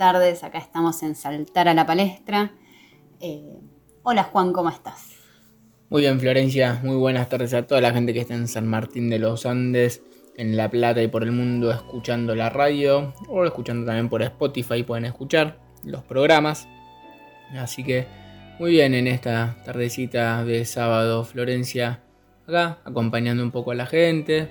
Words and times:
tardes. 0.00 0.44
Acá 0.44 0.56
estamos 0.56 1.02
en 1.02 1.14
Saltar 1.14 1.68
a 1.68 1.74
la 1.74 1.84
Palestra. 1.84 2.52
Eh, 3.20 3.52
hola 4.02 4.22
Juan, 4.22 4.54
¿cómo 4.54 4.70
estás? 4.70 5.10
Muy 5.90 6.00
bien, 6.00 6.18
Florencia. 6.18 6.80
Muy 6.82 6.96
buenas 6.96 7.28
tardes 7.28 7.52
a 7.52 7.66
toda 7.66 7.82
la 7.82 7.92
gente 7.92 8.14
que 8.14 8.20
está 8.20 8.32
en 8.32 8.48
San 8.48 8.66
Martín 8.66 9.10
de 9.10 9.18
los 9.18 9.44
Andes, 9.44 10.02
en 10.38 10.56
La 10.56 10.70
Plata 10.70 11.02
y 11.02 11.08
por 11.08 11.22
el 11.22 11.32
mundo 11.32 11.70
escuchando 11.70 12.34
la 12.34 12.48
radio 12.48 13.12
o 13.28 13.44
escuchando 13.44 13.84
también 13.84 14.08
por 14.08 14.22
Spotify. 14.22 14.82
Pueden 14.84 15.04
escuchar 15.04 15.58
los 15.84 16.02
programas. 16.02 16.66
Así 17.58 17.84
que 17.84 18.06
muy 18.58 18.70
bien 18.70 18.94
en 18.94 19.06
esta 19.06 19.58
tardecita 19.66 20.46
de 20.46 20.64
sábado, 20.64 21.24
Florencia. 21.24 22.00
Acá 22.48 22.78
acompañando 22.86 23.42
un 23.42 23.50
poco 23.50 23.72
a 23.72 23.74
la 23.74 23.84
gente, 23.84 24.48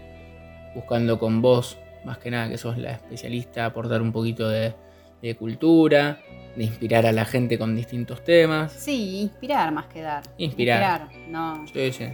buscando 0.75 1.17
con 1.17 1.41
vos 1.41 1.79
más 2.05 2.19
que 2.19 2.29
nada 2.29 2.47
que 2.49 2.59
sos 2.59 2.77
la 2.77 2.91
especialista, 2.91 3.65
aportar 3.65 4.03
un 4.03 4.11
poquito 4.11 4.47
de, 4.47 4.75
cultura, 5.37 6.19
de 6.55 6.63
inspirar 6.63 7.05
a 7.05 7.11
la 7.11 7.25
gente 7.25 7.57
con 7.57 7.75
distintos 7.75 8.23
temas. 8.23 8.73
Sí, 8.73 9.21
inspirar 9.21 9.71
más 9.71 9.85
que 9.87 10.01
dar. 10.01 10.23
Inspirar. 10.37 11.09
no. 11.27 11.65
Sí, 11.73 11.91
sí. 11.91 12.07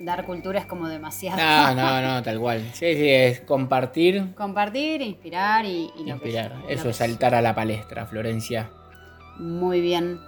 Dar 0.00 0.26
cultura 0.26 0.58
es 0.58 0.66
como 0.66 0.88
demasiado. 0.88 1.36
No, 1.36 1.74
no, 1.74 2.02
no, 2.02 2.22
tal 2.22 2.40
cual. 2.40 2.60
Sí, 2.72 2.94
sí, 2.94 3.08
es 3.08 3.40
compartir. 3.40 4.34
Compartir, 4.34 5.00
inspirar 5.00 5.64
y, 5.64 5.90
inspirar. 6.04 6.56
Eso 6.68 6.88
es 6.88 6.96
saltar 6.96 7.34
a 7.34 7.42
la 7.42 7.54
palestra, 7.54 8.06
Florencia. 8.06 8.70
Muy 9.38 9.80
bien. 9.80 10.18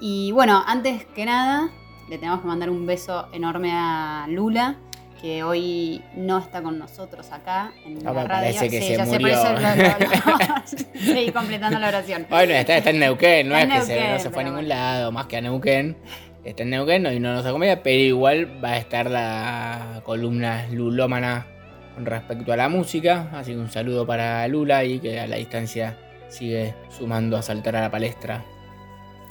Y 0.00 0.32
bueno, 0.32 0.62
antes 0.66 1.06
que 1.06 1.24
nada, 1.24 1.70
le 2.10 2.18
tenemos 2.18 2.40
que 2.40 2.46
mandar 2.46 2.68
un 2.68 2.84
beso 2.84 3.28
enorme 3.32 3.70
a 3.72 4.26
Lula 4.28 4.76
que 5.22 5.44
hoy 5.44 6.02
no 6.16 6.38
está 6.38 6.62
con 6.62 6.80
nosotros 6.80 7.30
acá 7.30 7.72
en 7.86 8.04
ah, 8.04 8.12
la 8.12 8.24
radio. 8.24 8.58
Parece 8.58 8.68
que 8.68 8.96
se 8.96 9.06
murió. 9.06 9.36
Seguí 10.94 11.30
completando 11.30 11.78
la 11.78 11.88
oración. 11.88 12.26
Bueno, 12.28 12.52
está, 12.54 12.76
está 12.76 12.90
en 12.90 12.98
Neuquén, 12.98 13.48
no 13.48 13.56
es 13.56 13.66
que 13.66 13.82
se, 13.82 14.10
no 14.10 14.18
se 14.18 14.30
fue 14.30 14.42
a 14.42 14.46
ningún 14.46 14.68
lado, 14.68 15.12
más 15.12 15.26
que 15.26 15.36
a 15.36 15.40
Neuquén. 15.40 15.96
Está 16.44 16.64
en 16.64 16.70
Neuquén 16.70 17.06
y 17.06 17.20
no 17.20 17.34
nos 17.34 17.46
acompaña, 17.46 17.84
pero 17.84 18.02
igual 18.02 18.62
va 18.62 18.70
a 18.70 18.76
estar 18.78 19.08
la 19.08 20.02
columna 20.04 20.66
lulómana 20.72 21.46
con 21.94 22.04
respecto 22.04 22.52
a 22.52 22.56
la 22.56 22.68
música. 22.68 23.30
Así 23.32 23.52
que 23.52 23.58
un 23.58 23.70
saludo 23.70 24.04
para 24.04 24.46
Lula 24.48 24.82
y 24.84 24.98
que 24.98 25.20
a 25.20 25.28
la 25.28 25.36
distancia 25.36 25.96
sigue 26.28 26.74
sumando 26.90 27.36
a 27.36 27.42
saltar 27.42 27.76
a 27.76 27.82
la 27.82 27.90
palestra. 27.92 28.44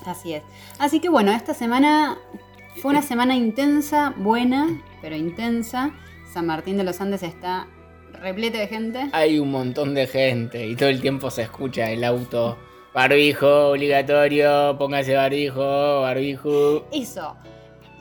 Así 0.06 0.36
es. 0.36 0.44
Así 0.80 1.02
que 1.02 1.10
bueno, 1.10 1.34
esta 1.34 1.54
semana 1.54 2.18
fue 2.78 2.92
una 2.92 3.02
semana 3.02 3.36
intensa, 3.36 4.14
buena, 4.18 4.82
pero 5.02 5.16
intensa. 5.16 5.92
San 6.32 6.46
Martín 6.46 6.78
de 6.78 6.84
los 6.84 7.02
Andes 7.02 7.24
está 7.24 7.68
repleto 8.14 8.58
de 8.58 8.68
gente. 8.68 9.10
Hay 9.12 9.40
un 9.40 9.52
montón 9.52 9.94
de 9.94 10.08
gente 10.08 10.66
y 10.66 10.76
todo 10.76 10.90
el 10.90 11.02
tiempo 11.02 11.30
se 11.30 11.44
escucha 11.44 11.92
el 11.92 12.04
auto. 12.04 12.58
Barbijo 12.94 13.70
obligatorio, 13.72 14.76
póngase 14.78 15.16
barbijo, 15.16 16.02
barbijo. 16.02 16.88
Eso. 16.92 17.36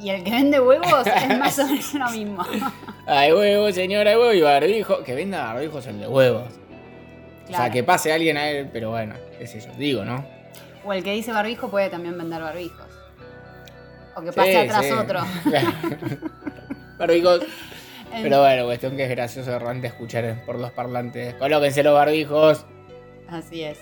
Y 0.00 0.10
el 0.10 0.24
que 0.24 0.30
vende 0.30 0.60
huevos 0.60 1.06
es 1.06 1.38
más 1.38 1.58
o 1.58 1.66
menos 1.66 1.94
lo 1.94 2.10
mismo. 2.10 2.44
Hay 3.06 3.32
huevos, 3.32 3.74
señora, 3.74 4.10
hay 4.10 4.16
huevos 4.16 4.34
y 4.36 4.40
barbijo. 4.40 5.02
Que 5.02 5.14
venda 5.14 5.52
barbijos 5.52 5.86
el 5.86 6.00
de 6.00 6.06
huevos. 6.06 6.48
O 7.48 7.52
sea, 7.52 7.70
que 7.70 7.82
pase 7.82 8.12
alguien 8.12 8.36
a 8.36 8.48
él, 8.48 8.70
pero 8.72 8.90
bueno, 8.90 9.14
es 9.40 9.54
eso, 9.56 9.68
digo, 9.76 10.04
¿no? 10.04 10.24
O 10.84 10.92
el 10.92 11.02
que 11.02 11.12
dice 11.12 11.32
barbijo 11.32 11.68
puede 11.68 11.90
también 11.90 12.16
vender 12.16 12.40
barbijos. 12.40 12.89
O 14.16 14.22
que 14.22 14.32
pase 14.32 14.58
atrás 14.58 14.86
otro. 14.92 15.20
barbijos. 16.98 17.40
Pero 18.10 18.40
bueno, 18.40 18.64
cuestión 18.64 18.96
que 18.96 19.04
es 19.04 19.10
gracioso 19.10 19.50
de 19.50 19.86
escuchar 19.86 20.44
por 20.44 20.58
los 20.58 20.70
parlantes. 20.72 21.34
Colóquense 21.34 21.82
los 21.82 21.94
barbijos. 21.94 22.66
Así 23.28 23.62
es. 23.62 23.78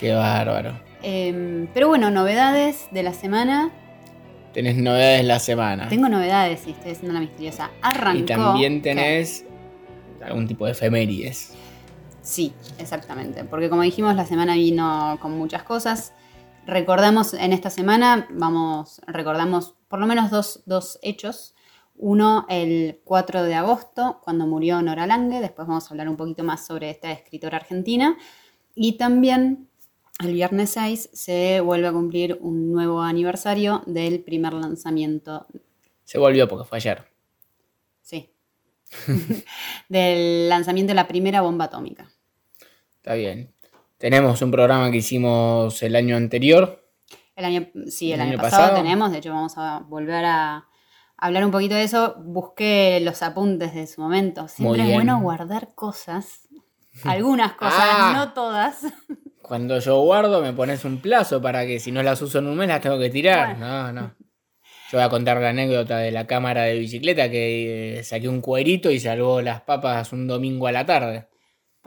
Qué 0.00 0.12
bárbaro. 0.12 0.78
Em, 1.02 1.68
pero 1.72 1.88
bueno, 1.88 2.10
novedades 2.10 2.88
de 2.90 3.02
la 3.02 3.12
semana. 3.12 3.70
Tenés 4.52 4.76
novedades 4.76 5.18
de 5.18 5.28
la 5.28 5.38
semana. 5.38 5.88
Tengo 5.88 6.08
novedades, 6.08 6.60
sí, 6.60 6.70
estoy 6.70 6.92
haciendo 6.92 7.14
la 7.14 7.20
misteriosa. 7.20 7.70
Arrancó. 7.82 8.18
Y 8.18 8.22
también 8.24 8.82
tenés 8.82 9.44
algún 10.24 10.48
tipo 10.48 10.66
de 10.66 10.72
efemérides. 10.72 11.54
Sí, 12.22 12.52
exactamente. 12.78 13.44
Porque 13.44 13.70
como 13.70 13.82
dijimos, 13.82 14.14
la 14.16 14.26
semana 14.26 14.54
vino 14.54 15.18
con 15.20 15.38
muchas 15.38 15.62
cosas. 15.62 16.12
Recordamos 16.66 17.32
en 17.34 17.52
esta 17.52 17.70
semana, 17.70 18.26
vamos, 18.30 19.00
recordamos 19.06 19.74
por 19.88 19.98
lo 19.98 20.06
menos 20.06 20.30
dos, 20.66 20.98
hechos. 21.02 21.54
Uno, 21.96 22.46
el 22.48 23.00
4 23.04 23.42
de 23.42 23.54
agosto, 23.54 24.20
cuando 24.22 24.46
murió 24.46 24.80
Nora 24.82 25.06
Lange. 25.06 25.40
Después 25.40 25.66
vamos 25.66 25.86
a 25.86 25.90
hablar 25.90 26.08
un 26.08 26.16
poquito 26.16 26.44
más 26.44 26.64
sobre 26.64 26.90
esta 26.90 27.10
escritora 27.10 27.56
argentina. 27.56 28.16
Y 28.74 28.92
también 28.92 29.68
el 30.20 30.32
viernes 30.32 30.70
6 30.70 31.10
se 31.12 31.60
vuelve 31.60 31.88
a 31.88 31.92
cumplir 31.92 32.38
un 32.40 32.70
nuevo 32.72 33.02
aniversario 33.02 33.82
del 33.86 34.20
primer 34.20 34.52
lanzamiento. 34.52 35.46
Se 36.04 36.18
volvió 36.18 36.46
porque 36.46 36.68
fue 36.68 36.78
ayer. 36.78 37.04
Sí. 38.02 38.30
del 39.88 40.48
lanzamiento 40.48 40.90
de 40.90 40.94
la 40.94 41.08
primera 41.08 41.40
bomba 41.40 41.66
atómica. 41.66 42.10
Está 42.96 43.14
bien. 43.14 43.52
Tenemos 43.96 44.40
un 44.42 44.50
programa 44.52 44.90
que 44.90 44.98
hicimos 44.98 45.82
el 45.82 45.96
año 45.96 46.16
anterior. 46.16 46.87
El 47.38 47.44
año, 47.44 47.68
sí, 47.86 48.12
el, 48.12 48.20
año, 48.20 48.36
pasado, 48.36 48.74
tenemos, 48.74 49.12
de 49.12 49.18
hecho 49.18 49.32
vamos 49.32 49.56
a 49.58 49.78
volver 49.86 50.24
a 50.24 50.66
hablar 51.16 51.44
un 51.44 51.52
poquito 51.52 51.76
de 51.76 51.84
eso. 51.84 52.16
Busqué 52.18 52.98
los 53.00 53.22
apuntes 53.22 53.74
de 53.74 53.86
su 53.86 54.00
momento. 54.00 54.48
Siempre 54.48 54.88
es 54.88 54.92
bueno 54.92 55.20
guardar 55.20 55.72
cosas, 55.76 56.48
algunas 57.04 57.52
cosas, 57.52 57.78
ah. 57.78 58.12
no 58.12 58.32
todas. 58.32 58.80
Cuando 59.40 59.78
yo 59.78 60.00
guardo 60.00 60.42
me 60.42 60.52
pones 60.52 60.84
un 60.84 61.00
plazo 61.00 61.40
para 61.40 61.64
que 61.64 61.78
si 61.78 61.92
no 61.92 62.02
las 62.02 62.20
uso 62.20 62.40
en 62.40 62.48
un 62.48 62.56
mes 62.56 62.66
las 62.66 62.80
tengo 62.80 62.98
que 62.98 63.08
tirar. 63.08 63.56
No, 63.56 63.92
no. 63.92 64.16
Yo 64.90 64.98
voy 64.98 65.02
a 65.02 65.08
contar 65.08 65.40
la 65.40 65.50
anécdota 65.50 65.98
de 65.98 66.10
la 66.10 66.26
cámara 66.26 66.64
de 66.64 66.76
bicicleta 66.76 67.30
que 67.30 67.98
eh, 68.00 68.02
saqué 68.02 68.28
un 68.28 68.40
cuerito 68.40 68.90
y 68.90 68.98
salvó 68.98 69.42
las 69.42 69.60
papas 69.60 70.12
un 70.12 70.26
domingo 70.26 70.66
a 70.66 70.72
la 70.72 70.84
tarde. 70.84 71.28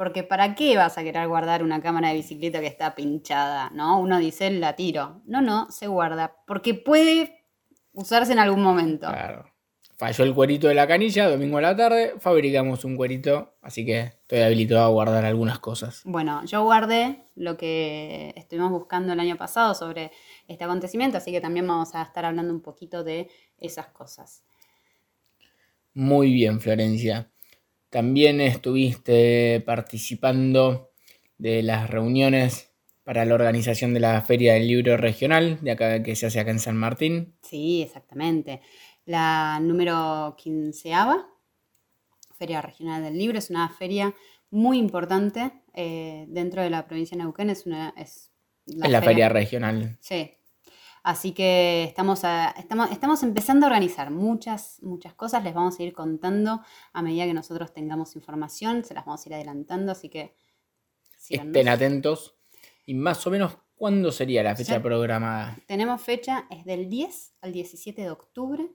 Porque 0.02 0.24
¿para 0.24 0.56
qué 0.56 0.78
vas 0.78 0.98
a 0.98 1.04
querer 1.04 1.28
guardar 1.28 1.62
una 1.62 1.80
cámara 1.80 2.08
de 2.08 2.16
bicicleta 2.16 2.60
que 2.60 2.66
está 2.66 2.96
pinchada? 2.96 3.70
¿No? 3.70 4.00
Uno 4.00 4.18
dice, 4.18 4.50
la 4.50 4.76
tiro. 4.76 5.22
No, 5.28 5.44
no, 5.44 5.70
se 5.70 5.86
guarda. 5.86 6.38
Porque 6.48 6.74
puede 6.74 7.46
usarse 7.94 8.32
en 8.32 8.40
algún 8.40 8.64
momento. 8.64 9.06
Claro. 9.06 9.46
Falló 9.98 10.24
el 10.24 10.34
cuerito 10.34 10.68
de 10.68 10.74
la 10.74 10.88
canilla, 10.88 11.30
domingo 11.30 11.60
a 11.60 11.62
la 11.62 11.76
tarde, 11.76 12.16
fabricamos 12.18 12.84
un 12.84 12.98
cuerito, 12.98 13.54
así 13.62 13.86
que 13.86 14.00
estoy 14.00 14.40
habilitado 14.40 14.86
a 14.86 14.90
guardar 14.90 15.24
algunas 15.24 15.60
cosas. 15.60 16.02
Bueno, 16.04 16.44
yo 16.46 16.64
guardé 16.64 17.24
lo 17.36 17.56
que 17.56 18.34
estuvimos 18.36 18.72
buscando 18.72 19.14
el 19.14 19.20
año 19.20 19.38
pasado 19.38 19.76
sobre 19.76 20.12
este 20.48 20.64
acontecimiento, 20.64 21.20
así 21.20 21.32
que 21.32 21.42
también 21.42 21.68
vamos 21.68 21.94
a 21.94 22.02
estar 22.02 22.26
hablando 22.26 22.52
un 22.52 22.62
poquito 22.62 23.04
de 23.04 23.30
esas 23.60 23.86
cosas. 23.90 24.44
Muy 25.94 26.34
bien, 26.34 26.60
Florencia. 26.60 27.31
También 27.91 28.40
estuviste 28.40 29.62
participando 29.66 30.91
de 31.38 31.62
las 31.62 31.90
reuniones 31.90 32.72
para 33.03 33.25
la 33.25 33.35
organización 33.35 33.94
de 33.94 34.00
la 34.00 34.22
Feria 34.22 34.53
del 34.53 34.66
Libro 34.66 34.96
Regional, 34.96 35.59
de 35.62 35.72
acá 35.72 36.02
que 36.02 36.16
se 36.16 36.25
hace 36.25 36.40
acá 36.40 36.52
en 36.52 36.59
San 36.59 36.78
Martín. 36.78 37.35
Sí, 37.41 37.81
exactamente. 37.81 38.62
La 39.06 39.59
número 39.62 40.38
quinceava, 40.38 41.28
Feria 42.38 42.62
Regional 42.62 43.03
del 43.03 43.18
Libro, 43.18 43.38
es 43.38 43.50
una 43.50 43.68
feria 43.68 44.16
muy 44.52 44.78
importante 44.78 45.52
eh, 45.73 46.25
dentro 46.29 46.62
de 46.62 46.69
la 46.69 46.88
provincia 46.88 47.18
de 47.18 47.23
Neuquén. 47.23 47.50
Es, 47.50 47.66
una, 47.66 47.94
es 47.97 48.31
la, 48.68 49.02
feria 49.02 49.28
regional. 49.28 49.97
Sí, 49.99 50.32
Así 51.03 51.32
que 51.32 51.84
estamos, 51.84 52.22
estamos, 52.58 52.92
estamos 52.92 53.24
empezando 53.24 53.66
a 53.66 53.70
organizar 53.70 54.12
muchas, 54.12 54.78
muchas 54.84 55.14
cosas. 55.14 55.44
Les 55.44 55.53
vamos 55.53 55.80
a 55.80 55.84
ir 55.84 55.94
contando 55.94 56.62
a 56.94 57.02
medida 57.02 57.26
que 57.26 57.34
nosotros 57.34 57.74
tengamos 57.74 58.16
información. 58.16 58.84
Se 58.84 58.94
las 58.94 59.06
vamos 59.06 59.26
a 59.26 59.30
ir 59.30 59.36
adelantando, 59.36 59.92
así 59.92 60.09
que... 60.09 60.36
Estén 61.30 61.70
atentos. 61.70 62.36
Y 62.86 62.94
más 62.94 63.26
o 63.26 63.32
menos, 63.32 63.58
¿cuándo 63.76 64.12
sería 64.12 64.44
la 64.44 64.56
fecha 64.56 64.82
programada? 64.82 65.58
Tenemos 65.68 66.02
fecha, 66.02 66.46
es 66.50 66.66
del 66.66 66.90
10 66.90 67.34
al 67.42 67.52
17 67.52 68.02
de 68.02 68.12
octubre. 68.12 68.72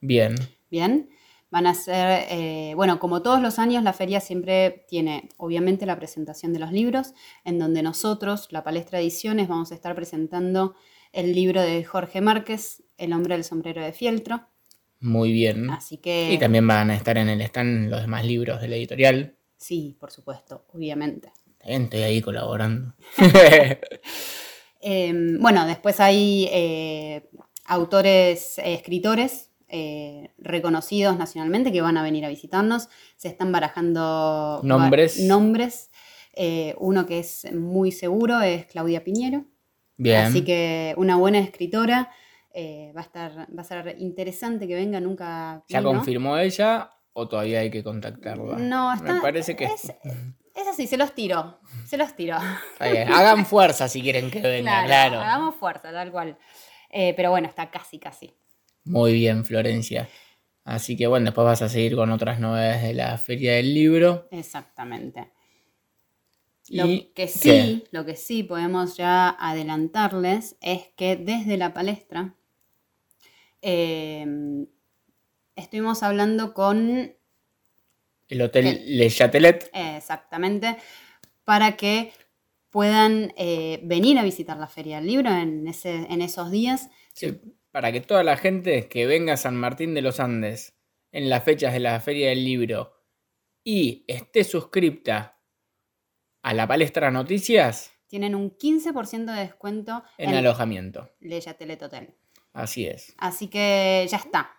Bien. 0.00 0.34
Bien. 0.70 1.10
Van 1.50 1.66
a 1.66 1.74
ser, 1.74 2.24
eh, 2.30 2.72
bueno, 2.74 2.98
como 2.98 3.20
todos 3.20 3.42
los 3.42 3.58
años, 3.58 3.84
la 3.84 3.92
feria 3.92 4.20
siempre 4.20 4.86
tiene, 4.88 5.28
obviamente, 5.36 5.84
la 5.86 5.96
presentación 5.96 6.52
de 6.52 6.58
los 6.58 6.72
libros, 6.72 7.12
en 7.44 7.58
donde 7.58 7.82
nosotros, 7.82 8.48
la 8.50 8.64
Palestra 8.64 9.00
Ediciones, 9.00 9.48
vamos 9.48 9.70
a 9.70 9.74
estar 9.74 9.94
presentando 9.94 10.74
el 11.12 11.34
libro 11.34 11.62
de 11.62 11.84
Jorge 11.84 12.20
Márquez, 12.20 12.82
El 12.96 13.12
hombre 13.12 13.34
del 13.34 13.44
sombrero 13.44 13.82
de 13.82 13.92
fieltro. 13.92 14.48
Muy 15.00 15.32
bien. 15.32 15.70
Así 15.70 15.98
que... 15.98 16.32
Y 16.32 16.38
también 16.38 16.66
van 16.66 16.90
a 16.90 16.96
estar 16.96 17.18
en 17.18 17.28
el 17.28 17.40
stand 17.42 17.90
los 17.90 18.00
demás 18.00 18.24
libros 18.24 18.60
de 18.60 18.68
la 18.68 18.76
editorial. 18.76 19.36
Sí, 19.56 19.96
por 19.98 20.10
supuesto, 20.10 20.64
obviamente. 20.72 21.32
Estoy 21.60 22.02
ahí 22.02 22.20
colaborando. 22.20 22.94
Em, 24.84 25.40
bueno, 25.40 25.64
después 25.64 26.00
hay 26.00 26.48
eh, 26.50 27.30
autores, 27.66 28.58
eh, 28.58 28.74
escritores 28.74 29.52
eh, 29.68 30.32
reconocidos 30.38 31.16
nacionalmente 31.16 31.70
que 31.70 31.80
van 31.80 31.96
a 31.96 32.02
venir 32.02 32.24
a 32.24 32.28
visitarnos. 32.28 32.88
Se 33.16 33.28
están 33.28 33.52
barajando 33.52 34.60
nombres. 34.64 35.20
nombres 35.20 35.88
uno 36.78 37.06
que 37.06 37.20
es 37.20 37.46
muy 37.52 37.92
seguro 37.92 38.40
es 38.40 38.66
Claudia 38.66 39.04
Piñero. 39.04 39.44
Bien. 40.02 40.24
Así 40.24 40.42
que 40.44 40.94
una 40.96 41.16
buena 41.16 41.38
escritora. 41.38 42.10
eh, 42.54 42.92
va, 42.94 43.00
a 43.00 43.04
estar, 43.04 43.48
va 43.56 43.62
a 43.62 43.64
ser 43.64 43.96
interesante 43.98 44.66
que 44.66 44.74
venga, 44.74 45.00
nunca. 45.00 45.64
¿Ya 45.68 45.78
vino. 45.80 45.92
confirmó 45.92 46.36
ella 46.36 46.90
o 47.12 47.28
todavía 47.28 47.60
hay 47.60 47.70
que 47.70 47.82
contactarla? 47.82 48.58
No, 48.58 48.92
está. 48.92 49.14
Me 49.14 49.20
parece 49.20 49.56
que 49.56 49.64
es, 49.64 49.84
es 50.54 50.68
así, 50.68 50.86
se 50.86 50.96
los 50.96 51.14
tiro. 51.14 51.60
Se 51.86 51.96
los 51.96 52.14
tiro. 52.14 52.36
Está 52.72 52.90
bien. 52.90 53.12
Hagan 53.12 53.46
fuerza 53.46 53.88
si 53.88 54.02
quieren 54.02 54.30
que 54.30 54.40
venga, 54.40 54.84
claro. 54.84 55.20
Hagamos 55.20 55.54
fuerza, 55.54 55.92
tal 55.92 56.10
cual. 56.10 56.36
Eh, 56.90 57.14
pero 57.16 57.30
bueno, 57.30 57.48
está 57.48 57.70
casi, 57.70 57.98
casi. 57.98 58.34
Muy 58.84 59.12
bien, 59.14 59.44
Florencia. 59.44 60.08
Así 60.64 60.96
que 60.96 61.06
bueno, 61.06 61.26
después 61.26 61.44
vas 61.44 61.62
a 61.62 61.68
seguir 61.68 61.96
con 61.96 62.10
otras 62.10 62.38
novedades 62.38 62.82
de 62.82 62.94
la 62.94 63.16
Feria 63.18 63.54
del 63.54 63.72
Libro. 63.72 64.28
Exactamente. 64.30 65.32
Lo 66.72 66.86
que 67.14 67.28
sí, 67.28 67.84
lo 67.90 68.04
que 68.06 68.16
sí 68.16 68.42
podemos 68.42 68.96
ya 68.96 69.28
adelantarles 69.28 70.56
es 70.60 70.88
que 70.96 71.16
desde 71.16 71.56
la 71.56 71.74
palestra 71.74 72.34
eh, 73.60 74.26
estuvimos 75.56 76.02
hablando 76.02 76.54
con 76.54 77.14
El 78.28 78.42
Hotel 78.42 78.66
El- 78.66 78.98
Le 78.98 79.10
Chatelet. 79.10 79.70
exactamente 79.72 80.76
para 81.44 81.76
que 81.76 82.12
puedan 82.70 83.34
eh, 83.36 83.80
venir 83.82 84.18
a 84.18 84.24
visitar 84.24 84.56
la 84.56 84.68
Feria 84.68 84.96
del 84.96 85.06
Libro 85.06 85.30
en, 85.30 85.66
ese, 85.68 86.06
en 86.10 86.22
esos 86.22 86.50
días. 86.50 86.88
Sí, 87.12 87.38
para 87.70 87.92
que 87.92 88.00
toda 88.00 88.22
la 88.24 88.36
gente 88.36 88.88
que 88.88 89.06
venga 89.06 89.34
a 89.34 89.36
San 89.36 89.56
Martín 89.56 89.92
de 89.94 90.02
los 90.02 90.20
Andes 90.20 90.74
en 91.10 91.28
las 91.28 91.44
fechas 91.44 91.72
de 91.74 91.80
la 91.80 92.00
Feria 92.00 92.30
del 92.30 92.44
Libro 92.44 92.94
y 93.62 94.04
esté 94.08 94.44
suscripta 94.44 95.38
a 96.42 96.54
la 96.54 96.66
palestra 96.66 97.10
Noticias 97.10 97.92
Tienen 98.08 98.34
un 98.34 98.50
15% 98.50 99.32
de 99.32 99.40
descuento 99.40 100.02
en 100.18 100.30
en 100.30 100.36
alojamiento. 100.36 101.10
Leia 101.20 101.54
Telet 101.54 101.82
Hotel. 101.82 102.14
Así 102.52 102.86
es. 102.86 103.14
Así 103.18 103.48
que 103.48 104.06
ya 104.10 104.18
está. 104.18 104.50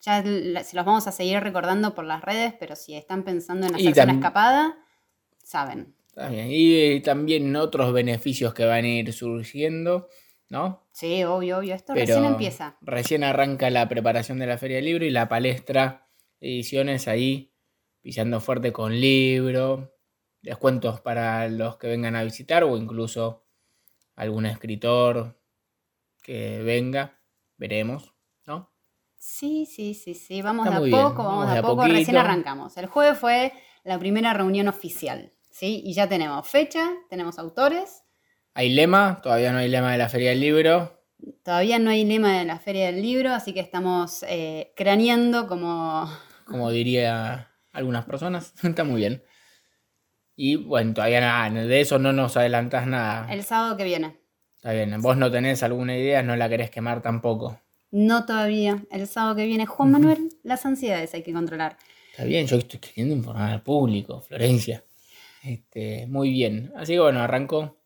Ya 0.00 0.22
se 0.22 0.76
los 0.76 0.84
vamos 0.84 1.06
a 1.06 1.12
seguir 1.12 1.40
recordando 1.40 1.94
por 1.94 2.04
las 2.04 2.22
redes, 2.22 2.54
pero 2.58 2.76
si 2.76 2.94
están 2.94 3.24
pensando 3.24 3.66
en 3.66 3.74
hacerse 3.74 4.02
una 4.02 4.12
escapada, 4.14 4.78
saben. 5.42 5.94
Está 6.08 6.28
bien. 6.28 6.50
Y 6.50 6.74
eh, 6.74 7.00
también 7.00 7.54
otros 7.56 7.92
beneficios 7.92 8.54
que 8.54 8.64
van 8.64 8.84
a 8.84 8.88
ir 8.88 9.12
surgiendo, 9.12 10.08
¿no? 10.48 10.86
Sí, 10.92 11.24
obvio, 11.24 11.58
obvio. 11.58 11.74
Esto 11.74 11.94
Pero 11.94 12.06
recién 12.06 12.24
empieza. 12.24 12.76
Recién 12.82 13.24
arranca 13.24 13.70
la 13.70 13.88
preparación 13.88 14.38
de 14.38 14.46
la 14.46 14.58
Feria 14.58 14.76
del 14.76 14.84
Libro 14.84 15.04
y 15.04 15.10
la 15.10 15.28
palestra 15.28 16.06
ediciones 16.40 17.08
ahí 17.08 17.52
pisando 18.02 18.40
fuerte 18.40 18.72
con 18.72 19.00
libro, 19.00 19.93
descuentos 20.44 21.00
para 21.00 21.48
los 21.48 21.76
que 21.76 21.88
vengan 21.88 22.14
a 22.16 22.22
visitar 22.22 22.64
o 22.64 22.76
incluso 22.76 23.44
algún 24.14 24.46
escritor 24.46 25.40
que 26.22 26.62
venga, 26.62 27.20
veremos, 27.56 28.14
¿no? 28.46 28.72
Sí, 29.18 29.66
sí, 29.66 29.94
sí, 29.94 30.14
sí. 30.14 30.42
Vamos 30.42 30.66
Está 30.66 30.78
de 30.78 30.84
a 30.84 30.86
bien, 30.86 31.02
poco, 31.02 31.24
vamos 31.24 31.50
de 31.50 31.58
a 31.58 31.62
poco. 31.62 31.76
poquito. 31.76 31.94
Recién 31.94 32.16
arrancamos. 32.16 32.76
El 32.76 32.86
jueves 32.86 33.18
fue 33.18 33.52
la 33.82 33.98
primera 33.98 34.32
reunión 34.32 34.68
oficial, 34.68 35.32
¿sí? 35.50 35.82
Y 35.84 35.94
ya 35.94 36.08
tenemos 36.08 36.46
fecha, 36.46 36.90
tenemos 37.10 37.38
autores. 37.38 38.04
Hay 38.54 38.70
lema, 38.70 39.20
todavía 39.22 39.52
no 39.52 39.58
hay 39.58 39.68
lema 39.68 39.92
de 39.92 39.98
la 39.98 40.08
Feria 40.08 40.30
del 40.30 40.40
Libro, 40.40 41.04
Todavía 41.42 41.78
no 41.78 41.90
hay 41.90 42.04
lema 42.04 42.38
de 42.38 42.44
la 42.44 42.58
Feria 42.58 42.86
del 42.86 43.00
Libro, 43.00 43.32
así 43.32 43.54
que 43.54 43.60
estamos 43.60 44.22
eh, 44.28 44.72
craneando 44.76 45.46
como... 45.46 46.10
como 46.44 46.70
diría 46.70 47.50
algunas 47.72 48.04
personas, 48.04 48.52
está 48.62 48.84
muy 48.84 48.96
bien. 48.96 49.22
Y 50.36 50.56
bueno, 50.56 50.94
todavía 50.94 51.20
nada, 51.20 51.48
de 51.64 51.80
eso 51.80 51.98
no 51.98 52.12
nos 52.12 52.36
adelantás 52.36 52.86
nada. 52.86 53.32
El 53.32 53.42
sábado 53.44 53.76
que 53.76 53.84
viene. 53.84 54.16
Está 54.56 54.72
bien, 54.72 55.00
vos 55.02 55.16
no 55.16 55.30
tenés 55.30 55.62
alguna 55.62 55.96
idea, 55.96 56.22
no 56.22 56.34
la 56.36 56.48
querés 56.48 56.70
quemar 56.70 57.02
tampoco. 57.02 57.60
No 57.90 58.24
todavía. 58.26 58.82
El 58.90 59.06
sábado 59.06 59.36
que 59.36 59.46
viene. 59.46 59.66
Juan 59.66 59.92
Manuel, 59.92 60.30
las 60.42 60.66
ansiedades 60.66 61.14
hay 61.14 61.22
que 61.22 61.32
controlar. 61.32 61.76
Está 62.10 62.24
bien, 62.24 62.46
yo 62.46 62.56
estoy 62.56 62.80
queriendo 62.80 63.14
informar 63.14 63.52
al 63.52 63.62
público, 63.62 64.20
Florencia. 64.22 64.82
Este, 65.44 66.06
muy 66.08 66.30
bien. 66.30 66.72
Así 66.76 66.94
que 66.94 67.00
bueno, 67.00 67.20
arrancó 67.20 67.76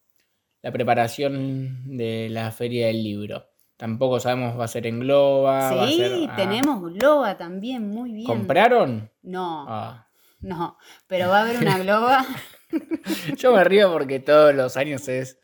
la 0.63 0.71
preparación 0.73 1.97
de 1.97 2.29
la 2.31 2.51
Feria 2.53 2.87
del 2.87 3.03
Libro. 3.03 3.45
Tampoco 3.77 4.19
sabemos 4.21 4.59
va 4.59 4.65
a 4.65 4.69
ser 4.69 4.87
en 4.87 5.01
Globa. 5.01 5.73
va 5.75 5.83
a 5.85 5.89
sí, 5.89 5.97
ser- 5.99 6.29
ah, 6.31 6.37
tenemos 6.37 6.93
globa 6.95 7.37
también, 7.37 7.89
muy 7.89 8.13
bien. 8.13 8.27
¿Compraron? 8.27 9.11
No, 9.23 9.67
Ah. 9.69 10.08
No. 10.41 10.79
Pero 11.07 11.29
va 11.29 11.39
a 11.39 11.43
haber 11.43 11.59
una 11.59 11.79
globa. 11.79 12.27
Yo 13.37 13.53
me 13.55 13.65
río 13.65 13.93
porque 13.93 14.21
todos 14.21 14.55
los 14.55 14.77
años 14.77 15.09
es 15.09 15.39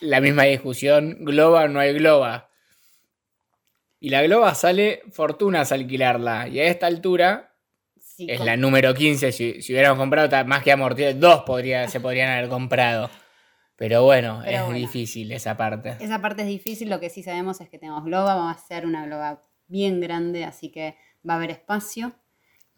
la 0.00 0.20
misma 0.20 0.44
discusión. 0.44 1.24
Globa 1.24 1.64
o 1.64 1.68
no 1.68 1.80
hay 1.80 1.92
Globa. 1.94 2.50
Y 4.00 4.10
la 4.10 4.22
Globa 4.22 4.54
sale 4.54 5.02
fortunas 5.12 5.72
alquilarla. 5.72 6.48
Y 6.48 6.60
a 6.60 6.64
esta 6.64 6.86
altura 6.86 7.48
Sí, 8.18 8.26
es 8.28 8.40
la 8.40 8.56
número 8.56 8.94
15. 8.94 9.30
Si, 9.30 9.62
si 9.62 9.72
hubiéramos 9.72 9.96
comprado 9.98 10.44
más 10.44 10.64
que 10.64 10.72
amortiguado, 10.72 11.16
dos 11.18 11.42
podría, 11.44 11.86
se 11.88 12.00
podrían 12.00 12.30
haber 12.30 12.48
comprado. 12.48 13.08
Pero 13.76 14.02
bueno, 14.02 14.40
Pero 14.44 14.56
es 14.56 14.64
bueno. 14.64 14.76
difícil 14.76 15.30
esa 15.30 15.56
parte. 15.56 15.96
Esa 16.00 16.20
parte 16.20 16.42
es 16.42 16.48
difícil, 16.48 16.90
lo 16.90 16.98
que 16.98 17.10
sí 17.10 17.22
sabemos 17.22 17.60
es 17.60 17.68
que 17.68 17.78
tenemos 17.78 18.04
globa, 18.04 18.34
vamos 18.34 18.56
a 18.56 18.58
hacer 18.60 18.86
una 18.86 19.06
globa 19.06 19.44
bien 19.68 20.00
grande, 20.00 20.44
así 20.44 20.72
que 20.72 20.96
va 21.28 21.34
a 21.34 21.36
haber 21.36 21.52
espacio, 21.52 22.12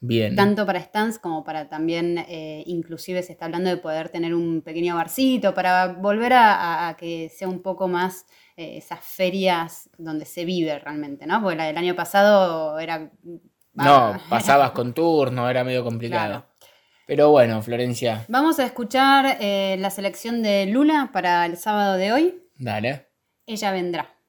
Bien. 0.03 0.35
tanto 0.35 0.65
para 0.65 0.81
stands 0.81 1.19
como 1.19 1.45
para 1.45 1.69
también, 1.69 2.25
eh, 2.27 2.63
inclusive 2.67 3.23
se 3.23 3.33
está 3.33 3.45
hablando 3.45 3.69
de 3.69 3.77
poder 3.77 4.09
tener 4.09 4.35
un 4.35 4.63
pequeño 4.63 4.97
barcito, 4.97 5.55
para 5.55 5.89
volver 5.89 6.33
a, 6.35 6.97
que 6.99 7.29
sea 7.29 7.49
un 7.49 7.61
poco 7.61 7.87
más 7.87 8.27
eh, 8.57 8.79
esas 8.79 9.01
ferias 9.01 9.91
donde 9.99 10.25
se 10.25 10.45
vive 10.47 10.79
realmente, 10.79 11.27
¿no? 11.27 11.43
Porque 11.43 11.57
la 11.57 11.67
del 11.67 11.77
año 11.77 11.95
pasado 11.95 12.79
era... 12.79 13.11
No, 13.75 14.19
pasabas 14.29 14.73
con 14.73 14.95
turno, 14.95 15.49
era 15.49 15.65
medio 15.65 15.85
complicado. 15.85 16.29
Claro. 16.29 16.47
Pero 17.07 17.31
bueno, 17.31 17.61
Florencia, 17.61 18.25
Vamos 18.29 18.59
a 18.59 18.65
escuchar 18.65 19.39
eh, 19.41 19.77
la 19.81 19.91
selección 19.91 20.43
de 20.43 20.67
Lula 20.67 21.11
para 21.13 21.45
el 21.45 21.57
sábado 21.57 21.97
de 21.97 22.13
hoy. 22.13 22.43
dale. 22.57 23.09
Ella 23.47 23.73
vendrá. 23.73 24.20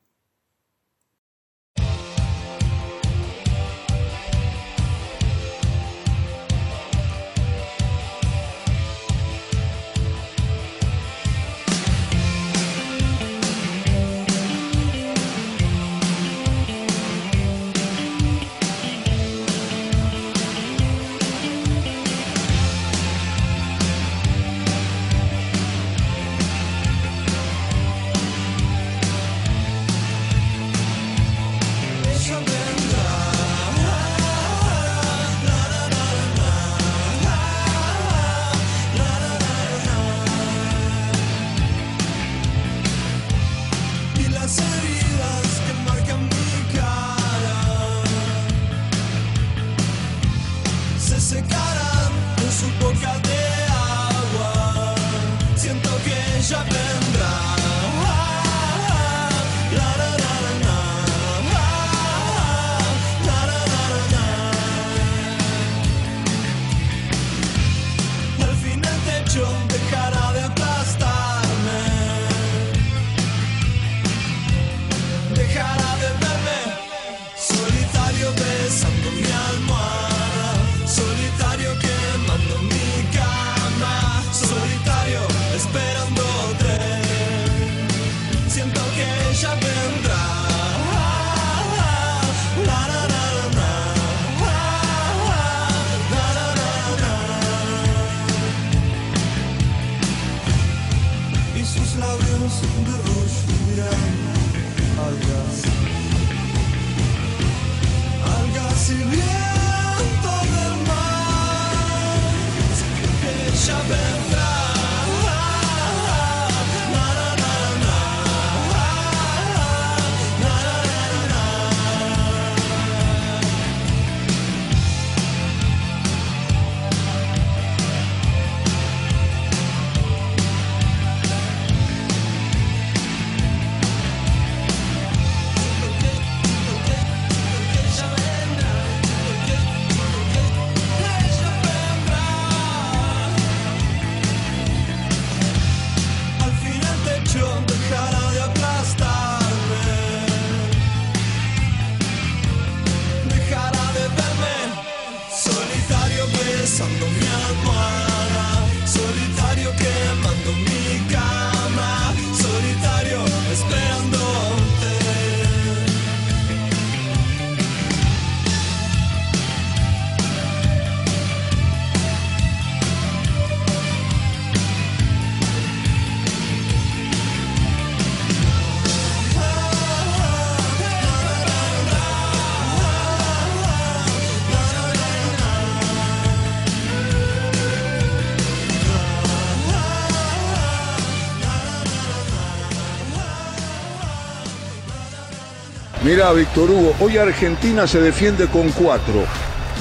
Mira, 196.11 196.33
Víctor 196.33 196.69
Hugo, 196.69 196.93
hoy 196.99 197.17
Argentina 197.17 197.87
se 197.87 198.01
defiende 198.01 198.47
con 198.47 198.69
cuatro. 198.71 199.23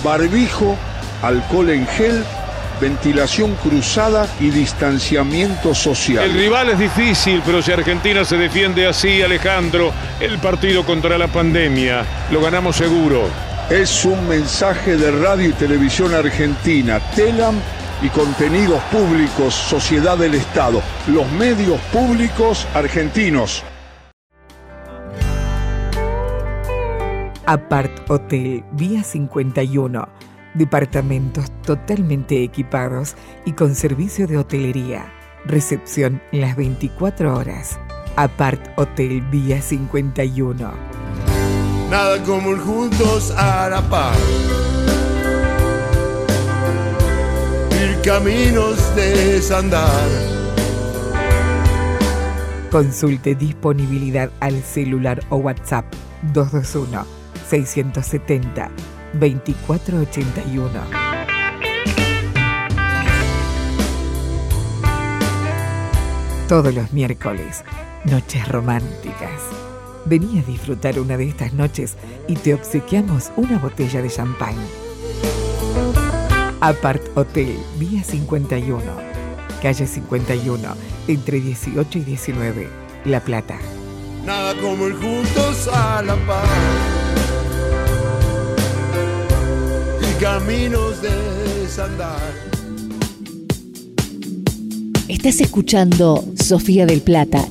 Barbijo, 0.04 0.76
alcohol 1.22 1.70
en 1.70 1.84
gel, 1.88 2.22
ventilación 2.80 3.56
cruzada 3.56 4.28
y 4.38 4.50
distanciamiento 4.50 5.74
social. 5.74 6.22
El 6.22 6.34
rival 6.34 6.70
es 6.70 6.78
difícil, 6.78 7.42
pero 7.44 7.60
si 7.60 7.72
Argentina 7.72 8.24
se 8.24 8.36
defiende 8.36 8.86
así, 8.86 9.20
Alejandro, 9.22 9.92
el 10.20 10.38
partido 10.38 10.86
contra 10.86 11.18
la 11.18 11.26
pandemia 11.26 12.04
lo 12.30 12.40
ganamos 12.40 12.76
seguro. 12.76 13.24
Es 13.68 14.04
un 14.04 14.28
mensaje 14.28 14.96
de 14.96 15.10
Radio 15.10 15.48
y 15.48 15.52
Televisión 15.54 16.14
Argentina, 16.14 17.00
TELAM 17.16 17.56
y 18.02 18.08
Contenidos 18.10 18.80
Públicos, 18.92 19.52
Sociedad 19.52 20.16
del 20.16 20.36
Estado, 20.36 20.80
los 21.08 21.28
medios 21.32 21.80
públicos 21.92 22.68
argentinos. 22.72 23.64
Apart 27.50 28.08
Hotel 28.08 28.62
Vía 28.74 29.02
51. 29.02 30.08
Departamentos 30.54 31.50
totalmente 31.62 32.44
equipados 32.44 33.16
y 33.44 33.54
con 33.54 33.74
servicio 33.74 34.28
de 34.28 34.38
hotelería. 34.38 35.12
Recepción 35.46 36.22
las 36.30 36.54
24 36.54 37.36
horas. 37.36 37.76
Apart 38.14 38.60
Hotel 38.76 39.22
Vía 39.32 39.60
51. 39.60 40.70
Nada 41.90 42.22
como 42.22 42.52
ir 42.52 42.58
juntos 42.58 43.32
a 43.36 43.68
la 43.68 43.82
par. 43.82 44.16
Ir 47.82 48.00
caminos 48.02 48.94
de 48.94 49.32
desandar. 49.32 50.08
Consulte 52.70 53.34
disponibilidad 53.34 54.30
al 54.38 54.62
celular 54.62 55.20
o 55.30 55.38
WhatsApp 55.38 55.86
221 56.32 57.19
670 57.50 58.70
2481. 59.14 60.70
Todos 66.48 66.72
los 66.74 66.92
miércoles, 66.92 67.64
noches 68.04 68.46
románticas. 68.48 69.42
Vení 70.04 70.38
a 70.38 70.42
disfrutar 70.42 70.98
una 71.00 71.16
de 71.16 71.28
estas 71.28 71.52
noches 71.52 71.96
y 72.28 72.36
te 72.36 72.54
obsequiamos 72.54 73.32
una 73.36 73.58
botella 73.58 74.00
de 74.00 74.08
champán. 74.08 74.54
Apart 76.60 77.02
Hotel, 77.16 77.58
Vía 77.78 78.04
51, 78.04 78.80
calle 79.60 79.86
51, 79.86 80.76
entre 81.08 81.40
18 81.40 81.98
y 81.98 82.02
19, 82.02 82.68
La 83.06 83.20
Plata. 83.20 83.58
Nada 84.24 84.54
como 84.60 84.86
ir 84.86 84.94
juntos 84.94 85.68
a 85.72 86.02
la 86.02 86.14
par. 86.26 86.99
Caminos 90.20 91.00
de 91.00 91.10
desandar. 91.62 92.20
Estás 95.08 95.40
escuchando 95.40 96.24
Sofía 96.36 96.84
del 96.84 97.00
Plata. 97.00 97.48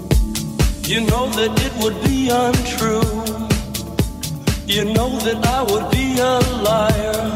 You 0.84 1.02
know 1.02 1.28
that 1.32 1.60
it 1.66 1.72
would 1.82 1.96
be 2.04 2.30
untrue. 2.30 3.02
You 4.68 4.86
know 4.94 5.18
that 5.20 5.44
I 5.46 5.64
would 5.64 5.90
be 5.90 6.20
a 6.22 6.40
liar. 6.64 7.36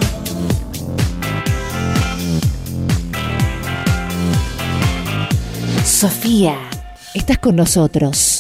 Sofía, 5.84 6.58
estás 7.16 7.40
con 7.40 7.56
nosotros. 7.56 8.33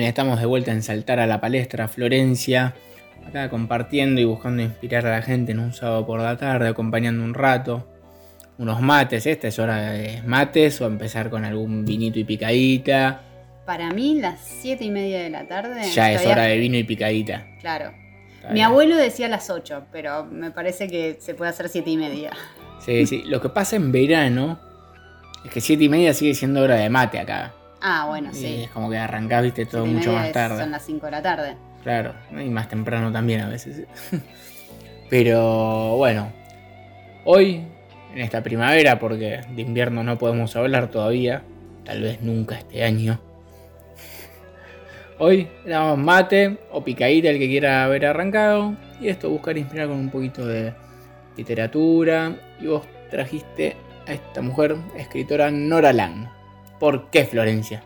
Bien, 0.00 0.08
estamos 0.08 0.40
de 0.40 0.46
vuelta 0.46 0.72
en 0.72 0.82
Saltar 0.82 1.20
a 1.20 1.26
la 1.28 1.40
Palestra, 1.40 1.86
Florencia. 1.86 2.74
Acá 3.28 3.48
compartiendo 3.48 4.20
y 4.20 4.24
buscando 4.24 4.60
inspirar 4.60 5.06
a 5.06 5.12
la 5.12 5.22
gente 5.22 5.52
en 5.52 5.60
un 5.60 5.72
sábado 5.72 6.04
por 6.04 6.18
la 6.18 6.36
tarde, 6.36 6.66
acompañando 6.66 7.22
un 7.22 7.32
rato. 7.32 7.86
Unos 8.58 8.80
mates, 8.80 9.24
esta 9.24 9.46
es 9.46 9.56
hora 9.60 9.92
de 9.92 10.20
mates 10.26 10.80
o 10.80 10.86
empezar 10.86 11.30
con 11.30 11.44
algún 11.44 11.84
vinito 11.84 12.18
y 12.18 12.24
picadita. 12.24 13.20
Para 13.64 13.92
mí, 13.92 14.16
las 14.20 14.40
7 14.40 14.82
y 14.82 14.90
media 14.90 15.20
de 15.20 15.30
la 15.30 15.46
tarde. 15.46 15.88
Ya 15.92 16.10
es 16.10 16.26
hora 16.26 16.42
de 16.42 16.56
vino 16.56 16.76
y 16.76 16.82
picadita. 16.82 17.46
Claro. 17.60 17.92
Mi 18.50 18.62
abuelo 18.62 18.96
decía 18.96 19.28
las 19.28 19.48
8, 19.48 19.84
pero 19.92 20.24
me 20.24 20.50
parece 20.50 20.88
que 20.88 21.18
se 21.20 21.36
puede 21.36 21.52
hacer 21.52 21.68
7 21.68 21.88
y 21.88 21.96
media. 21.96 22.32
Sí, 22.84 23.06
sí. 23.06 23.22
Lo 23.26 23.40
que 23.40 23.48
pasa 23.48 23.76
en 23.76 23.92
verano 23.92 24.58
es 25.44 25.52
que 25.52 25.60
7 25.60 25.84
y 25.84 25.88
media 25.88 26.12
sigue 26.14 26.34
siendo 26.34 26.62
hora 26.62 26.74
de 26.74 26.90
mate 26.90 27.20
acá. 27.20 27.54
Ah, 27.86 28.06
bueno, 28.08 28.30
Y 28.32 28.34
sí. 28.34 28.62
es 28.62 28.70
como 28.70 28.88
que 28.88 28.96
arrancás, 28.96 29.42
viste, 29.42 29.66
todo 29.66 29.84
mucho 29.84 30.10
más 30.10 30.32
tarde. 30.32 30.58
Son 30.58 30.70
las 30.70 30.82
5 30.86 31.04
de 31.04 31.12
la 31.12 31.20
tarde. 31.20 31.54
Claro, 31.82 32.14
y 32.30 32.48
más 32.48 32.66
temprano 32.66 33.12
también 33.12 33.42
a 33.42 33.48
veces. 33.50 33.86
Pero 35.10 35.94
bueno, 35.98 36.32
hoy, 37.26 37.62
en 38.14 38.20
esta 38.22 38.42
primavera, 38.42 38.98
porque 38.98 39.42
de 39.54 39.60
invierno 39.60 40.02
no 40.02 40.16
podemos 40.16 40.56
hablar 40.56 40.88
todavía, 40.88 41.42
tal 41.84 42.00
vez 42.00 42.22
nunca 42.22 42.56
este 42.56 42.84
año. 42.84 43.20
Hoy 45.18 45.46
damos 45.66 45.98
mate 45.98 46.60
o 46.72 46.82
picadita 46.82 47.28
el 47.28 47.38
que 47.38 47.48
quiera 47.48 47.84
haber 47.84 48.06
arrancado. 48.06 48.76
Y 48.98 49.08
esto, 49.08 49.28
buscar 49.28 49.58
inspirar 49.58 49.88
con 49.88 49.98
un 49.98 50.08
poquito 50.08 50.46
de 50.46 50.72
literatura. 51.36 52.34
Y 52.62 52.66
vos 52.66 52.86
trajiste 53.10 53.76
a 54.08 54.14
esta 54.14 54.40
mujer, 54.40 54.74
escritora 54.96 55.50
Nora 55.50 55.92
Lang. 55.92 56.28
¿Por 56.84 57.08
qué 57.08 57.24
Florencia? 57.24 57.82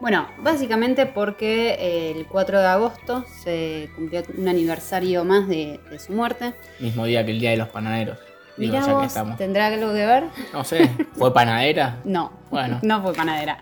Bueno, 0.00 0.26
básicamente 0.38 1.06
porque 1.06 1.76
eh, 1.78 2.10
el 2.16 2.26
4 2.26 2.58
de 2.58 2.66
agosto 2.66 3.24
se 3.44 3.88
cumplió 3.94 4.24
un 4.36 4.48
aniversario 4.48 5.22
más 5.24 5.46
de, 5.46 5.78
de 5.88 5.98
su 6.00 6.12
muerte. 6.12 6.52
Mismo 6.80 7.04
día 7.04 7.24
que 7.24 7.30
el 7.30 7.38
Día 7.38 7.50
de 7.50 7.58
los 7.58 7.68
Panaderos. 7.68 8.18
Digo, 8.56 8.72
Mirá 8.72 8.80
ya 8.80 8.86
que 8.88 8.94
vos, 8.94 9.06
estamos. 9.06 9.36
¿tendrá 9.38 9.68
algo 9.68 9.92
que 9.92 10.04
ver? 10.04 10.24
No 10.52 10.64
sé, 10.64 10.90
¿fue 11.16 11.32
panadera? 11.34 12.00
No. 12.02 12.32
Bueno. 12.50 12.80
No 12.82 13.00
fue 13.02 13.12
panadera. 13.14 13.58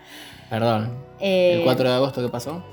Perdón. 0.49 0.91
Eh, 1.19 1.57
¿El 1.59 1.63
4 1.65 1.87
de 1.87 1.95
agosto 1.95 2.23
qué 2.23 2.29
pasó? 2.29 2.63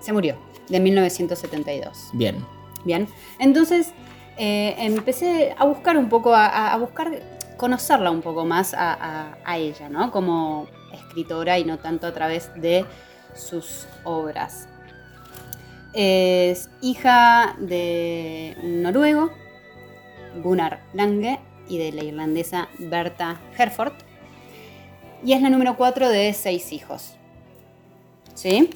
Se 0.00 0.10
murió, 0.14 0.38
de 0.70 0.80
1972. 0.80 2.08
Bien. 2.14 2.42
Bien. 2.86 3.06
Entonces, 3.38 3.92
eh, 4.38 4.74
empecé 4.78 5.54
a 5.58 5.66
buscar 5.66 5.98
un 5.98 6.08
poco, 6.08 6.34
a, 6.34 6.46
a- 6.46 6.72
a 6.72 6.78
buscar 6.78 7.10
conocerla 7.58 8.10
un 8.10 8.22
poco 8.22 8.46
más 8.46 8.72
a, 8.72 8.94
a- 8.94 9.36
a 9.44 9.58
ella, 9.58 9.90
¿no? 9.90 10.10
Como 10.10 10.66
escritora 11.18 11.58
y 11.58 11.64
no 11.64 11.78
tanto 11.78 12.06
a 12.06 12.12
través 12.12 12.50
de 12.60 12.84
sus 13.34 13.86
obras. 14.04 14.68
Es 15.92 16.70
hija 16.80 17.56
de 17.58 18.56
un 18.62 18.82
noruego, 18.82 19.32
Gunnar 20.42 20.80
Lange, 20.94 21.40
y 21.68 21.78
de 21.78 21.92
la 21.92 22.04
irlandesa 22.04 22.68
Berta 22.78 23.40
Herford. 23.56 23.94
Y 25.24 25.32
es 25.32 25.42
la 25.42 25.50
número 25.50 25.76
4 25.76 26.08
de 26.08 26.32
seis 26.34 26.72
hijos. 26.72 27.16
¿Sí? 28.34 28.70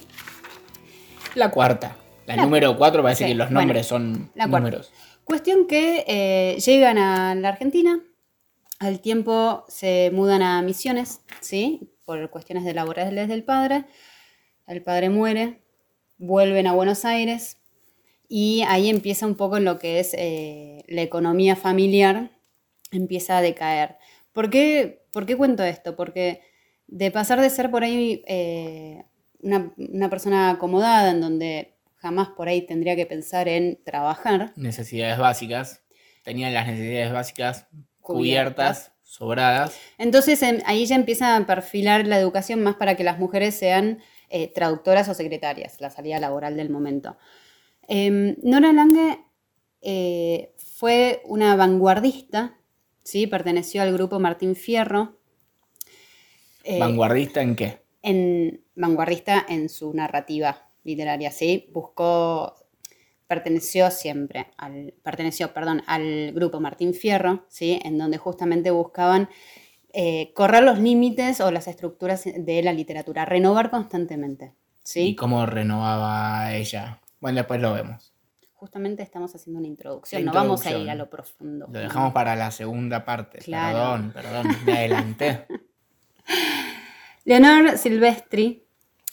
La 1.35 1.49
cuarta. 1.49 1.95
La, 2.25 2.35
La- 2.35 2.43
número 2.43 2.77
4 2.77 3.01
parece 3.03 3.23
sí, 3.23 3.29
que 3.31 3.35
los 3.35 3.47
bueno, 3.47 3.61
nombres 3.61 3.87
son 3.87 4.31
la 4.35 4.47
números. 4.47 4.91
Cuestión 5.23 5.65
que 5.67 6.03
eh, 6.07 6.59
llegan 6.59 6.97
a 6.97 7.33
la 7.35 7.49
Argentina, 7.49 8.01
al 8.79 8.99
tiempo 8.99 9.63
se 9.69 10.11
mudan 10.13 10.41
a 10.41 10.61
Misiones, 10.61 11.21
¿sí? 11.39 11.89
Por 12.05 12.29
cuestiones 12.29 12.65
de 12.65 12.73
laborales 12.73 13.27
del 13.27 13.43
padre. 13.43 13.85
El 14.67 14.81
padre 14.81 15.09
muere, 15.09 15.61
vuelven 16.17 16.67
a 16.67 16.73
Buenos 16.73 17.05
Aires 17.05 17.57
y 18.27 18.63
ahí 18.67 18.89
empieza 18.89 19.25
un 19.25 19.35
poco 19.35 19.57
en 19.57 19.65
lo 19.65 19.79
que 19.79 19.99
es 19.99 20.13
eh, 20.13 20.83
la 20.87 21.01
economía 21.01 21.55
familiar, 21.55 22.31
empieza 22.91 23.37
a 23.37 23.41
decaer. 23.41 23.97
¿Por 24.31 24.49
qué, 24.49 25.05
por 25.11 25.25
qué 25.25 25.35
cuento 25.35 25.63
esto? 25.63 25.95
Porque 25.95 26.41
de 26.87 27.11
pasar 27.11 27.41
de 27.41 27.49
ser 27.49 27.69
por 27.69 27.83
ahí 27.83 28.23
eh, 28.27 29.03
una, 29.41 29.73
una 29.77 30.09
persona 30.09 30.51
acomodada 30.51 31.11
en 31.11 31.21
donde 31.21 31.73
jamás 31.95 32.29
por 32.29 32.47
ahí 32.47 32.61
tendría 32.61 32.95
que 32.95 33.05
pensar 33.05 33.47
en 33.47 33.79
trabajar, 33.83 34.51
Necesidades 34.55 35.17
básicas. 35.17 35.83
Tenían 36.23 36.53
las 36.53 36.67
necesidades 36.67 37.11
básicas 37.11 37.67
Cubiertas. 38.03 38.92
Sobradas. 39.13 39.77
Entonces 39.99 40.41
ahí 40.65 40.85
ya 40.85 40.95
empieza 40.95 41.37
a 41.37 41.45
perfilar 41.45 42.07
la 42.07 42.19
educación 42.19 42.63
más 42.63 42.75
para 42.75 42.95
que 42.95 43.03
las 43.03 43.19
mujeres 43.19 43.53
sean 43.53 43.99
eh, 44.29 44.47
traductoras 44.47 45.07
o 45.07 45.13
secretarias, 45.13 45.79
la 45.79 45.91
salida 45.91 46.19
laboral 46.19 46.57
del 46.57 46.71
momento. 46.71 47.17
Em, 47.87 48.35
Nora 48.41 48.73
Lange 48.73 49.19
eh, 49.81 50.53
fue 50.57 51.21
una 51.25 51.55
vanguardista, 51.55 52.57
¿sí? 53.03 53.27
perteneció 53.27 53.83
al 53.83 53.93
grupo 53.93 54.19
Martín 54.19 54.55
Fierro. 54.55 55.19
eh, 56.63 56.79
¿Vanguardista 56.79 57.41
en 57.41 57.55
qué? 57.55 57.83
en 58.01 58.63
vanguardista 58.75 59.45
en 59.47 59.69
su 59.69 59.93
narrativa 59.93 60.69
literaria, 60.83 61.31
¿sí? 61.31 61.69
Buscó, 61.71 62.53
perteneció 63.33 63.89
siempre 63.89 64.51
al, 64.57 64.93
perteneció, 65.01 65.53
perdón, 65.53 65.81
al 65.87 66.31
grupo 66.33 66.59
Martín 66.59 66.93
Fierro, 66.93 67.45
¿sí? 67.49 67.79
En 67.83 67.97
donde 67.97 68.19
justamente 68.19 68.69
buscaban 68.69 69.27
eh, 69.91 70.31
correr 70.35 70.63
los 70.63 70.77
límites 70.77 71.41
o 71.41 71.49
las 71.49 71.67
estructuras 71.67 72.25
de 72.25 72.61
la 72.61 72.73
literatura, 72.73 73.25
renovar 73.25 73.71
constantemente, 73.71 74.53
¿Y 74.53 74.79
¿sí? 74.83 75.15
cómo 75.15 75.47
renovaba 75.47 76.53
ella? 76.53 77.01
Bueno, 77.19 77.37
después 77.37 77.59
lo 77.59 77.73
vemos. 77.73 78.13
Justamente 78.53 79.01
estamos 79.01 79.33
haciendo 79.33 79.59
una 79.59 79.67
introducción, 79.67 80.25
no 80.25 80.31
vamos 80.31 80.63
a 80.67 80.77
ir 80.77 80.89
a 80.89 80.95
lo 80.95 81.09
profundo. 81.09 81.67
Lo 81.71 81.79
dejamos 81.79 82.13
para 82.13 82.35
la 82.35 82.51
segunda 82.51 83.03
parte. 83.03 83.39
Claro. 83.39 84.11
Perdón, 84.13 84.13
perdón, 84.13 84.57
me 84.65 84.73
adelanté. 84.77 85.47
Leonor 87.25 87.77
Silvestri 87.79 88.67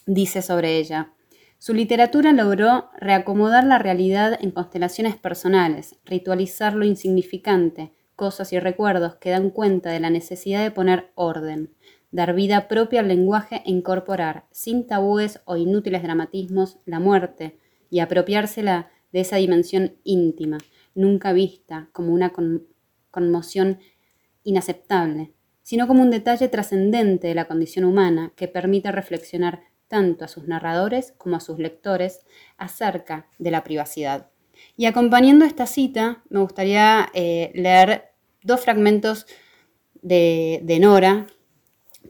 dice 0.04 0.42
sobre 0.42 0.76
ella, 0.76 1.14
su 1.60 1.74
literatura 1.74 2.32
logró 2.32 2.88
reacomodar 2.96 3.64
la 3.64 3.78
realidad 3.78 4.38
en 4.40 4.50
constelaciones 4.50 5.16
personales, 5.16 5.94
ritualizar 6.06 6.74
lo 6.74 6.86
insignificante, 6.86 7.92
cosas 8.16 8.54
y 8.54 8.58
recuerdos 8.58 9.16
que 9.16 9.28
dan 9.28 9.50
cuenta 9.50 9.90
de 9.90 10.00
la 10.00 10.08
necesidad 10.08 10.62
de 10.62 10.70
poner 10.70 11.10
orden, 11.16 11.74
dar 12.12 12.32
vida 12.34 12.66
propia 12.66 13.00
al 13.00 13.08
lenguaje 13.08 13.56
e 13.66 13.70
incorporar, 13.72 14.46
sin 14.50 14.86
tabúes 14.86 15.42
o 15.44 15.58
inútiles 15.58 16.02
dramatismos, 16.02 16.78
la 16.86 16.98
muerte 16.98 17.58
y 17.90 18.00
apropiársela 18.00 18.88
de 19.12 19.20
esa 19.20 19.36
dimensión 19.36 19.96
íntima, 20.02 20.56
nunca 20.94 21.34
vista 21.34 21.90
como 21.92 22.14
una 22.14 22.30
con- 22.30 22.68
conmoción 23.10 23.80
inaceptable, 24.44 25.34
sino 25.62 25.86
como 25.86 26.00
un 26.00 26.10
detalle 26.10 26.48
trascendente 26.48 27.28
de 27.28 27.34
la 27.34 27.46
condición 27.46 27.84
humana 27.84 28.32
que 28.34 28.48
permite 28.48 28.90
reflexionar 28.90 29.69
tanto 29.90 30.24
a 30.24 30.28
sus 30.28 30.46
narradores 30.46 31.12
como 31.18 31.36
a 31.36 31.40
sus 31.40 31.58
lectores 31.58 32.20
acerca 32.56 33.26
de 33.38 33.50
la 33.50 33.64
privacidad. 33.64 34.30
Y 34.76 34.86
acompañando 34.86 35.44
esta 35.44 35.66
cita, 35.66 36.22
me 36.30 36.40
gustaría 36.40 37.10
eh, 37.12 37.50
leer 37.54 38.12
dos 38.42 38.60
fragmentos 38.60 39.26
de, 40.00 40.60
de 40.62 40.78
Nora 40.78 41.26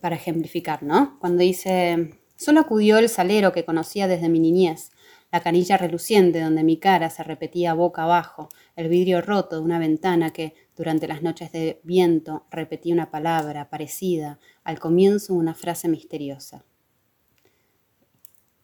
para 0.03 0.17
ejemplificar, 0.17 0.83
¿no? 0.83 1.19
Cuando 1.21 1.43
dice, 1.43 2.21
solo 2.37 2.61
acudió 2.61 2.99
el 2.99 3.09
salero 3.09 3.53
que 3.53 3.65
conocía 3.65 4.07
desde 4.07 4.29
mi 4.29 4.41
niñez, 4.41 4.91
la 5.33 5.41
canilla 5.41 5.79
reluciente 5.79 6.41
donde 6.41 6.65
mi 6.65 6.77
cara 6.77 7.09
se 7.09 7.23
repetía 7.23 7.73
boca 7.73 8.03
abajo, 8.03 8.49
el 8.77 8.89
vidrio 8.89 9.23
roto 9.23 9.57
de 9.57 9.63
una 9.63 9.79
ventana 9.79 10.31
que, 10.31 10.55
durante 10.77 11.09
las 11.09 11.23
noches 11.23 11.51
de 11.53 11.81
viento, 11.83 12.47
repetía 12.51 12.93
una 12.93 13.11
palabra 13.11 13.71
parecida 13.71 14.39
al 14.65 14.79
comienzo 14.79 15.35
una 15.35 15.55
frase 15.55 15.89
misteriosa. 15.89 16.65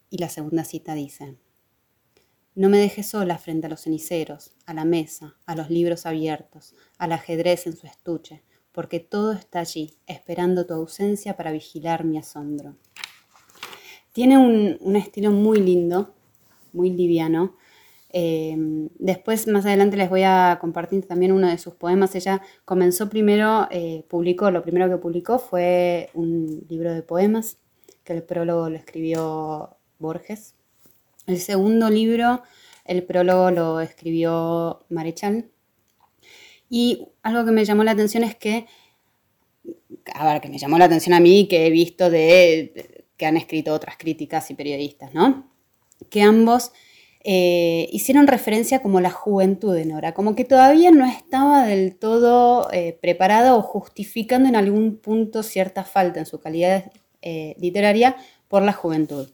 Y 0.09 0.17
la 0.17 0.29
segunda 0.29 0.63
cita 0.63 0.93
dice, 0.93 1.35
no 2.55 2.69
me 2.69 2.79
dejes 2.79 3.07
sola 3.07 3.37
frente 3.37 3.67
a 3.67 3.69
los 3.69 3.81
ceniceros, 3.81 4.51
a 4.65 4.73
la 4.73 4.85
mesa, 4.85 5.35
a 5.45 5.55
los 5.55 5.69
libros 5.69 6.05
abiertos, 6.05 6.75
al 6.97 7.11
ajedrez 7.11 7.67
en 7.67 7.75
su 7.75 7.85
estuche, 7.85 8.43
porque 8.71 8.99
todo 8.99 9.33
está 9.33 9.59
allí, 9.59 9.97
esperando 10.07 10.65
tu 10.65 10.73
ausencia 10.73 11.35
para 11.37 11.51
vigilar 11.51 12.03
mi 12.03 12.17
asombro. 12.17 12.75
Tiene 14.11 14.37
un, 14.37 14.77
un 14.79 14.95
estilo 14.95 15.31
muy 15.31 15.59
lindo, 15.59 16.15
muy 16.73 16.89
liviano. 16.89 17.55
Eh, 18.09 18.55
después, 18.97 19.47
más 19.47 19.65
adelante, 19.65 19.97
les 19.97 20.09
voy 20.09 20.23
a 20.23 20.57
compartir 20.59 21.05
también 21.05 21.33
uno 21.33 21.47
de 21.47 21.57
sus 21.57 21.75
poemas. 21.75 22.15
Ella 22.15 22.41
comenzó 22.65 23.09
primero, 23.09 23.67
eh, 23.69 24.05
publicó, 24.07 24.49
lo 24.49 24.63
primero 24.63 24.89
que 24.89 24.97
publicó 24.97 25.37
fue 25.37 26.09
un 26.13 26.65
libro 26.69 26.93
de 26.93 27.03
poemas, 27.03 27.57
que 28.03 28.13
el 28.13 28.23
prólogo 28.23 28.69
lo 28.69 28.75
escribió 28.77 29.76
Borges. 29.99 30.55
El 31.27 31.39
segundo 31.39 31.89
libro, 31.89 32.41
el 32.85 33.03
prólogo 33.03 33.51
lo 33.51 33.79
escribió 33.81 34.85
Marechal. 34.89 35.49
Y 36.69 37.09
algo 37.21 37.45
que 37.45 37.51
me 37.51 37.65
llamó 37.65 37.83
la 37.83 37.91
atención 37.91 38.23
es 38.23 38.35
que, 38.35 38.65
a 40.13 40.31
ver, 40.31 40.41
que 40.41 40.49
me 40.49 40.57
llamó 40.57 40.77
la 40.77 40.85
atención 40.85 41.13
a 41.13 41.19
mí, 41.19 41.47
que 41.47 41.67
he 41.67 41.69
visto 41.69 42.09
de, 42.09 43.05
que 43.17 43.25
han 43.25 43.37
escrito 43.37 43.73
otras 43.73 43.97
críticas 43.97 44.49
y 44.51 44.53
periodistas, 44.53 45.13
¿no? 45.13 45.51
Que 46.09 46.21
ambos 46.21 46.71
eh, 47.23 47.89
hicieron 47.91 48.27
referencia 48.27 48.81
como 48.81 49.01
la 49.01 49.11
juventud 49.11 49.75
de 49.75 49.85
Nora, 49.85 50.13
como 50.13 50.35
que 50.35 50.45
todavía 50.45 50.91
no 50.91 51.05
estaba 51.05 51.65
del 51.65 51.97
todo 51.97 52.71
eh, 52.71 52.97
preparada 53.01 53.55
o 53.55 53.61
justificando 53.61 54.47
en 54.47 54.55
algún 54.55 54.97
punto 54.97 55.43
cierta 55.43 55.83
falta 55.83 56.19
en 56.19 56.25
su 56.25 56.39
calidad 56.39 56.91
eh, 57.21 57.55
literaria 57.59 58.15
por 58.47 58.61
la 58.61 58.71
juventud 58.71 59.27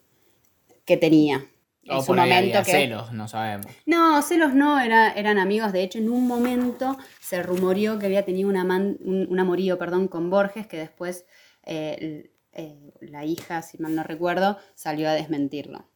que 0.84 0.96
tenía. 0.96 1.46
En 1.86 1.92
O 1.96 2.00
su 2.00 2.06
por 2.08 2.20
ahí 2.20 2.30
momento 2.30 2.58
había 2.58 2.62
que- 2.64 2.70
celos, 2.72 3.12
no 3.12 3.28
sabemos. 3.28 3.66
no, 3.84 4.22
celos 4.22 4.54
no, 4.54 4.80
era- 4.80 5.12
eran 5.12 5.38
amigos. 5.38 5.72
De 5.72 5.82
hecho, 5.82 5.98
en 5.98 6.08
un 6.08 6.26
momento 6.26 6.96
se 7.20 7.42
rumoreó 7.42 7.98
que 7.98 8.06
había 8.06 8.24
tenido 8.24 8.48
un, 8.48 8.56
aman- 8.56 8.96
un, 9.00 9.26
un 9.28 9.38
amorío 9.38 9.76
perdón, 9.78 10.08
con 10.08 10.30
Borges, 10.30 10.66
que 10.66 10.78
después 10.78 11.26
eh, 11.64 12.30
eh, 12.52 12.78
la 13.00 13.24
hija, 13.26 13.60
si 13.62 13.76
mal 13.78 13.94
no 13.94 14.02
recuerdo, 14.02 14.58
salió 14.74 15.08
a 15.08 15.12
desmentirlo. 15.12 15.86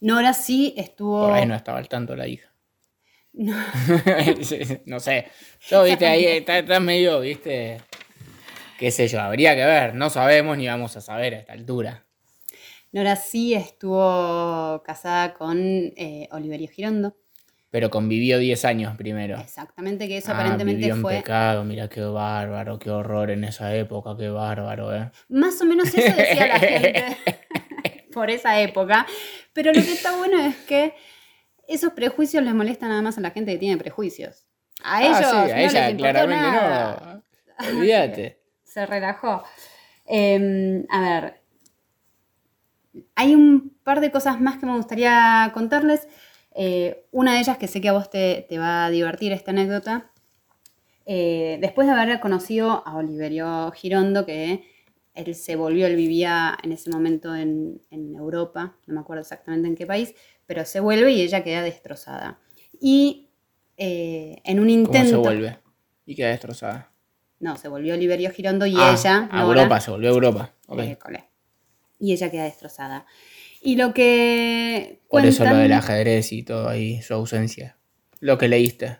Nora 0.00 0.32
sí 0.32 0.74
estuvo... 0.76 1.22
Por 1.26 1.32
ahí 1.34 1.46
no 1.46 1.56
estaba 1.56 1.78
al 1.78 1.88
tanto 1.88 2.14
la 2.14 2.28
hija. 2.28 2.52
No. 3.32 3.56
no 4.86 5.00
sé. 5.00 5.26
Yo, 5.68 5.82
viste, 5.84 6.06
ahí 6.06 6.24
está, 6.24 6.58
está 6.58 6.78
medio, 6.80 7.20
viste. 7.20 7.78
Qué 8.78 8.90
sé 8.92 9.08
yo, 9.08 9.20
habría 9.20 9.56
que 9.56 9.64
ver. 9.64 9.94
No 9.94 10.08
sabemos 10.08 10.56
ni 10.56 10.68
vamos 10.68 10.96
a 10.96 11.00
saber 11.00 11.34
a 11.34 11.38
esta 11.38 11.52
altura. 11.52 12.04
Nora 12.92 13.16
sí 13.16 13.54
estuvo 13.54 14.82
casada 14.84 15.34
con 15.34 15.58
eh, 15.60 16.28
Oliverio 16.32 16.68
Girondo. 16.68 17.16
Pero 17.70 17.90
convivió 17.90 18.38
10 18.38 18.64
años 18.64 18.96
primero. 18.96 19.38
Exactamente, 19.38 20.08
que 20.08 20.16
eso 20.18 20.30
Ah, 20.32 20.34
aparentemente 20.36 20.78
vivió 20.80 20.94
en 20.94 21.02
fue... 21.02 21.16
pecado, 21.16 21.64
mira 21.64 21.88
qué 21.88 22.00
bárbaro, 22.00 22.78
qué 22.78 22.90
horror 22.90 23.30
en 23.30 23.44
esa 23.44 23.74
época, 23.76 24.16
qué 24.18 24.30
bárbaro, 24.30 24.94
¿eh? 24.96 25.10
Más 25.28 25.60
o 25.60 25.66
menos 25.66 25.88
eso 25.94 26.16
decía 26.16 26.46
la 26.46 26.58
gente 26.58 27.16
por 28.14 28.30
esa 28.30 28.58
época. 28.60 29.06
Pero 29.52 29.72
lo 29.72 29.82
que 29.82 29.92
está 29.92 30.16
bueno 30.16 30.40
es 30.40 30.56
que 30.56 30.94
esos 31.66 31.92
prejuicios 31.92 32.42
les 32.42 32.54
molestan 32.54 32.88
nada 32.88 33.02
más 33.02 33.18
a 33.18 33.20
la 33.20 33.32
gente 33.32 33.52
que 33.52 33.58
tiene 33.58 33.76
prejuicios. 33.76 34.46
A 34.82 34.98
Ah, 34.98 35.02
ellos 35.02 35.18
sí, 35.18 35.24
no 35.24 35.38
a 35.40 35.44
les 35.46 35.72
ella 35.74 35.90
importó 35.90 36.10
claramente 36.12 36.50
nada. 36.50 37.22
no. 37.60 37.68
Olvídate. 37.78 38.40
Se 38.64 38.86
relajó. 38.86 39.42
Eh, 40.06 40.84
a 40.88 41.00
ver, 41.02 41.37
hay 43.14 43.34
un 43.34 43.74
par 43.84 44.00
de 44.00 44.10
cosas 44.10 44.40
más 44.40 44.58
que 44.58 44.66
me 44.66 44.76
gustaría 44.76 45.50
contarles. 45.54 46.08
Eh, 46.54 47.04
una 47.12 47.34
de 47.34 47.40
ellas 47.40 47.58
que 47.58 47.68
sé 47.68 47.80
que 47.80 47.88
a 47.88 47.92
vos 47.92 48.10
te, 48.10 48.46
te 48.48 48.58
va 48.58 48.86
a 48.86 48.90
divertir 48.90 49.32
esta 49.32 49.50
anécdota. 49.52 50.10
Eh, 51.06 51.58
después 51.60 51.86
de 51.86 51.94
haber 51.94 52.20
conocido 52.20 52.82
a 52.86 52.96
Oliverio 52.96 53.70
Girondo, 53.72 54.26
que 54.26 54.64
él 55.14 55.34
se 55.34 55.56
volvió, 55.56 55.86
él 55.86 55.96
vivía 55.96 56.56
en 56.62 56.72
ese 56.72 56.90
momento 56.90 57.34
en, 57.34 57.80
en 57.90 58.14
Europa, 58.14 58.76
no 58.86 58.94
me 58.94 59.00
acuerdo 59.00 59.22
exactamente 59.22 59.68
en 59.68 59.74
qué 59.74 59.86
país, 59.86 60.14
pero 60.46 60.64
se 60.64 60.80
vuelve 60.80 61.12
y 61.12 61.22
ella 61.22 61.42
queda 61.42 61.62
destrozada. 61.62 62.38
Y 62.80 63.30
eh, 63.76 64.40
en 64.44 64.60
un 64.60 64.66
¿Cómo 64.66 64.78
intento... 64.86 65.08
se 65.10 65.16
vuelve? 65.16 65.58
Y 66.06 66.14
queda 66.14 66.28
destrozada. 66.28 66.90
No, 67.40 67.56
se 67.56 67.68
volvió 67.68 67.94
Oliverio 67.94 68.30
Girondo 68.30 68.66
y 68.66 68.74
Ah, 68.76 68.94
ella... 68.98 69.28
A 69.30 69.42
Nora, 69.42 69.60
Europa, 69.62 69.80
se 69.80 69.90
volvió 69.90 70.08
a 70.10 70.12
Europa. 70.12 70.54
Ok. 70.66 70.80
Y 71.98 72.12
ella 72.12 72.30
queda 72.30 72.44
destrozada. 72.44 73.06
Y 73.60 73.76
lo 73.76 73.92
que 73.92 75.00
Por 75.08 75.24
eso 75.26 75.44
lo 75.44 75.50
cuentan- 75.50 75.62
del 75.62 75.72
ajedrez 75.72 76.32
y 76.32 76.42
todo 76.44 76.68
ahí, 76.68 77.02
su 77.02 77.14
ausencia. 77.14 77.76
Lo 78.20 78.38
que 78.38 78.48
leíste. 78.48 78.98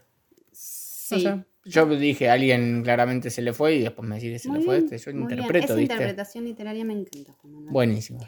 Sí. 0.52 1.26
Yo 1.64 1.86
dije, 1.86 2.30
alguien 2.30 2.82
claramente 2.82 3.30
se 3.30 3.42
le 3.42 3.52
fue 3.52 3.74
y 3.76 3.80
después 3.80 4.08
me 4.08 4.16
decís 4.16 4.32
que 4.32 4.38
se 4.38 4.48
Muy 4.48 4.58
le 4.58 4.64
fue 4.64 4.74
bien, 4.80 4.84
este. 4.94 4.98
Yo 5.12 5.12
bien. 5.16 5.30
interpreto, 5.30 5.64
Esa 5.66 5.74
¿viste? 5.74 5.94
interpretación 5.94 6.44
literaria 6.44 6.84
me 6.84 6.94
encanta. 6.94 7.36
Buenísimo. 7.42 8.20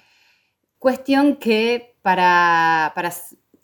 Cuestión 0.79 1.37
que 1.37 1.97
para, 2.03 2.93
para 2.95 3.13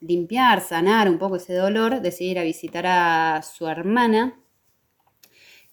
limpiar, 0.01 0.61
sanar 0.61 1.09
un 1.09 1.19
poco 1.19 1.37
ese 1.37 1.55
dolor, 1.55 2.01
decidí 2.01 2.31
ir 2.33 2.39
a 2.39 2.43
visitar 2.43 2.85
a 2.87 3.43
su 3.43 3.67
hermana, 3.69 4.39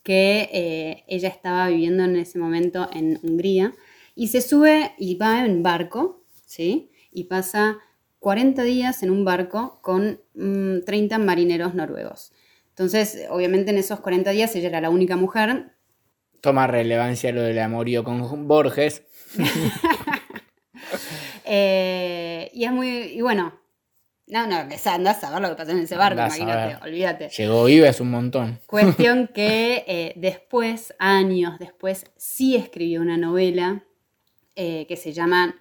que 0.04 0.50
eh, 0.52 1.04
ella 1.08 1.30
estaba 1.30 1.67
viviendo 1.69 2.04
en 2.04 2.17
ese 2.17 2.38
momento 2.39 2.89
en 2.93 3.19
Hungría, 3.24 3.74
y 4.15 4.28
se 4.28 4.41
sube 4.41 4.93
y 4.97 5.15
va 5.15 5.45
en 5.45 5.63
barco, 5.63 6.23
¿sí? 6.45 6.91
Y 7.12 7.26
pasa 7.26 7.78
40 8.19 8.63
días 8.63 9.04
en 9.04 9.12
un 9.12 9.26
barco 9.26 9.80
con 9.82 10.21
mm, 10.34 10.86
30 10.86 11.17
marineros 11.19 11.76
noruegos. 11.76 12.32
Entonces, 12.69 13.28
obviamente 13.30 13.71
en 13.71 13.78
esos 13.78 13.99
40 13.99 14.32
días 14.32 14.56
ella 14.56 14.69
era 14.69 14.82
la 14.82 14.89
única 14.89 15.15
mujer, 15.15 15.73
Toma 16.43 16.67
relevancia 16.67 17.32
lo 17.32 17.41
del 17.41 17.58
amorío 17.60 18.04
con 18.04 18.47
Borges. 18.47 19.04
Eh, 21.45 22.49
y 22.54 22.63
es 22.63 22.71
muy. 22.71 22.88
Y 22.88 23.21
bueno. 23.21 23.60
No, 24.28 24.47
no, 24.47 24.56
andás 24.56 25.23
a 25.23 25.32
ver 25.32 25.41
lo 25.41 25.49
que 25.49 25.56
pasó 25.56 25.71
en 25.71 25.80
ese 25.80 25.97
barco, 25.97 26.21
imagínate, 26.21 26.82
olvídate. 26.82 27.30
Llegó 27.30 27.67
Ives 27.67 27.99
un 27.99 28.10
montón. 28.10 28.60
Cuestión 28.65 29.28
que 29.34 29.84
eh, 29.86 30.13
después, 30.15 30.95
años 30.99 31.60
después, 31.60 32.06
sí 32.15 32.56
escribió 32.56 33.02
una 33.02 33.17
novela 33.17 33.84
eh, 34.55 34.85
que 34.87 34.95
se 34.97 35.13
llama 35.13 35.55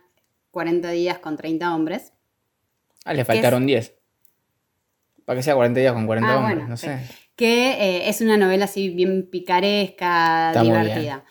40 0.51 0.91
días 0.91 1.19
con 1.19 1.37
30 1.37 1.75
hombres. 1.75 2.13
Ah, 3.05 3.15
le 3.15 3.25
faltaron 3.25 3.67
10. 3.67 3.95
Para 5.25 5.39
que 5.39 5.43
sea 5.43 5.55
40 5.55 5.81
días 5.81 5.93
con 5.93 6.07
40 6.07 6.31
Ah, 6.33 6.39
hombres, 6.39 6.57
bueno, 6.57 6.69
no 6.69 6.77
sé. 6.77 6.99
Que 7.37 7.73
eh, 7.73 8.09
es 8.09 8.21
una 8.21 8.37
novela 8.37 8.67
así 8.67 8.91
bien 8.91 9.29
picaresca, 9.31 10.49
Está 10.51 10.63
divertida. 10.63 11.25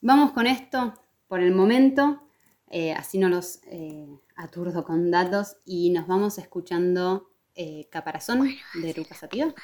Vamos 0.00 0.32
con 0.32 0.46
esto 0.46 0.94
por 1.28 1.40
el 1.40 1.52
momento, 1.52 2.22
eh, 2.70 2.92
así 2.92 3.18
no 3.18 3.28
los 3.28 3.60
eh, 3.66 4.06
aturdo 4.36 4.84
con 4.84 5.10
datos 5.10 5.56
y 5.64 5.90
nos 5.90 6.06
vamos 6.06 6.38
escuchando 6.38 7.30
eh, 7.54 7.88
Caparazón 7.90 8.48
de 8.82 8.94
Lucas 8.94 9.18
Sativa. 9.18 9.54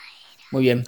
Muy 0.50 0.62
bien. 0.62 0.84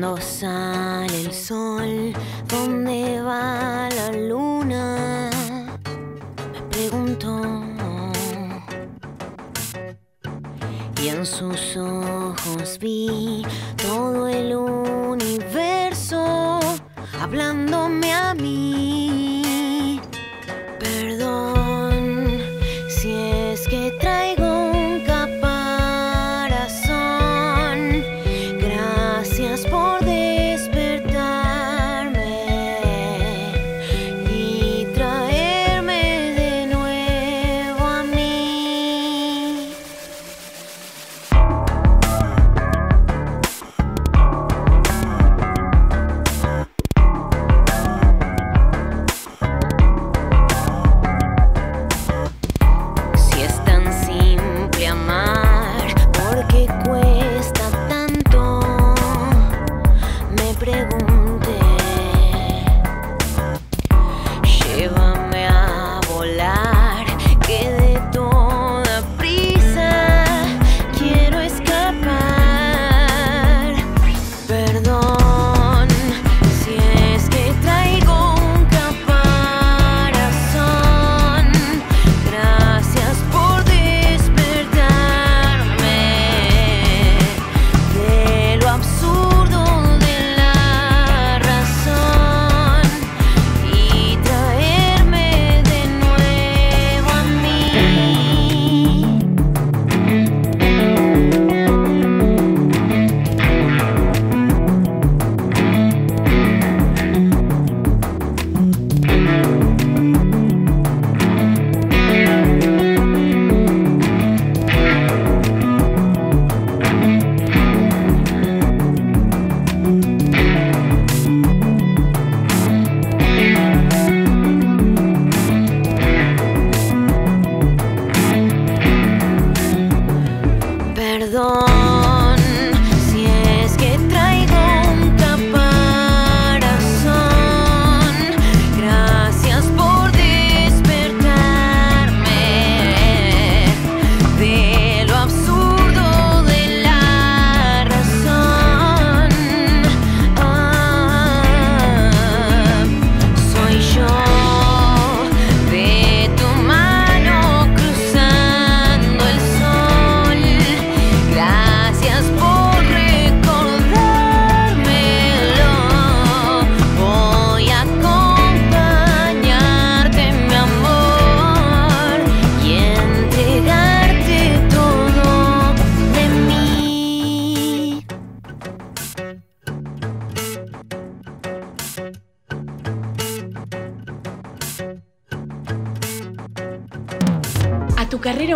Cuando 0.00 0.22
sale 0.22 1.22
el 1.22 1.32
sol, 1.32 2.12
¿dónde 2.46 3.20
va 3.20 3.88
la 3.90 4.12
luna? 4.12 5.28
Me 6.52 6.62
pregunto. 6.70 7.42
Y 11.02 11.08
en 11.08 11.26
sus 11.26 11.76
ojos 11.76 12.78
vi 12.78 13.44
todo 13.76 14.28
el 14.28 14.54
universo 14.54 16.60
hablándome 17.20 18.12
a 18.12 18.34
mí. 18.34 18.97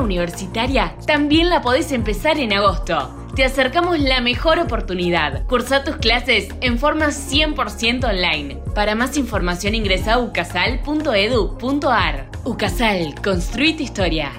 Universitaria 0.03 0.97
también 1.07 1.49
la 1.49 1.63
podés 1.63 1.93
empezar 1.93 2.39
en 2.39 2.53
agosto. 2.53 3.17
Te 3.35 3.45
acercamos 3.45 3.99
la 3.99 4.21
mejor 4.21 4.59
oportunidad. 4.59 5.47
Cursa 5.47 5.85
tus 5.85 5.97
clases 5.97 6.49
en 6.61 6.79
forma 6.79 7.07
100% 7.07 8.05
online. 8.05 8.59
Para 8.75 8.95
más 8.95 9.17
información 9.17 9.75
ingresa 9.75 10.13
a 10.15 10.19
ucasal.edu.ar. 10.19 12.29
Ucasal, 12.45 13.15
construí 13.23 13.75
tu 13.75 13.85
historia. 13.85 14.33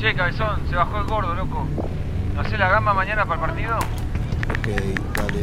Che, 0.00 0.14
cabezón, 0.14 0.60
se 0.70 0.76
bajó 0.76 0.98
el 0.98 1.04
gordo, 1.06 1.34
loco. 1.34 1.66
¿No 2.34 2.40
hace 2.40 2.56
la 2.56 2.68
gamba 2.68 2.94
mañana 2.94 3.24
para 3.24 3.34
el 3.34 3.40
partido? 3.48 3.76
Ok, 4.50 4.68
dale. 5.16 5.42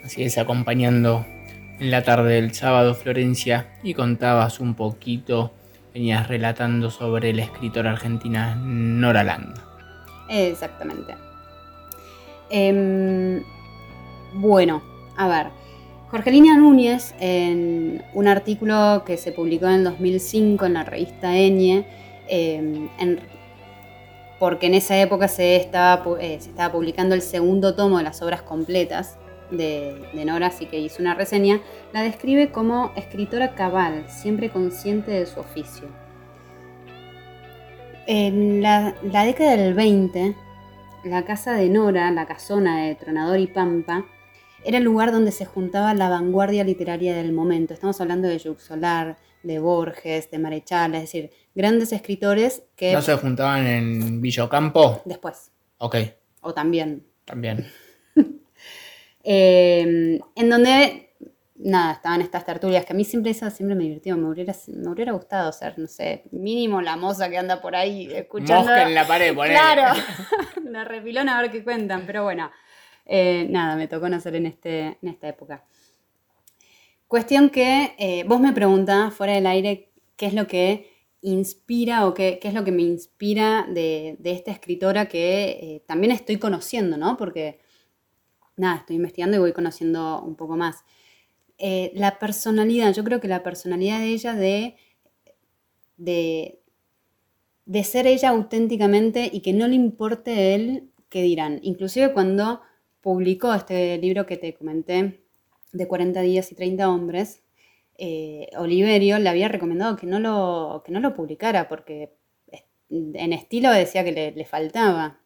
Así 0.04 0.22
es, 0.22 0.38
acompañando 0.38 1.24
en 1.78 1.90
la 1.90 2.02
tarde 2.02 2.34
del 2.34 2.54
sábado, 2.54 2.94
Florencia, 2.94 3.68
y 3.82 3.94
contabas 3.94 4.60
un 4.60 4.74
poquito, 4.74 5.52
venías 5.92 6.26
relatando 6.28 6.90
sobre 6.90 7.32
la 7.34 7.42
escritora 7.42 7.90
argentina 7.92 8.54
Nora 8.56 9.24
Land. 9.24 9.58
Exactamente. 10.28 11.14
Em, 12.50 13.42
bueno, 14.34 14.82
a 15.16 15.28
ver. 15.28 15.46
Jorgelina 16.10 16.56
Núñez, 16.56 17.14
en 17.18 18.02
un 18.14 18.28
artículo 18.28 19.02
que 19.04 19.16
se 19.16 19.32
publicó 19.32 19.66
en 19.66 19.72
el 19.74 19.84
2005 19.84 20.64
en 20.66 20.74
la 20.74 20.84
revista 20.84 21.36
Eñe, 21.36 21.84
em, 22.28 22.88
en- 23.00 23.20
porque 24.38 24.66
en 24.66 24.74
esa 24.74 24.98
época 25.00 25.28
se 25.28 25.56
estaba, 25.56 26.04
pu- 26.04 26.18
eh, 26.20 26.38
se 26.40 26.50
estaba 26.50 26.72
publicando 26.72 27.14
el 27.14 27.22
segundo 27.22 27.74
tomo 27.74 27.98
de 27.98 28.04
las 28.04 28.20
obras 28.22 28.42
completas 28.42 29.18
de, 29.50 30.08
Nora, 30.26 30.48
así 30.48 30.66
que 30.66 30.78
hizo 30.80 31.00
una 31.00 31.14
reseña, 31.14 31.60
la 31.92 32.02
describe 32.02 32.50
como 32.50 32.92
escritora 32.96 33.54
cabal, 33.54 34.04
siempre 34.08 34.50
consciente 34.50 35.12
de 35.12 35.26
su 35.26 35.38
oficio. 35.40 35.88
En 38.06 38.62
la, 38.62 38.94
la 39.02 39.24
década 39.24 39.56
del 39.56 39.74
20, 39.74 40.34
la 41.04 41.24
casa 41.24 41.54
de 41.54 41.68
Nora, 41.68 42.10
la 42.10 42.26
casona 42.26 42.84
de 42.84 42.94
Tronador 42.94 43.38
y 43.38 43.46
Pampa, 43.46 44.04
era 44.64 44.78
el 44.78 44.84
lugar 44.84 45.12
donde 45.12 45.32
se 45.32 45.44
juntaba 45.44 45.94
la 45.94 46.08
vanguardia 46.08 46.64
literaria 46.64 47.14
del 47.14 47.32
momento. 47.32 47.72
Estamos 47.72 48.00
hablando 48.00 48.26
de 48.28 48.38
Jacques 48.38 48.64
Solar, 48.64 49.16
de 49.42 49.58
Borges, 49.60 50.28
de 50.30 50.38
Marechal, 50.38 50.94
es 50.96 51.02
decir, 51.02 51.30
grandes 51.56 51.90
escritores 51.92 52.62
que 52.76 52.92
¿No 52.92 53.02
se 53.02 53.16
juntaban 53.16 53.66
en 53.66 54.20
Villocampo? 54.20 55.02
después, 55.06 55.50
Ok, 55.78 55.96
o 56.42 56.54
también, 56.54 57.04
también. 57.24 57.66
eh, 59.24 60.20
en 60.36 60.50
donde, 60.50 61.14
nada, 61.56 61.94
estaban 61.94 62.20
estas 62.20 62.44
tertulias 62.44 62.84
que 62.84 62.92
a 62.92 62.96
mí 62.96 63.04
siempre 63.04 63.30
eso 63.30 63.50
siempre 63.50 63.74
me 63.74 63.84
divirtió, 63.84 64.16
me 64.18 64.28
hubiera, 64.28 64.54
me 64.68 64.90
hubiera 64.90 65.12
gustado 65.12 65.50
ser, 65.50 65.78
no 65.78 65.86
sé, 65.88 66.24
mínimo 66.30 66.82
la 66.82 66.96
moza 66.96 67.30
que 67.30 67.38
anda 67.38 67.60
por 67.60 67.74
ahí 67.74 68.12
escuchando. 68.12 68.64
Mosca 68.64 68.86
en 68.86 68.94
la 68.94 69.06
pared, 69.06 69.34
ponele. 69.34 69.54
Claro, 69.54 69.98
la 70.70 70.84
refilón 70.84 71.30
a 71.30 71.40
ver 71.40 71.50
qué 71.50 71.64
cuentan, 71.64 72.04
pero 72.06 72.24
bueno, 72.24 72.50
eh, 73.06 73.46
nada, 73.48 73.76
me 73.76 73.88
tocó 73.88 74.08
nacer 74.10 74.36
en, 74.36 74.44
este, 74.46 74.98
en 75.00 75.08
esta 75.08 75.26
época. 75.28 75.64
Cuestión 77.08 77.48
que 77.48 77.94
eh, 77.98 78.24
vos 78.24 78.40
me 78.40 78.52
preguntabas 78.52 79.14
fuera 79.14 79.32
del 79.32 79.46
aire 79.46 79.90
qué 80.16 80.26
es 80.26 80.34
lo 80.34 80.46
que 80.46 80.95
inspira 81.22 82.06
o 82.06 82.14
qué, 82.14 82.38
qué 82.40 82.48
es 82.48 82.54
lo 82.54 82.64
que 82.64 82.72
me 82.72 82.82
inspira 82.82 83.66
de, 83.68 84.16
de 84.18 84.32
esta 84.32 84.50
escritora 84.50 85.06
que 85.08 85.50
eh, 85.50 85.84
también 85.86 86.12
estoy 86.12 86.38
conociendo, 86.38 86.96
¿no? 86.96 87.16
Porque, 87.16 87.58
nada, 88.56 88.78
estoy 88.78 88.96
investigando 88.96 89.36
y 89.36 89.40
voy 89.40 89.52
conociendo 89.52 90.22
un 90.22 90.36
poco 90.36 90.56
más. 90.56 90.84
Eh, 91.58 91.92
la 91.94 92.18
personalidad, 92.18 92.92
yo 92.94 93.04
creo 93.04 93.20
que 93.20 93.28
la 93.28 93.42
personalidad 93.42 94.00
de 94.00 94.06
ella 94.08 94.34
de, 94.34 94.76
de, 95.96 96.60
de 97.64 97.84
ser 97.84 98.06
ella 98.06 98.30
auténticamente 98.30 99.30
y 99.32 99.40
que 99.40 99.52
no 99.52 99.68
le 99.68 99.74
importe 99.74 100.54
él 100.54 100.90
qué 101.08 101.22
dirán. 101.22 101.60
Inclusive 101.62 102.12
cuando 102.12 102.60
publicó 103.00 103.54
este 103.54 103.98
libro 103.98 104.26
que 104.26 104.36
te 104.36 104.54
comenté, 104.54 105.22
de 105.72 105.88
40 105.88 106.20
días 106.22 106.50
y 106.52 106.54
30 106.54 106.88
hombres, 106.88 107.42
eh, 107.98 108.48
Oliverio 108.56 109.18
le 109.18 109.28
había 109.28 109.48
recomendado 109.48 109.96
que 109.96 110.06
no 110.06 110.18
lo, 110.20 110.82
que 110.84 110.92
no 110.92 111.00
lo 111.00 111.14
publicara 111.14 111.68
porque 111.68 112.12
en 112.88 113.32
estilo 113.32 113.70
decía 113.72 114.04
que 114.04 114.12
le, 114.12 114.32
le 114.32 114.44
faltaba. 114.44 115.18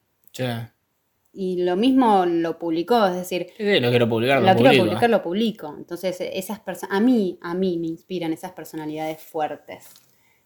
Y 1.33 1.63
lo 1.63 1.77
mismo 1.77 2.27
lo 2.27 2.59
publicó, 2.59 3.07
es 3.07 3.15
decir, 3.15 3.49
sí, 3.57 3.79
lo 3.81 3.91
quiero 3.91 4.09
publicar, 4.09 4.41
lo, 4.41 4.47
lo 4.47 4.57
quiero 4.57 4.71
publicar, 4.89 5.11
lo 5.11 5.23
publico. 5.23 5.75
Entonces, 5.79 6.17
esas 6.21 6.59
personas, 6.61 6.97
a 6.97 7.01
mí, 7.01 7.39
a 7.41 7.55
mí 7.55 7.79
me 7.79 7.87
inspiran 7.87 8.33
esas 8.33 8.51
personalidades 8.53 9.21
fuertes, 9.23 9.89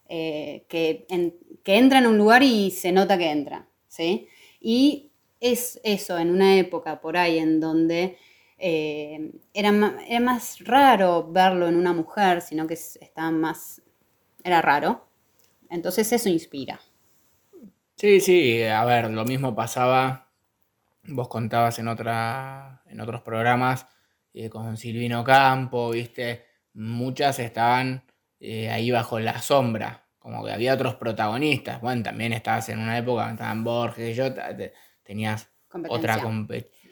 eh, 0.09 0.67
que, 0.69 1.07
en- 1.09 1.37
que 1.63 1.79
entran 1.79 2.05
a 2.05 2.09
un 2.11 2.19
lugar 2.19 2.43
y 2.43 2.71
se 2.71 2.93
nota 2.93 3.17
que 3.17 3.31
entra, 3.31 3.67
¿sí? 3.89 4.27
Y 4.61 5.11
es 5.41 5.81
eso, 5.85 6.19
en 6.19 6.31
una 6.31 6.57
época 6.59 7.01
por 7.01 7.17
ahí 7.17 7.39
en 7.39 7.61
donde 7.61 8.17
eh, 8.59 9.33
era, 9.55 9.71
era 10.09 10.21
más 10.21 10.59
raro 10.64 11.31
verlo 11.33 11.69
en 11.69 11.77
una 11.77 11.93
mujer, 11.93 12.40
sino 12.43 12.67
que 12.67 12.75
es- 12.75 12.99
estaba 13.03 13.31
más, 13.31 13.83
era 14.45 14.62
raro. 14.62 15.09
Entonces 15.71 16.12
eso 16.12 16.29
inspira. 16.31 16.81
Sí, 17.97 18.21
sí, 18.21 18.62
a 18.64 18.85
ver, 18.85 19.11
lo 19.11 19.25
mismo 19.25 19.55
pasaba, 19.55 20.33
vos 21.05 21.29
contabas 21.29 21.79
en, 21.81 21.88
otra, 21.88 22.83
en 22.87 23.01
otros 23.01 23.23
programas 23.23 23.87
eh, 24.35 24.51
con 24.51 24.77
Silvino 24.77 25.25
Campo, 25.25 25.90
viste, 25.90 26.45
muchas 26.75 27.38
estaban 27.40 28.05
eh, 28.40 28.71
ahí 28.71 28.90
bajo 28.90 29.21
la 29.21 29.40
sombra, 29.43 30.07
como 30.19 30.45
que 30.45 30.53
había 30.53 30.75
otros 30.75 30.97
protagonistas, 30.97 31.81
bueno, 31.83 32.03
también 32.05 32.33
estabas 32.35 32.69
en 32.71 32.81
una 32.81 32.99
época, 32.99 33.31
estaban 33.33 33.64
Borges 33.64 34.11
y 34.12 34.14
yo, 34.14 34.35
te- 34.35 34.73
tenías 35.05 35.51
otra 35.87 36.19
Competencia. 36.19 36.25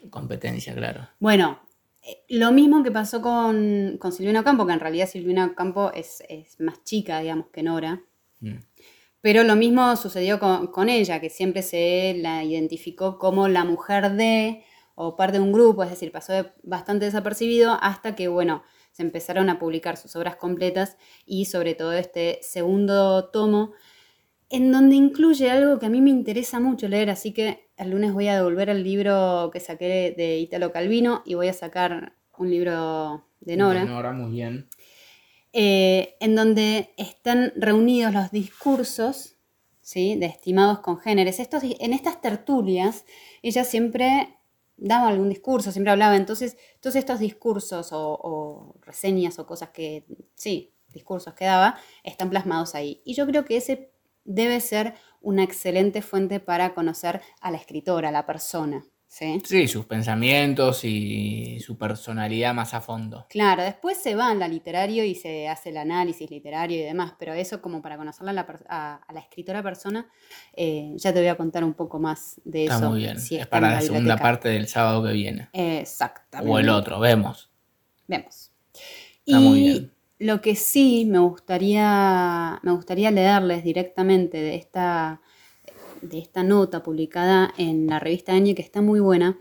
Compe- 0.03 0.09
competencia, 0.09 0.73
claro. 0.75 1.07
Bueno, 1.19 1.59
eh, 2.01 2.23
lo 2.29 2.51
mismo 2.51 2.83
que 2.83 2.91
pasó 2.91 3.21
con, 3.21 3.97
con 3.99 4.11
Silvina 4.11 4.43
Campo, 4.43 4.65
que 4.65 4.73
en 4.73 4.79
realidad 4.79 5.07
Silvina 5.07 5.53
Campo 5.55 5.91
es, 5.93 6.23
es 6.29 6.59
más 6.59 6.83
chica, 6.83 7.19
digamos, 7.19 7.47
que 7.51 7.63
Nora. 7.63 8.01
Mm. 8.39 8.57
Pero 9.21 9.43
lo 9.43 9.55
mismo 9.55 9.95
sucedió 9.95 10.37
con, 10.39 10.67
con 10.67 10.89
ella, 10.89 11.21
que 11.21 11.29
siempre 11.29 11.61
se 11.61 12.15
la 12.19 12.43
identificó 12.43 13.17
como 13.17 13.47
la 13.47 13.63
mujer 13.63 14.11
de 14.13 14.63
o 14.95 15.15
parte 15.15 15.37
de 15.37 15.43
un 15.43 15.51
grupo, 15.53 15.81
es 15.83 15.89
decir, 15.89 16.11
pasó 16.11 16.33
de- 16.33 16.51
bastante 16.61 17.05
desapercibido 17.05 17.77
hasta 17.81 18.15
que, 18.15 18.27
bueno, 18.27 18.63
se 18.91 19.01
empezaron 19.01 19.49
a 19.49 19.57
publicar 19.57 19.97
sus 19.97 20.15
obras 20.15 20.35
completas 20.35 20.97
y 21.25 21.45
sobre 21.45 21.73
todo 21.73 21.93
este 21.93 22.37
segundo 22.43 23.29
tomo, 23.31 23.71
en 24.53 24.71
donde 24.71 24.95
incluye 24.95 25.49
algo 25.49 25.79
que 25.79 25.87
a 25.87 25.89
mí 25.89 25.99
me 25.99 26.11
interesa 26.11 26.59
mucho 26.59 26.87
leer, 26.87 27.09
así 27.09 27.33
que 27.33 27.69
el 27.75 27.89
lunes 27.89 28.13
voy 28.13 28.27
a 28.27 28.35
devolver 28.35 28.69
el 28.69 28.83
libro 28.83 29.49
que 29.51 29.59
saqué 29.59 30.13
de 30.15 30.37
Italo 30.37 30.71
Calvino 30.71 31.23
y 31.25 31.33
voy 31.33 31.47
a 31.47 31.53
sacar 31.53 32.13
un 32.37 32.51
libro 32.51 33.25
de 33.41 33.57
Nora 33.57 33.79
De 33.79 33.87
Nora, 33.87 34.11
muy 34.11 34.31
bien. 34.31 34.69
eh, 35.53 36.15
en 36.19 36.35
donde 36.35 36.93
están 36.97 37.51
reunidos 37.55 38.13
los 38.13 38.29
discursos 38.29 39.37
¿sí? 39.81 40.17
de 40.17 40.27
estimados 40.27 40.81
congéneres. 40.81 41.39
Estos, 41.39 41.63
en 41.63 41.91
estas 41.91 42.21
tertulias, 42.21 43.05
ella 43.41 43.63
siempre 43.63 44.37
daba 44.77 45.07
algún 45.07 45.29
discurso, 45.29 45.71
siempre 45.71 45.91
hablaba. 45.91 46.15
Entonces, 46.15 46.57
todos 46.79 46.95
estos 46.95 47.19
discursos 47.19 47.91
o, 47.91 48.19
o 48.21 48.75
reseñas 48.81 49.39
o 49.39 49.47
cosas 49.47 49.69
que, 49.69 50.05
sí, 50.35 50.75
discursos 50.89 51.33
que 51.33 51.45
daba, 51.45 51.79
están 52.03 52.29
plasmados 52.29 52.75
ahí. 52.75 53.01
Y 53.03 53.15
yo 53.15 53.25
creo 53.25 53.45
que 53.45 53.57
ese 53.57 53.92
debe 54.25 54.59
ser 54.59 54.93
una 55.21 55.43
excelente 55.43 56.01
fuente 56.01 56.39
para 56.39 56.73
conocer 56.73 57.21
a 57.41 57.51
la 57.51 57.57
escritora, 57.57 58.09
a 58.09 58.11
la 58.11 58.25
persona. 58.25 58.83
¿sí? 59.07 59.39
Sí, 59.45 59.67
sus 59.67 59.85
pensamientos 59.85 60.83
y 60.83 61.59
su 61.59 61.77
personalidad 61.77 62.53
más 62.55 62.73
a 62.73 62.81
fondo. 62.81 63.27
Claro, 63.29 63.61
después 63.63 63.97
se 63.97 64.15
va 64.15 64.29
a 64.31 64.35
la 64.35 64.47
literario 64.47 65.03
y 65.03 65.13
se 65.13 65.47
hace 65.47 65.69
el 65.69 65.77
análisis 65.77 66.29
literario 66.31 66.79
y 66.79 66.81
demás, 66.83 67.13
pero 67.19 67.33
eso 67.33 67.61
como 67.61 67.81
para 67.81 67.95
conocerla 67.95 68.31
a 68.31 68.33
la, 68.33 68.47
a, 68.67 68.95
a 69.07 69.13
la 69.13 69.19
escritora 69.19 69.61
persona, 69.61 70.09
eh, 70.55 70.93
ya 70.95 71.13
te 71.13 71.19
voy 71.19 71.29
a 71.29 71.35
contar 71.35 71.63
un 71.63 71.75
poco 71.75 71.99
más 71.99 72.41
de 72.43 72.63
Está 72.63 72.77
eso. 72.77 72.89
muy 72.89 72.99
bien. 73.01 73.19
si 73.19 73.35
es 73.35 73.41
está 73.43 73.51
para 73.51 73.69
la 73.75 73.81
segunda 73.81 74.17
parte 74.17 74.49
del 74.49 74.67
sábado 74.67 75.03
que 75.05 75.13
viene. 75.13 75.47
Exactamente. 75.53 76.51
O 76.51 76.57
el 76.57 76.69
otro, 76.69 76.99
vemos. 76.99 77.51
Vemos. 78.07 78.51
Está 79.25 79.39
y 79.39 79.43
muy 79.43 79.59
bien. 79.59 79.92
Lo 80.19 80.41
que 80.41 80.55
sí 80.55 81.05
me 81.05 81.19
gustaría, 81.19 82.59
me 82.63 82.71
gustaría 82.71 83.11
leerles 83.11 83.63
directamente 83.63 84.37
de 84.37 84.55
esta, 84.55 85.21
de 86.01 86.19
esta 86.19 86.43
nota 86.43 86.83
publicada 86.83 87.53
en 87.57 87.87
la 87.87 87.99
revista 87.99 88.33
Añe, 88.33 88.55
que 88.55 88.61
está 88.61 88.81
muy 88.81 88.99
buena, 88.99 89.37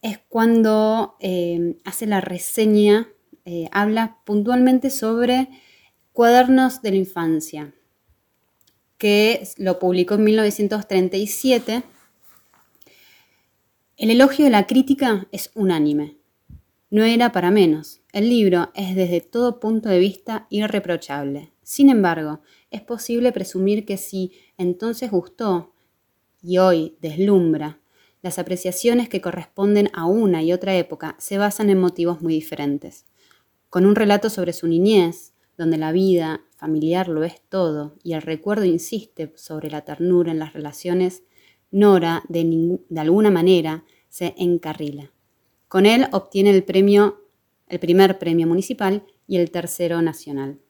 es 0.00 0.18
cuando 0.28 1.16
eh, 1.20 1.76
hace 1.84 2.06
la 2.06 2.20
reseña, 2.20 3.08
eh, 3.44 3.68
habla 3.72 4.18
puntualmente 4.24 4.90
sobre 4.90 5.48
cuadernos 6.12 6.82
de 6.82 6.90
la 6.90 6.96
infancia, 6.96 7.74
que 8.98 9.48
lo 9.58 9.78
publicó 9.78 10.14
en 10.14 10.24
1937. 10.24 11.82
El 13.96 14.10
elogio 14.10 14.44
de 14.44 14.50
la 14.50 14.66
crítica 14.66 15.26
es 15.32 15.50
unánime. 15.54 16.21
No 16.92 17.04
era 17.04 17.32
para 17.32 17.50
menos. 17.50 18.02
El 18.12 18.28
libro 18.28 18.70
es 18.74 18.94
desde 18.94 19.22
todo 19.22 19.60
punto 19.60 19.88
de 19.88 19.98
vista 19.98 20.46
irreprochable. 20.50 21.50
Sin 21.62 21.88
embargo, 21.88 22.42
es 22.70 22.82
posible 22.82 23.32
presumir 23.32 23.86
que 23.86 23.96
si 23.96 24.32
entonces 24.58 25.10
gustó 25.10 25.72
y 26.42 26.58
hoy 26.58 26.98
deslumbra, 27.00 27.80
las 28.20 28.38
apreciaciones 28.38 29.08
que 29.08 29.22
corresponden 29.22 29.88
a 29.94 30.04
una 30.04 30.42
y 30.42 30.52
otra 30.52 30.76
época 30.76 31.16
se 31.18 31.38
basan 31.38 31.70
en 31.70 31.80
motivos 31.80 32.20
muy 32.20 32.34
diferentes. 32.34 33.06
Con 33.70 33.86
un 33.86 33.94
relato 33.94 34.28
sobre 34.28 34.52
su 34.52 34.68
niñez, 34.68 35.32
donde 35.56 35.78
la 35.78 35.92
vida 35.92 36.42
familiar 36.56 37.08
lo 37.08 37.24
es 37.24 37.40
todo 37.48 37.96
y 38.02 38.12
el 38.12 38.20
recuerdo 38.20 38.66
insiste 38.66 39.32
sobre 39.34 39.70
la 39.70 39.80
ternura 39.80 40.30
en 40.30 40.38
las 40.38 40.52
relaciones, 40.52 41.22
Nora, 41.70 42.22
de, 42.28 42.78
de 42.86 43.00
alguna 43.00 43.30
manera, 43.30 43.82
se 44.10 44.34
encarrila. 44.36 45.10
Con 45.72 45.86
él 45.86 46.06
obtiene 46.12 46.50
el 46.50 46.64
premio, 46.64 47.22
el 47.66 47.80
primer 47.80 48.18
premio 48.18 48.46
municipal 48.46 49.06
y 49.26 49.38
el 49.38 49.50
tercero 49.50 50.02
nacional. 50.02 50.60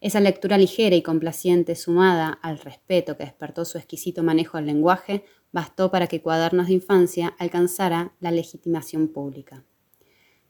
Esa 0.00 0.18
lectura 0.18 0.58
ligera 0.58 0.96
y 0.96 1.02
complaciente, 1.02 1.76
sumada 1.76 2.40
al 2.42 2.58
respeto 2.58 3.16
que 3.16 3.22
despertó 3.22 3.64
su 3.64 3.78
exquisito 3.78 4.24
manejo 4.24 4.56
del 4.56 4.66
lenguaje, 4.66 5.24
bastó 5.52 5.92
para 5.92 6.08
que 6.08 6.22
Cuadernos 6.22 6.66
de 6.66 6.72
Infancia 6.72 7.36
alcanzara 7.38 8.16
la 8.18 8.32
legitimación 8.32 9.06
pública. 9.06 9.64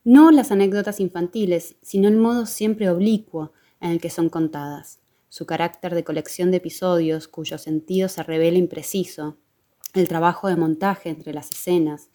No 0.05 0.31
las 0.31 0.51
anécdotas 0.53 0.99
infantiles, 0.99 1.77
sino 1.83 2.09
el 2.09 2.17
modo 2.17 2.47
siempre 2.47 2.89
oblicuo 2.89 3.53
en 3.83 3.91
el 3.91 4.01
que 4.01 4.09
son 4.09 4.31
contadas, 4.31 5.01
su 5.29 5.45
carácter 5.45 5.95
de 5.95 6.03
colección 6.03 6.51
de 6.51 6.57
episodios 6.57 7.29
cuyo 7.29 7.59
sentido 7.59 8.09
se 8.09 8.23
revela 8.23 8.57
impreciso, 8.57 9.37
el 9.93 10.09
trabajo 10.09 10.49
de 10.49 10.57
montaje 10.57 11.11
entre 11.11 11.35
las 11.35 11.51
escenas, 11.51 12.09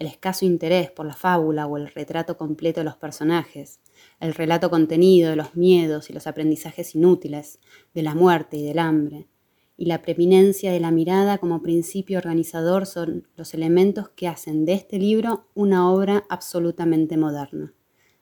el 0.00 0.06
escaso 0.06 0.46
interés 0.46 0.90
por 0.90 1.04
la 1.04 1.14
fábula 1.14 1.66
o 1.66 1.76
el 1.76 1.86
retrato 1.88 2.38
completo 2.38 2.80
de 2.80 2.84
los 2.84 2.96
personajes, 2.96 3.80
el 4.18 4.34
relato 4.34 4.70
contenido 4.70 5.28
de 5.30 5.36
los 5.36 5.54
miedos 5.54 6.08
y 6.08 6.14
los 6.14 6.26
aprendizajes 6.26 6.94
inútiles, 6.94 7.60
de 7.94 8.02
la 8.02 8.14
muerte 8.14 8.56
y 8.56 8.64
del 8.64 8.78
hambre, 8.78 9.28
y 9.76 9.84
la 9.84 10.00
preeminencia 10.00 10.72
de 10.72 10.80
la 10.80 10.90
mirada 10.90 11.36
como 11.36 11.62
principio 11.62 12.16
organizador 12.16 12.86
son 12.86 13.28
los 13.36 13.52
elementos 13.52 14.08
que 14.08 14.26
hacen 14.26 14.64
de 14.64 14.72
este 14.72 14.98
libro 14.98 15.46
una 15.54 15.90
obra 15.90 16.24
absolutamente 16.30 17.18
moderna. 17.18 17.74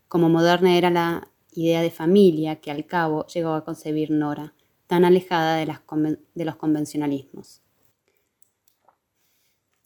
Como 0.08 0.28
moderna 0.28 0.76
era 0.76 0.90
la 0.90 1.30
idea 1.52 1.80
de 1.80 1.90
familia 1.90 2.56
que 2.56 2.72
al 2.72 2.86
cabo 2.86 3.24
llegó 3.26 3.50
a 3.50 3.64
concebir 3.64 4.10
Nora, 4.10 4.52
tan 4.88 5.04
alejada 5.04 5.56
de, 5.56 6.44
los 6.44 6.56
convencionalismos. 6.56 7.62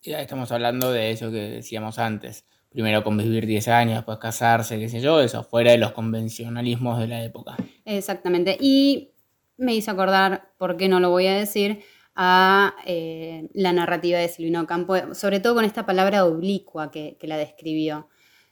Ya 0.02 0.20
estamos 0.20 0.50
hablando 0.50 0.90
de 0.90 1.10
eso 1.10 1.30
que 1.30 1.38
decíamos 1.38 1.98
antes. 1.98 2.44
Primero 2.70 3.04
convivir 3.04 3.46
10 3.46 3.68
años, 3.68 3.96
después 3.96 4.18
casarse, 4.18 4.78
qué 4.78 4.88
sé 4.88 5.00
yo, 5.00 5.20
eso, 5.20 5.44
fuera 5.44 5.72
de 5.72 5.78
los 5.78 5.92
convencionalismos 5.92 6.98
de 6.98 7.06
la 7.06 7.22
época. 7.22 7.56
Exactamente. 7.84 8.56
Y 8.60 9.12
me 9.58 9.74
hizo 9.74 9.90
acordar, 9.90 10.50
¿por 10.58 10.76
qué 10.76 10.88
no 10.88 10.98
lo 11.00 11.10
voy 11.10 11.26
a 11.26 11.34
decir? 11.34 11.82
a 12.14 12.74
eh, 12.84 13.48
la 13.54 13.72
narrativa 13.72 14.18
de 14.18 14.28
Silvino 14.28 14.66
Campo, 14.66 15.14
sobre 15.14 15.40
todo 15.40 15.54
con 15.54 15.64
esta 15.64 15.86
palabra 15.86 16.24
oblicua 16.24 16.90
que, 16.90 17.16
que 17.18 17.26
la 17.26 17.36
describió. 17.36 18.08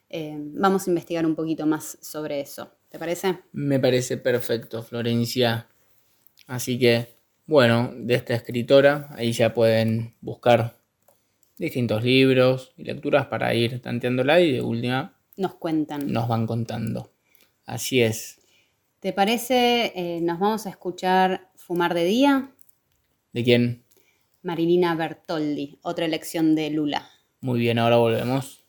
Eh, 0.08 0.36
vamos 0.38 0.86
a 0.86 0.90
investigar 0.90 1.26
un 1.26 1.34
poquito 1.34 1.66
más 1.66 1.98
sobre 2.00 2.40
eso. 2.40 2.72
¿Te 2.88 2.98
parece? 2.98 3.38
Me 3.52 3.78
parece 3.78 4.16
perfecto, 4.16 4.82
Florencia. 4.82 5.68
Así 6.46 6.78
que, 6.78 7.18
bueno, 7.46 7.92
de 7.94 8.14
esta 8.14 8.34
escritora, 8.34 9.08
ahí 9.16 9.32
ya 9.32 9.54
pueden 9.54 10.16
buscar 10.20 10.79
distintos 11.60 12.02
libros 12.02 12.72
y 12.78 12.84
lecturas 12.84 13.26
para 13.26 13.54
ir 13.54 13.80
tanteándola 13.82 14.40
y 14.40 14.52
de 14.52 14.62
última 14.62 15.14
Nos 15.36 15.54
cuentan. 15.56 16.10
nos 16.10 16.26
van 16.26 16.46
contando. 16.46 17.12
Así 17.66 18.00
es. 18.02 18.40
¿Te 18.98 19.12
parece? 19.12 19.92
eh, 19.94 20.20
nos 20.22 20.38
vamos 20.40 20.66
a 20.66 20.70
escuchar 20.70 21.50
Fumar 21.56 21.92
de 21.94 22.04
Día. 22.04 22.50
¿De 23.32 23.44
quién? 23.44 23.84
Marilina 24.42 24.94
Bertoldi, 24.94 25.78
otra 25.82 26.06
elección 26.06 26.54
de 26.54 26.70
Lula. 26.70 27.08
Muy 27.42 27.60
bien, 27.60 27.78
ahora 27.78 27.96
volvemos. 27.96 28.59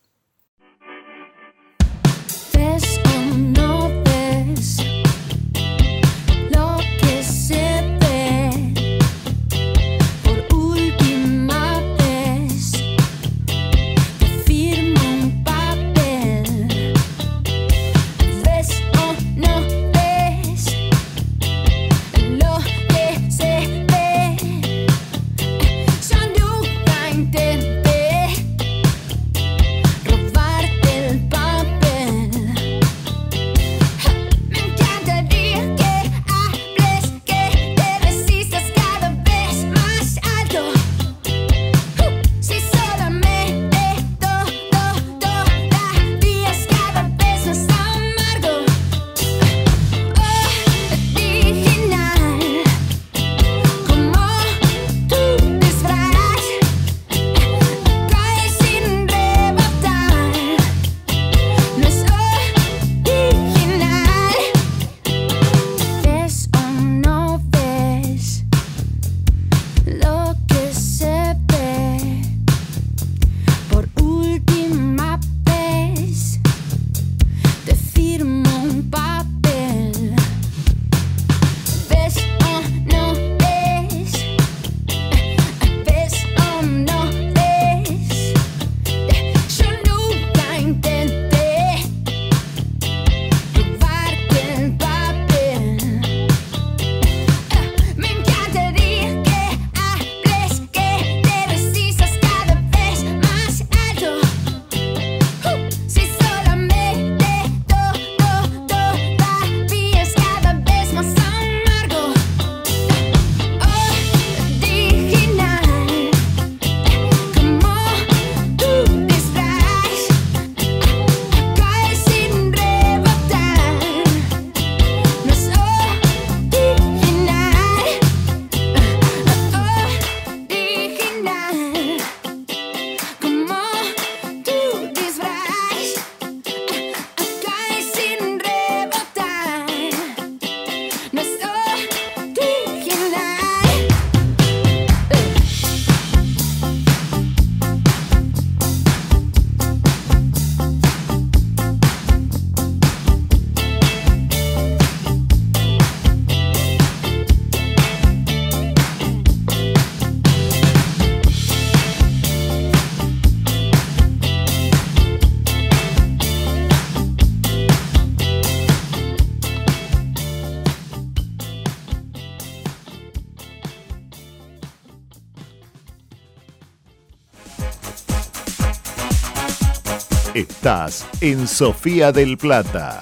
Estás 180.72 181.05
en 181.19 181.49
Sofía 181.49 182.13
del 182.13 182.38
Plata. 182.38 183.01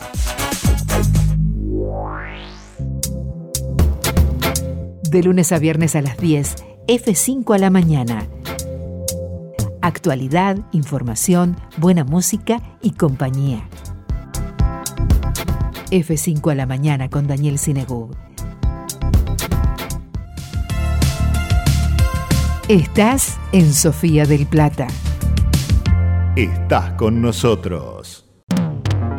De 5.03 5.22
lunes 5.22 5.51
a 5.51 5.59
viernes 5.59 5.95
a 5.95 6.01
las 6.01 6.17
10, 6.17 6.55
F5 6.88 7.53
a 7.53 7.59
la 7.59 7.70
mañana. 7.70 8.28
Actualidad, 9.84 10.57
información, 10.72 11.57
buena 11.78 12.03
música 12.03 12.59
y 12.82 12.93
compañía. 12.93 13.70
F5 15.91 16.51
a 16.51 16.55
la 16.55 16.65
mañana 16.65 17.11
con 17.11 17.28
Daniel 17.28 17.59
Sinegub. 17.59 18.17
Estás 22.67 23.38
en 23.51 23.72
Sofía 23.72 24.26
del 24.26 24.47
Plata. 24.47 24.88
Estás 26.36 26.93
con 26.93 27.23
nosotros. 27.23 28.23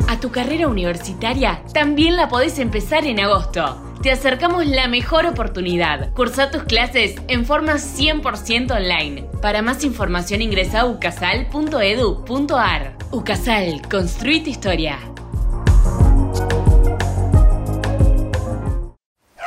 A 0.09 0.21
tu 0.21 0.31
carrera 0.31 0.69
universitaria 0.69 1.65
también 1.75 2.15
la 2.17 2.29
podés 2.29 2.61
empezar 2.61 3.05
en 3.05 3.19
agosto. 3.19 3.83
Te 4.01 4.13
acercamos 4.13 4.65
la 4.67 4.87
mejor 4.87 5.27
oportunidad. 5.27 6.15
Cursa 6.15 6.53
tus 6.53 6.63
clases 6.63 7.17
en 7.27 7.45
forma 7.45 7.75
100% 7.75 8.71
online. 8.71 9.25
Para 9.43 9.61
más 9.61 9.83
información 9.83 10.41
ingresa 10.41 10.83
a 10.83 10.87
ucasal.edu.ar. 10.87 12.97
Ucasal, 13.11 13.83
construí 13.91 14.41
tu 14.41 14.51
historia. 14.51 14.99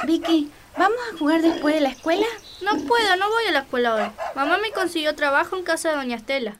Vicky, 0.05 0.51
¿vamos 0.77 0.99
a 1.13 1.17
jugar 1.17 1.41
después 1.41 1.75
de 1.75 1.81
la 1.81 1.89
escuela? 1.89 2.25
No 2.61 2.73
puedo, 2.73 3.15
no 3.17 3.29
voy 3.29 3.45
a 3.47 3.53
la 3.53 3.59
escuela 3.59 3.95
hoy. 3.95 4.03
Mamá 4.35 4.57
me 4.57 4.71
consiguió 4.71 5.15
trabajo 5.15 5.55
en 5.55 5.63
casa 5.63 5.89
de 5.89 5.95
Doña 5.95 6.17
Estela. 6.17 6.57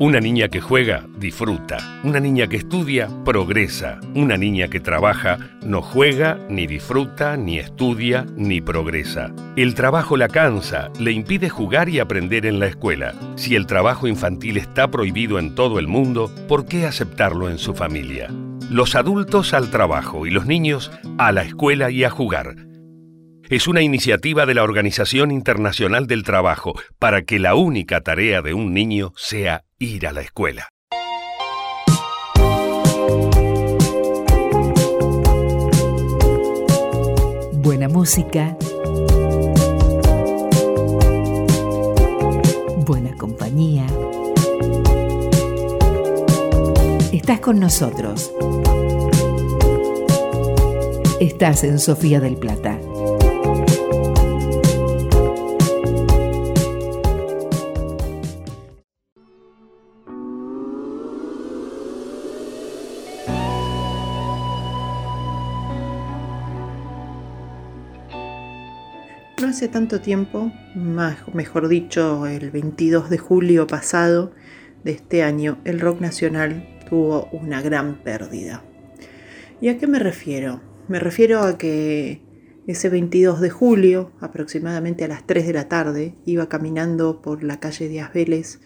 Una 0.00 0.18
niña 0.18 0.48
que 0.48 0.60
juega, 0.60 1.06
disfruta. 1.18 2.00
Una 2.02 2.18
niña 2.18 2.48
que 2.48 2.56
estudia, 2.56 3.08
progresa. 3.24 4.00
Una 4.16 4.36
niña 4.36 4.66
que 4.66 4.80
trabaja, 4.80 5.38
no 5.64 5.82
juega, 5.82 6.36
ni 6.48 6.66
disfruta, 6.66 7.36
ni 7.36 7.60
estudia, 7.60 8.26
ni 8.36 8.60
progresa. 8.60 9.32
El 9.54 9.76
trabajo 9.76 10.16
la 10.16 10.26
cansa, 10.26 10.90
le 10.98 11.12
impide 11.12 11.48
jugar 11.48 11.88
y 11.88 12.00
aprender 12.00 12.44
en 12.44 12.58
la 12.58 12.66
escuela. 12.66 13.14
Si 13.36 13.54
el 13.54 13.66
trabajo 13.66 14.08
infantil 14.08 14.56
está 14.56 14.90
prohibido 14.90 15.38
en 15.38 15.54
todo 15.54 15.78
el 15.78 15.86
mundo, 15.86 16.28
¿por 16.48 16.66
qué 16.66 16.86
aceptarlo 16.86 17.48
en 17.48 17.58
su 17.58 17.72
familia? 17.72 18.28
Los 18.68 18.96
adultos 18.96 19.54
al 19.54 19.70
trabajo 19.70 20.26
y 20.26 20.30
los 20.30 20.44
niños 20.44 20.90
a 21.18 21.30
la 21.30 21.42
escuela 21.42 21.92
y 21.92 22.02
a 22.02 22.10
jugar. 22.10 22.56
Es 23.50 23.68
una 23.68 23.82
iniciativa 23.82 24.46
de 24.46 24.54
la 24.54 24.64
Organización 24.64 25.30
Internacional 25.30 26.06
del 26.06 26.22
Trabajo 26.22 26.72
para 26.98 27.22
que 27.22 27.38
la 27.38 27.54
única 27.54 28.00
tarea 28.00 28.40
de 28.40 28.54
un 28.54 28.72
niño 28.72 29.12
sea 29.16 29.63
ir 29.78 30.06
a 30.06 30.12
la 30.12 30.20
escuela. 30.20 30.68
Buena 37.52 37.88
música. 37.88 38.56
Buena 42.86 43.16
compañía. 43.16 43.86
Estás 47.12 47.40
con 47.40 47.58
nosotros. 47.58 48.32
Estás 51.20 51.64
en 51.64 51.78
Sofía 51.78 52.20
del 52.20 52.36
Plata. 52.36 52.73
Hace 69.64 69.72
tanto 69.72 70.02
tiempo, 70.02 70.52
más, 70.74 71.16
mejor 71.32 71.68
dicho, 71.68 72.26
el 72.26 72.50
22 72.50 73.08
de 73.08 73.16
julio 73.16 73.66
pasado 73.66 74.32
de 74.84 74.90
este 74.90 75.22
año, 75.22 75.58
el 75.64 75.80
rock 75.80 76.02
nacional 76.02 76.68
tuvo 76.86 77.30
una 77.32 77.62
gran 77.62 78.02
pérdida. 78.02 78.62
¿Y 79.62 79.68
a 79.68 79.78
qué 79.78 79.86
me 79.86 79.98
refiero? 79.98 80.60
Me 80.86 81.00
refiero 81.00 81.40
a 81.40 81.56
que 81.56 82.20
ese 82.66 82.90
22 82.90 83.40
de 83.40 83.48
julio, 83.48 84.12
aproximadamente 84.20 85.02
a 85.04 85.08
las 85.08 85.26
3 85.26 85.46
de 85.46 85.52
la 85.54 85.66
tarde, 85.66 86.14
iba 86.26 86.50
caminando 86.50 87.22
por 87.22 87.42
la 87.42 87.58
calle 87.58 87.88
de 87.88 88.04
Vélez, 88.12 88.60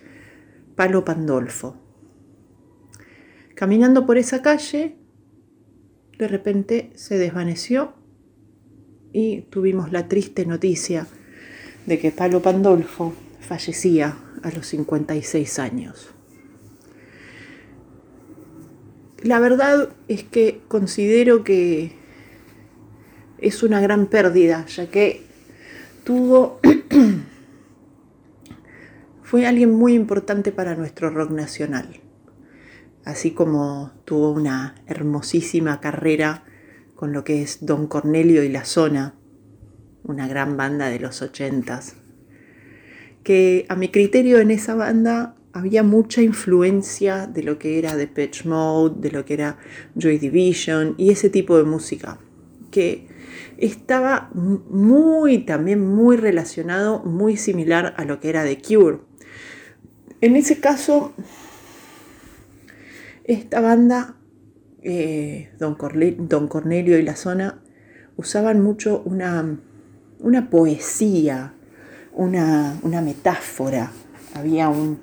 Palo 0.75 1.05
Pandolfo. 1.05 1.77
Caminando 3.55 4.05
por 4.05 4.19
esa 4.19 4.43
calle, 4.43 4.97
de 6.19 6.27
repente 6.27 6.91
se 6.97 7.19
desvaneció 7.19 7.98
y 9.13 9.43
tuvimos 9.43 9.93
la 9.93 10.09
triste 10.09 10.47
noticia 10.47 11.07
de 11.87 11.99
que 11.99 12.13
Palo 12.13 12.43
Pandolfo 12.43 13.15
fallecía 13.41 14.17
a 14.43 14.51
los 14.51 14.67
56 14.67 15.59
años. 15.59 16.11
La 19.23 19.41
verdad 19.41 19.89
es 20.07 20.23
que 20.23 20.61
considero 20.69 21.43
que 21.43 21.93
es 23.39 23.63
una 23.63 23.81
gran 23.81 24.07
pérdida, 24.07 24.67
ya 24.67 24.91
que 24.91 25.23
tuvo 26.05 26.61
fue 29.23 29.47
alguien 29.47 29.73
muy 29.73 29.95
importante 29.95 30.53
para 30.53 30.75
nuestro 30.75 31.11
rock 31.11 31.31
nacional. 31.31 32.01
Así 33.05 33.33
como 33.33 33.93
tuvo 34.05 34.31
una 34.31 34.77
hermosísima 34.87 35.81
carrera 35.81 36.45
con 36.99 37.13
lo 37.13 37.23
que 37.23 37.43
es 37.43 37.65
Don 37.65 37.87
Cornelio 37.87 38.43
y 38.43 38.49
La 38.49 38.65
Zona, 38.65 39.15
una 40.03 40.27
gran 40.27 40.57
banda 40.57 40.89
de 40.89 40.99
los 40.99 41.23
ochentas, 41.23 41.95
que 43.23 43.67
a 43.69 43.77
mi 43.77 43.91
criterio 43.91 44.41
en 44.41 44.51
esa 44.51 44.75
banda 44.75 45.37
había 45.53 45.85
mucha 45.85 46.23
influencia 46.23 47.29
de 47.29 47.45
lo 47.45 47.57
que 47.57 47.79
era 47.79 47.95
Depeche 47.95 48.49
Mode, 48.49 48.97
de 48.99 49.13
lo 49.13 49.25
que 49.25 49.35
era 49.35 49.59
Joy 49.95 50.19
Division 50.19 50.97
y 50.99 51.13
ese 51.13 51.31
tipo 51.31 51.57
de 51.57 51.63
música, 51.63 52.19
que 52.73 53.07
estaba 53.59 54.31
muy, 54.35 55.39
también 55.45 55.81
muy 55.81 56.17
relacionado, 56.17 57.05
muy 57.05 57.37
similar 57.37 57.95
a 57.97 58.05
lo 58.05 58.19
que 58.19 58.31
era 58.31 58.43
The 58.43 58.61
Cure. 58.61 58.99
En 60.21 60.35
ese 60.35 60.59
caso, 60.59 61.13
esta 63.23 63.61
banda 63.61 64.18
eh, 64.83 65.51
Don, 65.59 65.75
Cornelio 65.75 66.99
y 66.99 67.03
la 67.03 67.17
zona 67.17 67.63
usaban 68.17 68.63
mucho 68.63 69.03
una, 69.05 69.59
una 70.21 70.51
poesía, 70.51 71.55
una, 72.13 72.79
una, 72.83 73.01
metáfora. 73.01 73.93
Había 74.35 74.69
un... 74.69 75.01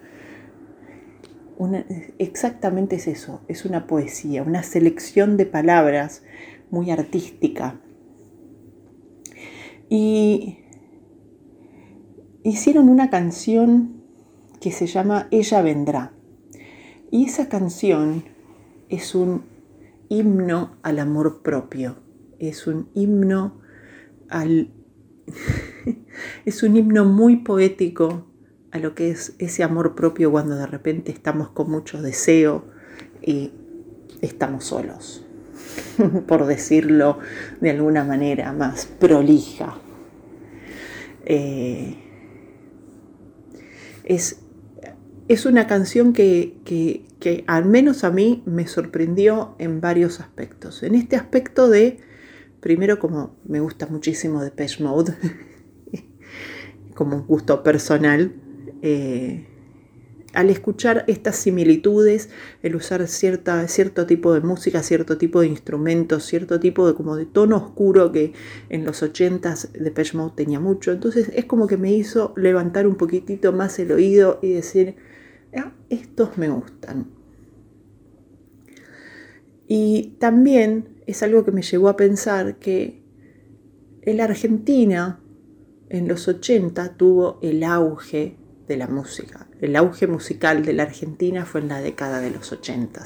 Exactamente 2.19 2.97
es 2.97 3.07
eso, 3.07 3.41
es 3.47 3.63
una 3.63 3.88
poesía, 3.88 4.43
una 4.43 4.61
selección 4.61 5.38
de 5.38 5.45
palabras 5.45 6.23
muy 6.69 6.91
artística. 6.91 7.80
Y 9.89 10.59
hicieron 12.43 12.89
una 12.89 13.09
canción 13.09 14.03
que 14.59 14.71
se 14.71 14.88
llama 14.88 15.28
Ella 15.32 15.61
vendrá. 15.61 16.11
Y 17.11 17.26
esa 17.26 17.47
canción 17.47 18.26
es 18.89 19.15
un 19.15 19.55
himno 20.10 20.78
al 20.84 20.99
amor 20.99 21.41
propio, 21.41 21.97
es 22.39 22.68
un 22.68 22.89
himno 22.93 23.62
al... 24.30 24.72
es 26.45 26.64
un 26.64 26.76
himno 26.76 27.06
muy 27.06 27.38
poético 27.38 28.28
a 28.72 28.80
lo 28.80 28.93
que 28.93 29.10
es 29.10 29.36
ese 29.39 29.64
amor 29.64 29.95
propio 29.95 30.32
cuando 30.32 30.56
de 30.56 30.68
repente 30.68 31.12
estamos 31.12 31.49
con 31.49 31.72
mucho 31.72 32.01
deseo 32.01 32.66
y 33.22 33.51
estamos 34.22 34.66
solos, 34.66 35.26
por 36.28 36.45
decirlo 36.45 37.20
de 37.62 37.72
alguna 37.72 38.03
manera 38.03 38.51
más 38.53 38.86
prolija. 38.86 39.78
Eh, 41.26 41.95
es, 44.03 44.45
es 45.28 45.45
una 45.45 45.67
canción 45.67 46.13
que, 46.13 46.57
que, 46.65 47.05
que 47.19 47.43
al 47.47 47.65
menos 47.65 48.03
a 48.03 48.11
mí 48.11 48.43
me 48.45 48.67
sorprendió 48.67 49.55
en 49.57 49.82
varios 49.82 50.19
aspectos. 50.19 50.84
En 50.84 50.95
este 50.95 51.15
aspecto 51.15 51.69
de, 51.69 51.97
primero 52.59 52.99
como 52.99 53.36
me 53.45 53.59
gusta 53.59 53.88
muchísimo 53.88 54.39
de 54.39 54.45
Depeche 54.45 54.84
Mode, 54.84 55.15
como 56.93 57.17
un 57.17 57.28
gusto 57.28 57.63
personal, 57.63 58.34
eh, 58.82 59.47
al 60.36 60.49
escuchar 60.49 61.05
estas 61.07 61.38
similitudes, 61.38 62.30
el 62.61 62.76
usar 62.76 63.07
cierta, 63.07 63.67
cierto 63.67 64.05
tipo 64.05 64.34
de 64.34 64.41
música, 64.41 64.84
cierto 64.84 65.17
tipo 65.17 65.39
de 65.39 65.47
instrumentos, 65.47 66.26
cierto 66.26 66.59
tipo 66.59 66.86
de 66.88 66.93
como 66.93 67.15
de 67.15 67.26
tono 67.26 67.57
oscuro 67.57 68.11
que 68.11 68.34
en 68.69 68.86
los 68.86 69.01
80s 69.01 69.71
Depeche 69.71 70.17
Mode 70.17 70.34
tenía 70.36 70.59
mucho, 70.59 70.91
entonces 70.91 71.32
es 71.34 71.45
como 71.45 71.67
que 71.67 71.78
me 71.78 71.93
hizo 71.93 72.34
levantar 72.36 72.86
un 72.86 72.95
poquitito 72.95 73.53
más 73.53 73.80
el 73.80 73.91
oído 73.93 74.39
y 74.41 74.51
decir, 74.51 74.95
estos 75.89 76.38
me 76.38 76.49
gustan. 76.49 77.08
Y 79.68 80.16
también 80.20 81.01
es 81.08 81.24
algo 81.24 81.43
que 81.43 81.51
me 81.51 81.62
llevó 81.62 81.89
a 81.89 81.95
pensar 81.95 82.58
que 82.58 83.01
en 84.01 84.18
la 84.18 84.26
Argentina 84.26 85.20
en 85.89 86.08
los 86.08 86.28
80 86.28 86.97
tuvo 86.97 87.39
el 87.41 87.64
auge 87.64 88.38
de 88.68 88.78
la 88.78 88.88
música. 88.88 89.47
El 89.62 89.76
auge 89.76 90.08
musical 90.08 90.66
de 90.66 90.74
la 90.74 90.84
Argentina 90.84 91.45
fue 91.45 91.62
en 91.62 91.70
la 91.70 91.82
década 91.82 92.20
de 92.20 92.32
los 92.32 92.51
80. 92.51 93.03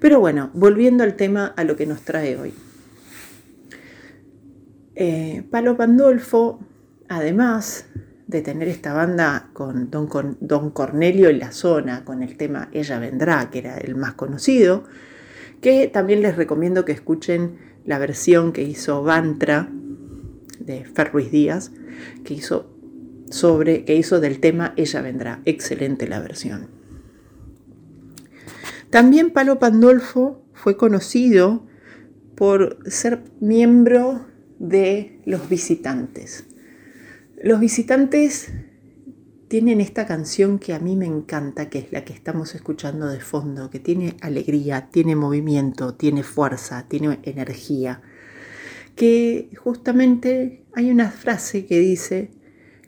Pero 0.00 0.20
bueno, 0.20 0.50
volviendo 0.54 1.04
al 1.04 1.16
tema, 1.16 1.46
a 1.56 1.64
lo 1.64 1.76
que 1.76 1.86
nos 1.86 2.02
trae 2.02 2.36
hoy. 2.36 2.52
Eh, 4.94 5.44
Palo 5.50 5.76
Pandolfo, 5.76 6.60
además 7.08 7.86
de 8.28 8.42
tener 8.42 8.68
esta 8.68 8.92
banda 8.92 9.48
con 9.54 9.90
Don, 9.90 10.06
con 10.06 10.36
Don 10.40 10.70
Cornelio 10.70 11.30
en 11.30 11.38
la 11.38 11.50
zona, 11.50 12.04
con 12.04 12.22
el 12.22 12.36
tema 12.36 12.68
Ella 12.72 12.98
Vendrá, 12.98 13.50
que 13.50 13.58
era 13.58 13.78
el 13.78 13.96
más 13.96 14.12
conocido, 14.12 14.84
que 15.62 15.88
también 15.88 16.20
les 16.20 16.36
recomiendo 16.36 16.84
que 16.84 16.92
escuchen 16.92 17.56
la 17.86 17.98
versión 17.98 18.52
que 18.52 18.62
hizo 18.62 19.02
Bantra 19.02 19.70
de 20.60 20.84
Fer 20.84 21.10
Ruiz 21.10 21.30
Díaz, 21.30 21.72
que 22.22 22.34
hizo, 22.34 22.70
sobre, 23.30 23.86
que 23.86 23.96
hizo 23.96 24.20
del 24.20 24.40
tema 24.40 24.74
Ella 24.76 25.00
Vendrá. 25.00 25.40
Excelente 25.46 26.06
la 26.06 26.20
versión. 26.20 26.68
También 28.90 29.30
Palo 29.30 29.58
Pandolfo 29.58 30.44
fue 30.52 30.76
conocido 30.76 31.66
por 32.34 32.78
ser 32.90 33.22
miembro 33.40 34.26
de 34.58 35.18
los 35.24 35.48
visitantes. 35.48 36.44
Los 37.42 37.60
visitantes 37.60 38.52
tienen 39.46 39.80
esta 39.80 40.06
canción 40.06 40.58
que 40.58 40.74
a 40.74 40.80
mí 40.80 40.96
me 40.96 41.06
encanta, 41.06 41.70
que 41.70 41.78
es 41.78 41.92
la 41.92 42.04
que 42.04 42.12
estamos 42.12 42.54
escuchando 42.54 43.06
de 43.06 43.20
fondo, 43.20 43.70
que 43.70 43.78
tiene 43.78 44.16
alegría, 44.20 44.88
tiene 44.90 45.14
movimiento, 45.14 45.94
tiene 45.94 46.22
fuerza, 46.22 46.86
tiene 46.88 47.20
energía, 47.22 48.02
que 48.96 49.50
justamente 49.56 50.64
hay 50.74 50.90
una 50.90 51.10
frase 51.10 51.64
que 51.64 51.78
dice, 51.78 52.32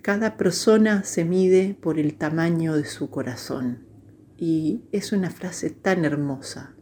cada 0.03 0.36
persona 0.36 1.05
se 1.05 1.24
mide 1.24 1.76
por 1.80 1.98
el 1.98 2.14
tamaño 2.14 2.76
de 2.76 2.84
su 2.84 3.09
corazón. 3.11 3.86
Y 4.36 4.82
es 4.90 5.12
una 5.12 5.30
frase 5.30 5.70
tan 5.70 6.05
hermosa 6.05 6.74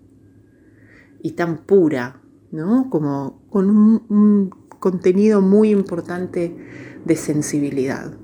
y 1.23 1.33
tan 1.33 1.59
pura, 1.66 2.23
¿no? 2.51 2.89
Como 2.89 3.43
con 3.51 3.69
un, 3.69 4.51
contenido 4.79 5.41
muy 5.41 5.70
importante 5.70 6.55
de 7.05 7.16
sensibilidad. 7.16 8.16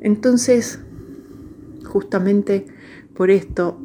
Entonces, 0.00 0.80
justamente 1.84 2.66
por 3.14 3.30
esto, 3.30 3.80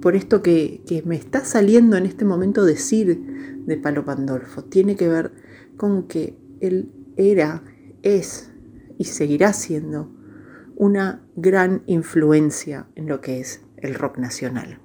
por 0.00 0.16
esto 0.16 0.42
que, 0.42 0.82
que, 0.86 1.02
me 1.02 1.16
está 1.16 1.44
saliendo 1.44 1.96
en 1.96 2.06
este 2.06 2.24
momento 2.24 2.64
decir 2.64 3.64
de 3.66 3.76
Palo 3.76 4.04
Pandolfo, 4.04 4.64
tiene 4.64 4.96
que 4.96 5.08
ver 5.08 5.32
con 5.76 6.04
que 6.08 6.38
él 6.60 6.92
era, 7.16 7.62
es 8.02 8.50
y 8.98 9.04
seguirá 9.04 9.52
siendo 9.52 10.12
una 10.76 11.26
gran 11.36 11.82
influencia 11.86 12.86
en 12.94 13.08
lo 13.08 13.20
que 13.20 13.40
es 13.40 13.62
el 13.78 13.94
rock 13.94 14.18
nacional. 14.18 14.78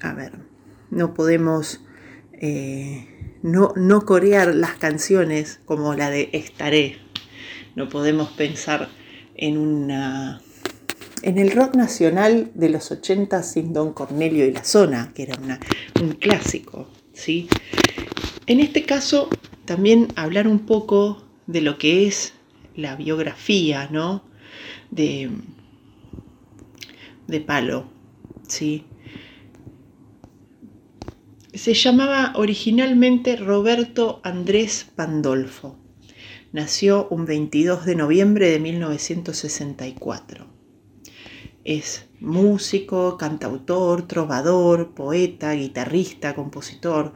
A 0.00 0.14
ver, 0.14 0.38
no 0.90 1.14
podemos 1.14 1.84
eh, 2.32 3.08
no, 3.48 3.72
no 3.76 4.04
corear 4.04 4.54
las 4.54 4.74
canciones 4.74 5.60
como 5.64 5.94
la 5.94 6.10
de 6.10 6.30
Estaré. 6.32 6.98
No 7.74 7.88
podemos 7.88 8.30
pensar 8.30 8.88
en 9.34 9.56
una 9.56 10.40
en 11.22 11.38
el 11.38 11.50
rock 11.50 11.74
nacional 11.74 12.50
de 12.54 12.68
los 12.68 12.92
80 12.92 13.42
sin 13.42 13.72
Don 13.72 13.92
Cornelio 13.92 14.46
y 14.46 14.52
la 14.52 14.62
Zona, 14.62 15.12
que 15.14 15.24
era 15.24 15.36
un 16.00 16.12
clásico. 16.12 16.88
¿sí? 17.12 17.48
En 18.46 18.60
este 18.60 18.84
caso, 18.84 19.28
también 19.64 20.08
hablar 20.14 20.46
un 20.46 20.60
poco 20.60 21.24
de 21.46 21.60
lo 21.60 21.76
que 21.76 22.06
es 22.06 22.34
la 22.76 22.94
biografía 22.94 23.88
¿no? 23.90 24.22
de, 24.90 25.30
de 27.26 27.40
Palo. 27.40 27.86
¿sí? 28.46 28.84
Se 31.54 31.72
llamaba 31.72 32.32
originalmente 32.36 33.36
Roberto 33.36 34.20
Andrés 34.22 34.86
Pandolfo. 34.94 35.78
Nació 36.52 37.08
un 37.08 37.24
22 37.24 37.86
de 37.86 37.96
noviembre 37.96 38.50
de 38.50 38.60
1964. 38.60 40.46
Es 41.64 42.06
músico, 42.20 43.16
cantautor, 43.16 44.06
trovador, 44.06 44.94
poeta, 44.94 45.52
guitarrista, 45.52 46.34
compositor, 46.34 47.14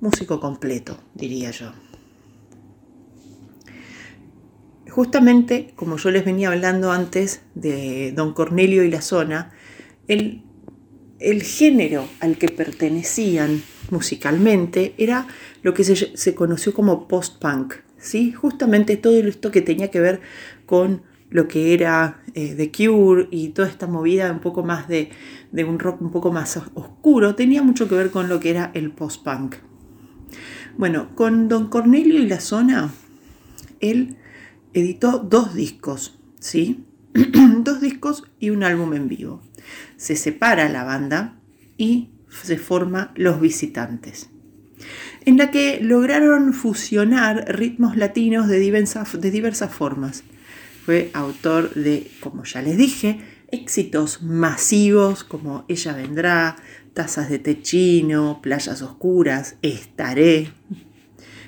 músico 0.00 0.40
completo, 0.40 0.98
diría 1.14 1.52
yo. 1.52 1.72
Justamente, 4.88 5.72
como 5.76 5.96
yo 5.96 6.10
les 6.10 6.24
venía 6.24 6.48
hablando 6.48 6.90
antes 6.90 7.42
de 7.54 8.10
Don 8.10 8.34
Cornelio 8.34 8.82
y 8.82 8.90
la 8.90 9.00
zona, 9.00 9.52
el, 10.08 10.42
el 11.20 11.42
género 11.42 12.08
al 12.20 12.38
que 12.38 12.48
pertenecían 12.48 13.62
musicalmente 13.90 14.94
era 14.96 15.26
lo 15.62 15.74
que 15.74 15.84
se, 15.84 16.34
conoció 16.34 16.72
como 16.72 17.06
post-punk, 17.06 17.74
¿sí? 17.98 18.32
Justamente 18.32 18.96
todo 18.96 19.18
esto 19.18 19.50
que 19.50 19.60
tenía 19.60 19.90
que 19.90 20.00
ver 20.00 20.20
con 20.66 21.02
lo 21.28 21.46
que 21.46 21.74
era 21.74 22.22
eh, 22.34 22.54
The 22.56 22.72
Cure 22.72 23.28
y 23.30 23.50
toda 23.50 23.68
esta 23.68 23.86
movida 23.86 24.32
un 24.32 24.40
poco 24.40 24.64
más 24.64 24.88
de, 24.88 25.10
de, 25.52 25.64
un 25.64 25.78
rock 25.78 26.00
un 26.00 26.10
poco 26.10 26.32
más 26.32 26.56
oscuro, 26.74 27.34
tenía 27.34 27.62
mucho 27.62 27.88
que 27.88 27.94
ver 27.94 28.10
con 28.10 28.28
lo 28.28 28.40
que 28.40 28.50
era 28.50 28.70
el 28.74 28.90
post-punk. 28.90 29.56
Bueno, 30.76 31.14
con 31.14 31.48
Don 31.48 31.68
Cornelio 31.68 32.18
y 32.18 32.26
la 32.26 32.40
zona, 32.40 32.90
él 33.80 34.16
editó 34.72 35.18
dos 35.18 35.54
discos, 35.54 36.18
¿sí? 36.40 36.84
dos 37.58 37.80
discos 37.80 38.24
y 38.38 38.50
un 38.50 38.62
álbum 38.62 38.94
en 38.94 39.08
vivo. 39.08 39.42
Se 39.96 40.16
separa 40.16 40.68
la 40.68 40.84
banda 40.84 41.40
y 41.76 42.10
se 42.30 42.58
forma 42.58 43.12
Los 43.16 43.40
Visitantes, 43.40 44.30
en 45.24 45.36
la 45.36 45.50
que 45.50 45.80
lograron 45.80 46.52
fusionar 46.52 47.44
ritmos 47.48 47.96
latinos 47.96 48.48
de 48.48 48.58
diversas, 48.60 49.72
formas. 49.72 50.24
Fue 50.84 51.10
autor 51.12 51.74
de, 51.74 52.10
como 52.20 52.44
ya 52.44 52.62
les 52.62 52.76
dije, 52.76 53.20
éxitos 53.50 54.22
masivos 54.22 55.24
como 55.24 55.64
Ella 55.68 55.92
Vendrá, 55.92 56.56
Tazas 56.94 57.28
de 57.28 57.38
Techino, 57.38 58.40
Playas 58.42 58.82
Oscuras, 58.82 59.56
Estaré, 59.62 60.52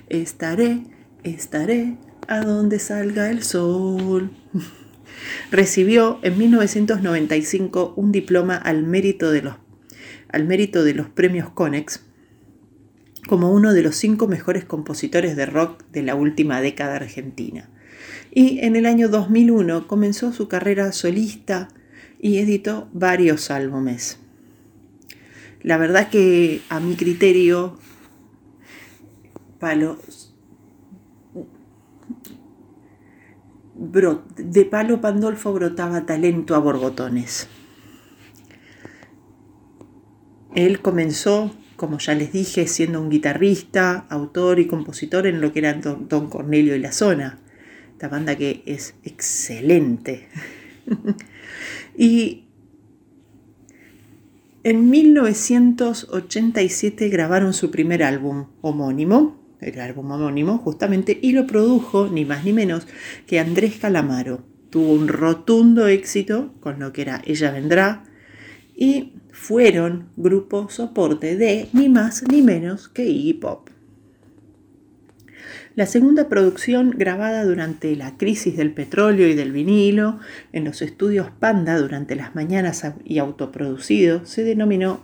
Estaré, 0.09 0.83
Estaré, 1.25 1.97
a 2.29 2.41
donde 2.41 2.79
salga 2.79 3.31
el 3.31 3.43
sol. 3.43 4.31
Recibió 5.51 6.19
en 6.23 6.39
1995 6.39 7.95
un 7.97 8.13
diploma 8.13 8.57
al 8.57 8.83
mérito 8.83 9.31
de 9.31 9.43
los, 9.43 9.57
al 10.29 10.45
mérito 10.45 10.85
de 10.85 10.95
los 10.95 11.09
premios 11.09 11.51
Conex 11.51 12.01
como 13.29 13.53
uno 13.53 13.73
de 13.73 13.83
los 13.83 13.97
cinco 13.97 14.27
mejores 14.27 14.65
compositores 14.65 15.37
de 15.37 15.47
rock 15.47 15.85
de 15.93 16.03
la 16.03 16.15
última 16.15 16.61
década 16.61 16.97
argentina. 16.97 17.69
Y 18.33 18.61
en 18.61 18.77
el 18.77 18.87
año 18.87 19.09
2001 19.09 19.87
comenzó 19.87 20.33
su 20.33 20.49
carrera 20.49 20.93
solista 20.93 21.69
y 22.19 22.39
editó 22.39 22.89
varios 22.93 23.51
álbumes. 23.51 24.19
La 25.63 25.77
verdad 25.77 26.09
que 26.09 26.61
a 26.69 26.81
mi 26.81 26.97
criterio, 26.97 27.79
Palo 29.61 29.99
de 33.83 34.65
Palo 34.65 35.01
Pandolfo 35.01 35.53
brotaba 35.53 36.07
talento 36.07 36.55
a 36.55 36.59
borbotones. 36.59 37.49
Él 40.55 40.81
comenzó, 40.81 41.53
como 41.77 41.99
ya 41.99 42.15
les 42.15 42.33
dije, 42.33 42.69
siendo 42.69 43.01
un 43.01 43.11
guitarrista, 43.11 44.07
autor 44.09 44.61
y 44.61 44.69
compositor 44.69 45.27
en 45.27 45.41
lo 45.41 45.53
que 45.53 45.59
era 45.59 45.75
Don, 45.75 46.07
Don 46.09 46.31
Cornelio 46.31 46.77
y 46.77 46.79
la 46.79 46.93
Zona, 46.93 47.41
esta 47.91 48.07
banda 48.09 48.37
que 48.37 48.63
es 48.67 48.95
excelente. 49.03 50.29
y 51.99 52.45
en 54.63 54.91
1987 54.91 57.09
grabaron 57.09 57.53
su 57.53 57.73
primer 57.73 58.05
álbum 58.05 58.47
homónimo, 58.61 59.42
el 59.63 59.81
álbum 59.81 60.11
homónimo 60.11 60.59
justamente, 60.59 61.19
y 61.21 61.33
lo 61.33 61.47
produjo 61.47 62.09
ni 62.09 62.25
más 62.25 62.45
ni 62.45 62.53
menos 62.53 62.87
que 63.27 63.41
Andrés 63.41 63.77
Calamaro. 63.77 64.45
Tuvo 64.71 64.93
un 64.93 65.09
rotundo 65.09 65.87
éxito 65.87 66.55
con 66.61 66.81
lo 66.81 66.93
que 66.93 67.03
era 67.03 67.23
Ella 67.27 67.51
Vendrá 67.51 68.05
y 68.75 69.13
fueron 69.31 70.09
grupo 70.17 70.69
soporte 70.71 71.37
de 71.37 71.69
ni 71.73 71.89
más 71.89 72.25
ni 72.29 72.43
menos 72.43 72.89
que 72.89 73.05
Iggy 73.05 73.35
Pop. 73.35 73.69
La 75.75 75.87
segunda 75.87 76.29
producción, 76.29 76.91
grabada 76.91 77.45
durante 77.45 77.97
la 77.97 78.19
crisis 78.19 78.59
del 78.59 78.73
petróleo 78.73 79.27
y 79.29 79.35
del 79.35 79.53
vinilo 79.53 80.21
en 80.53 80.65
los 80.65 80.83
estudios 80.83 81.31
Panda 81.31 81.79
durante 81.79 82.15
las 82.15 82.35
mañanas 82.35 82.85
y 83.05 83.19
autoproducido, 83.19 84.27
se 84.27 84.45
denominó 84.45 85.01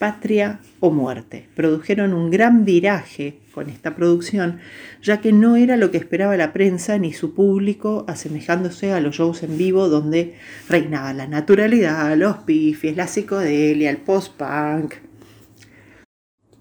Patria 0.00 0.58
o 0.80 0.90
Muerte. 0.90 1.48
Produjeron 1.54 2.14
un 2.14 2.30
gran 2.30 2.64
viraje 2.64 3.38
con 3.52 3.68
esta 3.68 3.94
producción, 3.94 4.58
ya 5.02 5.20
que 5.20 5.32
no 5.32 5.56
era 5.56 5.76
lo 5.76 5.90
que 5.90 5.98
esperaba 5.98 6.36
la 6.36 6.52
prensa 6.52 6.98
ni 6.98 7.12
su 7.12 7.34
público, 7.34 8.04
asemejándose 8.08 8.92
a 8.92 9.00
los 9.00 9.16
shows 9.16 9.42
en 9.42 9.58
vivo 9.58 9.88
donde 9.88 10.34
reinaba 10.68 11.12
la 11.12 11.26
naturalidad, 11.26 12.16
los 12.16 12.38
pifes, 12.38 12.96
la 12.96 13.06
psicodelia, 13.06 13.90
el 13.90 13.98
post-punk. 13.98 14.94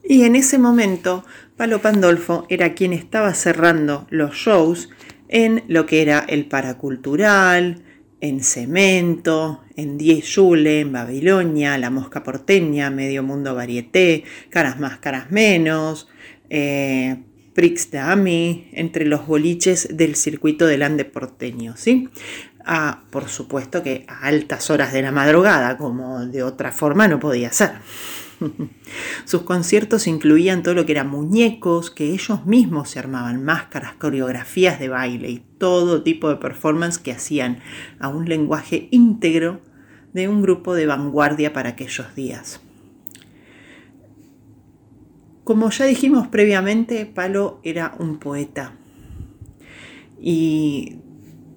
Y 0.04 0.24
en 0.24 0.36
ese 0.36 0.58
momento, 0.58 1.24
Palo 1.56 1.82
Pandolfo 1.82 2.46
era 2.50 2.74
quien 2.74 2.94
estaba 2.94 3.34
cerrando 3.34 4.08
los 4.10 4.36
shows 4.36 4.90
en 5.28 5.64
lo 5.68 5.86
que 5.86 6.02
era 6.02 6.26
el 6.28 6.46
paracultural, 6.46 7.84
en 8.22 8.44
Cemento, 8.44 9.62
en 9.76 9.98
Die 9.98 10.22
Schule, 10.22 10.82
en 10.82 10.92
Babilonia, 10.92 11.78
La 11.78 11.90
Mosca 11.90 12.24
Porteña, 12.24 12.90
Medio 12.90 13.24
Mundo 13.24 13.56
Varieté, 13.56 14.24
Caras 14.50 14.80
Más, 14.80 14.98
Caras 15.00 15.32
Menos, 15.32 16.08
eh, 16.50 17.18
Prix 17.54 17.92
Dami, 17.92 18.70
entre 18.74 19.06
los 19.06 19.26
boliches 19.28 19.98
del 19.98 20.16
circuito 20.16 20.66
del 20.66 20.84
Ande 20.84 21.06
porteño, 21.06 21.76
¿sí? 21.76 22.10
Ah, 22.66 23.04
por 23.10 23.30
supuesto 23.30 23.82
que 23.84 24.06
a 24.08 24.28
altas 24.28 24.70
horas 24.70 24.94
de 24.94 25.02
la 25.02 25.12
madrugada, 25.12 25.78
como 25.78 26.26
de 26.26 26.44
otra 26.44 26.72
forma 26.72 27.08
no 27.08 27.20
podía 27.20 27.52
ser. 27.52 27.72
Sus 29.26 29.44
conciertos 29.44 30.08
incluían 30.08 30.64
todo 30.64 30.74
lo 30.74 30.86
que 30.86 30.94
eran 30.94 31.10
muñecos, 31.10 31.92
que 31.92 32.12
ellos 32.12 32.46
mismos 32.46 32.90
se 32.90 33.00
armaban, 33.00 33.44
máscaras, 33.44 33.94
coreografías 33.94 34.80
de 34.80 34.90
baile 34.90 35.30
y 35.30 35.44
todo 35.58 36.04
tipo 36.04 36.30
de 36.30 36.38
performance 36.38 36.98
que 36.98 37.12
hacían 37.12 37.60
a 38.00 38.08
un 38.10 38.28
lenguaje 38.28 38.88
íntegro 38.92 39.62
de 40.14 40.28
un 40.28 40.42
grupo 40.42 40.74
de 40.74 40.86
vanguardia 40.86 41.54
para 41.54 41.70
aquellos 41.70 42.16
días. 42.16 42.62
Como 45.44 45.70
ya 45.72 45.86
dijimos 45.86 46.28
previamente, 46.28 47.06
Palo 47.06 47.60
era 47.64 47.96
un 47.98 48.20
poeta 48.20 48.74
y 50.22 51.00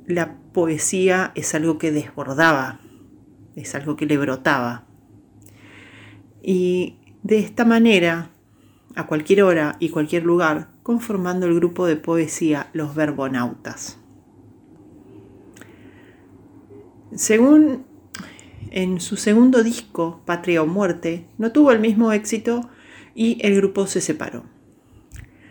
la 0.07 0.39
poesía 0.53 1.33
es 1.35 1.55
algo 1.55 1.79
que 1.79 1.93
desbordaba, 1.93 2.81
es 3.55 3.75
algo 3.75 3.97
que 3.97 4.07
le 4.07 4.17
brotaba. 4.17 4.87
Y 6.43 6.97
de 7.23 7.39
esta 7.39 7.65
manera, 7.65 8.31
a 8.97 9.07
cualquier 9.07 9.43
hora 9.45 9.77
y 9.79 9.91
cualquier 9.91 10.25
lugar, 10.25 10.69
conformando 10.83 11.47
el 11.47 11.55
grupo 11.55 11.87
de 11.87 11.97
poesía 11.97 12.69
Los 12.73 12.95
Verbonautas. 12.95 13.99
Según 17.15 17.85
en 18.71 19.01
su 19.01 19.17
segundo 19.17 19.63
disco, 19.63 20.23
Patria 20.25 20.63
o 20.63 20.67
Muerte, 20.67 21.27
no 21.39 21.53
tuvo 21.53 21.73
el 21.73 21.79
mismo 21.79 22.11
éxito 22.13 22.69
y 23.15 23.39
el 23.47 23.55
grupo 23.57 23.87
se 23.87 24.01
separó. 24.01 24.45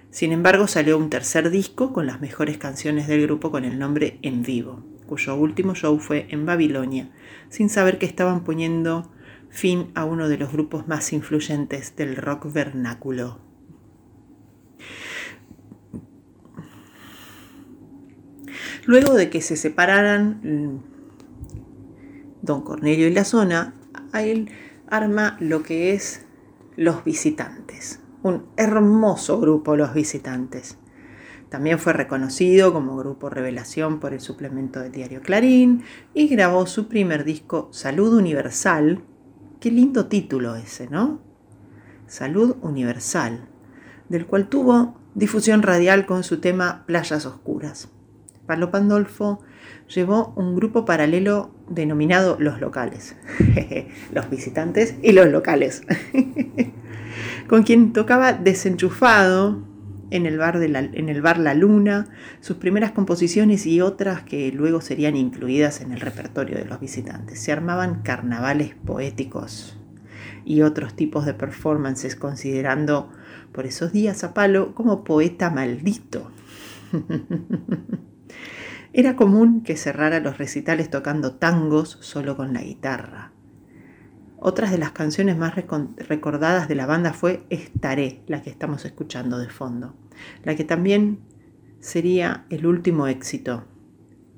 Sin 0.09 0.33
embargo, 0.33 0.67
salió 0.67 0.97
un 0.97 1.09
tercer 1.09 1.51
disco 1.51 1.93
con 1.93 2.05
las 2.05 2.19
mejores 2.19 2.57
canciones 2.57 3.07
del 3.07 3.21
grupo 3.21 3.51
con 3.51 3.63
el 3.63 3.79
nombre 3.79 4.17
En 4.23 4.41
Vivo, 4.41 4.83
cuyo 5.05 5.35
último 5.35 5.73
show 5.73 5.99
fue 5.99 6.25
en 6.31 6.45
Babilonia, 6.45 7.11
sin 7.49 7.69
saber 7.69 7.97
que 7.97 8.07
estaban 8.07 8.43
poniendo 8.43 9.09
fin 9.51 9.91
a 9.93 10.05
uno 10.05 10.29
de 10.29 10.37
los 10.37 10.51
grupos 10.51 10.87
más 10.87 11.13
influyentes 11.13 11.95
del 11.95 12.15
rock 12.15 12.51
vernáculo. 12.51 13.39
Luego 18.85 19.13
de 19.13 19.29
que 19.29 19.41
se 19.41 19.57
separaran 19.57 20.41
mm, 20.43 20.83
Don 22.41 22.61
Cornelio 22.61 23.07
y 23.07 23.13
la 23.13 23.25
zona, 23.25 23.75
él 24.13 24.49
arma 24.87 25.37
lo 25.39 25.61
que 25.61 25.93
es 25.93 26.25
Los 26.75 27.03
Visitantes, 27.03 27.99
un 28.23 28.47
hermoso 28.57 29.39
grupo 29.39 29.75
Los 29.75 29.93
Visitantes. 29.93 30.77
También 31.49 31.79
fue 31.79 31.93
reconocido 31.93 32.71
como 32.73 32.95
grupo 32.95 33.29
revelación 33.29 33.99
por 33.99 34.13
el 34.13 34.21
suplemento 34.21 34.79
del 34.79 34.93
diario 34.93 35.21
Clarín 35.21 35.83
y 36.13 36.27
grabó 36.27 36.65
su 36.65 36.87
primer 36.87 37.25
disco 37.25 37.67
Salud 37.71 38.13
Universal, 38.13 39.03
Qué 39.62 39.70
lindo 39.70 40.07
título 40.07 40.55
ese, 40.55 40.89
¿no? 40.89 41.22
Salud 42.07 42.55
Universal, 42.64 43.47
del 44.09 44.26
cual 44.26 44.49
tuvo 44.49 44.95
difusión 45.14 45.62
radial 45.62 46.07
con 46.07 46.24
su 46.24 46.39
tema 46.39 46.84
Playas 46.88 47.28
Oscuras. 47.28 47.88
Pablo 48.47 48.72
Pandolfo 48.72 49.39
llevó 49.88 50.34
un 50.36 50.55
grupo 50.55 50.84
paralelo 50.84 51.53
denominado 51.70 52.38
Los 52.39 52.59
Locales, 52.59 53.16
los 54.12 54.32
visitantes 54.32 54.95
y 55.03 55.12
los 55.12 55.28
locales, 55.28 55.84
con 57.47 57.62
quien 57.62 57.93
tocaba 57.93 58.34
desenchufado 58.34 59.62
en 60.12 60.26
el, 60.26 60.38
bar 60.38 60.59
de 60.59 60.70
la, 60.70 60.80
en 60.80 61.09
el 61.09 61.22
bar 61.22 61.39
La 61.39 61.55
Luna, 61.55 62.07
sus 62.41 62.57
primeras 62.57 62.91
composiciones 62.91 63.66
y 63.66 63.82
otras 63.82 64.24
que 64.24 64.51
luego 64.51 64.82
serían 64.82 65.16
incluidas 65.16 65.82
en 65.82 65.91
el 65.91 66.01
repertorio 66.01 66.57
de 66.57 66.66
los 66.66 66.80
visitantes. 66.80 67.41
Se 67.41 67.51
armaban 67.51 68.03
carnavales 68.03 68.76
poéticos 68.76 69.78
y 70.45 70.62
otros 70.62 70.95
tipos 70.95 71.26
de 71.26 71.34
performances, 71.34 72.16
considerando 72.16 73.12
por 73.51 73.66
esos 73.66 73.91
días 73.91 74.24
a 74.24 74.34
Palo 74.34 74.76
como 74.76 75.03
poeta 75.03 75.49
maldito. 75.49 76.32
Era 78.93 79.16
común 79.16 79.64
que 79.64 79.78
cerrara 79.78 80.20
los 80.20 80.38
recitales 80.38 80.89
tocando 80.89 81.36
tangos 81.36 81.97
solo 82.01 82.36
con 82.36 82.53
la 82.53 82.62
guitarra. 82.62 83.32
Otras 84.43 84.71
de 84.71 84.79
las 84.79 84.91
canciones 84.91 85.37
más 85.37 85.53
recordadas 85.53 86.67
de 86.67 86.73
la 86.73 86.87
banda 86.87 87.13
fue 87.13 87.43
Estaré, 87.51 88.23
la 88.25 88.41
que 88.41 88.49
estamos 88.49 88.85
escuchando 88.85 89.37
de 89.37 89.49
fondo, 89.49 89.93
la 90.43 90.55
que 90.55 90.63
también 90.63 91.19
sería 91.79 92.45
el 92.49 92.65
último 92.65 93.05
éxito. 93.05 93.65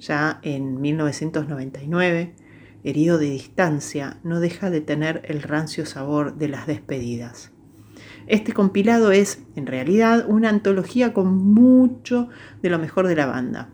Ya 0.01 0.41
en 0.41 0.81
1999, 0.81 2.35
Herido 2.83 3.17
de 3.17 3.29
Distancia 3.29 4.17
no 4.23 4.41
deja 4.41 4.69
de 4.69 4.81
tener 4.81 5.21
el 5.23 5.41
rancio 5.41 5.85
sabor 5.85 6.35
de 6.35 6.49
las 6.49 6.67
despedidas. 6.67 7.51
Este 8.27 8.51
compilado 8.51 9.13
es, 9.13 9.39
en 9.55 9.67
realidad, 9.67 10.25
una 10.27 10.49
antología 10.49 11.13
con 11.13 11.53
mucho 11.53 12.27
de 12.61 12.69
lo 12.69 12.77
mejor 12.77 13.07
de 13.07 13.15
la 13.15 13.27
banda. 13.27 13.69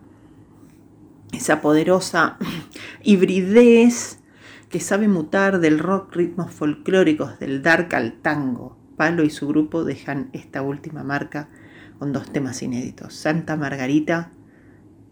Esa 1.31 1.59
poderosa 1.59 2.37
hibridez 3.01 4.19
que 4.69 4.79
sabe 4.79 5.07
mutar 5.07 5.59
del 5.59 5.79
rock 5.79 6.15
ritmos 6.15 6.51
folclóricos 6.51 7.39
del 7.39 7.63
dark 7.63 7.95
al 7.95 8.13
tango. 8.21 8.77
Palo 8.97 9.23
y 9.23 9.29
su 9.29 9.47
grupo 9.47 9.83
dejan 9.83 10.29
esta 10.33 10.61
última 10.61 11.03
marca 11.03 11.49
con 11.97 12.13
dos 12.13 12.31
temas 12.31 12.61
inéditos, 12.61 13.15
Santa 13.15 13.55
Margarita 13.55 14.31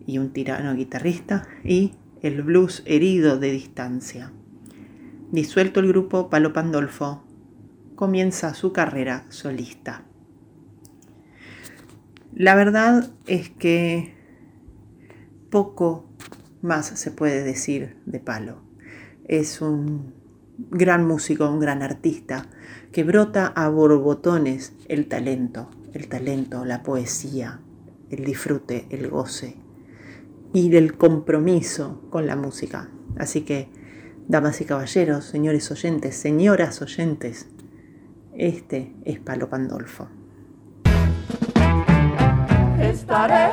y 0.06 0.20
un 0.20 0.32
tirano 0.32 0.76
guitarrista 0.76 1.48
y 1.64 1.94
el 2.22 2.44
blues 2.44 2.84
herido 2.86 3.40
de 3.40 3.52
distancia. 3.52 4.32
Disuelto 5.32 5.80
el 5.80 5.88
grupo, 5.88 6.30
Palo 6.30 6.54
Pandolfo 6.54 7.24
comienza 7.96 8.54
su 8.54 8.72
carrera 8.74 9.26
solista. 9.30 10.04
La 12.34 12.56
verdad 12.56 13.10
es 13.26 13.50
que 13.50 14.16
poco 15.50 16.06
más 16.62 16.86
se 16.88 17.10
puede 17.10 17.44
decir 17.44 17.98
de 18.06 18.20
Palo 18.20 18.67
es 19.28 19.62
un 19.62 20.14
gran 20.58 21.06
músico, 21.06 21.50
un 21.50 21.60
gran 21.60 21.84
artista, 21.84 22.48
que 22.92 23.04
brota 23.04 23.48
a 23.48 23.70
borbotones 23.70 24.74
el 24.88 25.08
talento, 25.08 25.70
el 25.94 26.08
talento, 26.08 26.66
la 26.66 26.84
poesía, 26.84 27.60
el 28.10 28.24
disfrute, 28.24 28.88
el 28.90 29.10
goce 29.10 29.58
y 30.54 30.76
el 30.76 30.98
compromiso 30.98 32.02
con 32.10 32.26
la 32.26 32.36
música. 32.36 32.90
Así 33.18 33.42
que, 33.42 33.70
damas 34.28 34.62
y 34.62 34.66
caballeros, 34.66 35.26
señores 35.26 35.70
oyentes, 35.72 36.16
señoras 36.16 36.82
oyentes, 36.82 37.48
este 38.34 38.96
es 39.04 39.20
Palo 39.20 39.50
Pandolfo. 39.50 40.08
Estaré, 42.80 43.52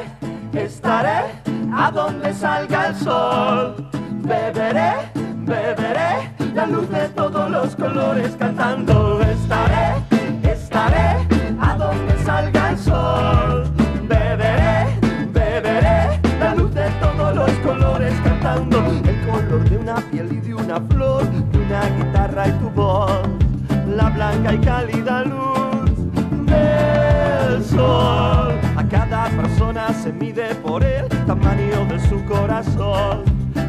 estaré 0.52 1.24
a 1.72 1.90
donde 1.90 2.32
salga 2.34 2.88
el 2.88 2.94
sol, 2.94 3.90
beberé 4.22 5.23
beberé 5.44 6.30
la 6.54 6.66
luz 6.66 6.88
de 6.90 7.08
todos 7.10 7.50
los 7.50 7.76
colores 7.76 8.34
cantando. 8.38 9.20
Estaré, 9.22 10.02
estaré 10.42 11.26
a 11.60 11.76
donde 11.76 12.18
salga 12.24 12.70
el 12.70 12.78
sol. 12.78 13.64
Beberé, 14.08 14.98
beberé 15.32 16.20
la 16.38 16.54
luz 16.54 16.74
de 16.74 16.88
todos 17.00 17.34
los 17.36 17.50
colores 17.58 18.14
cantando. 18.24 18.78
El 19.04 19.20
color 19.26 19.68
de 19.68 19.76
una 19.76 19.96
piel 20.10 20.32
y 20.32 20.40
de 20.40 20.54
una 20.54 20.80
flor, 20.80 21.24
de 21.30 21.58
una 21.58 21.82
guitarra 21.90 22.48
y 22.48 22.52
tu 22.52 22.70
voz. 22.70 23.22
La 23.88 24.10
blanca 24.10 24.54
y 24.54 24.58
cálida 24.58 25.24
luz 25.24 26.46
del 26.46 27.64
sol. 27.64 28.34
mide 30.12 30.54
por 30.56 30.84
el 30.84 31.08
tamaño 31.26 31.86
de 31.88 32.00
su 32.08 32.24
corazón. 32.24 33.24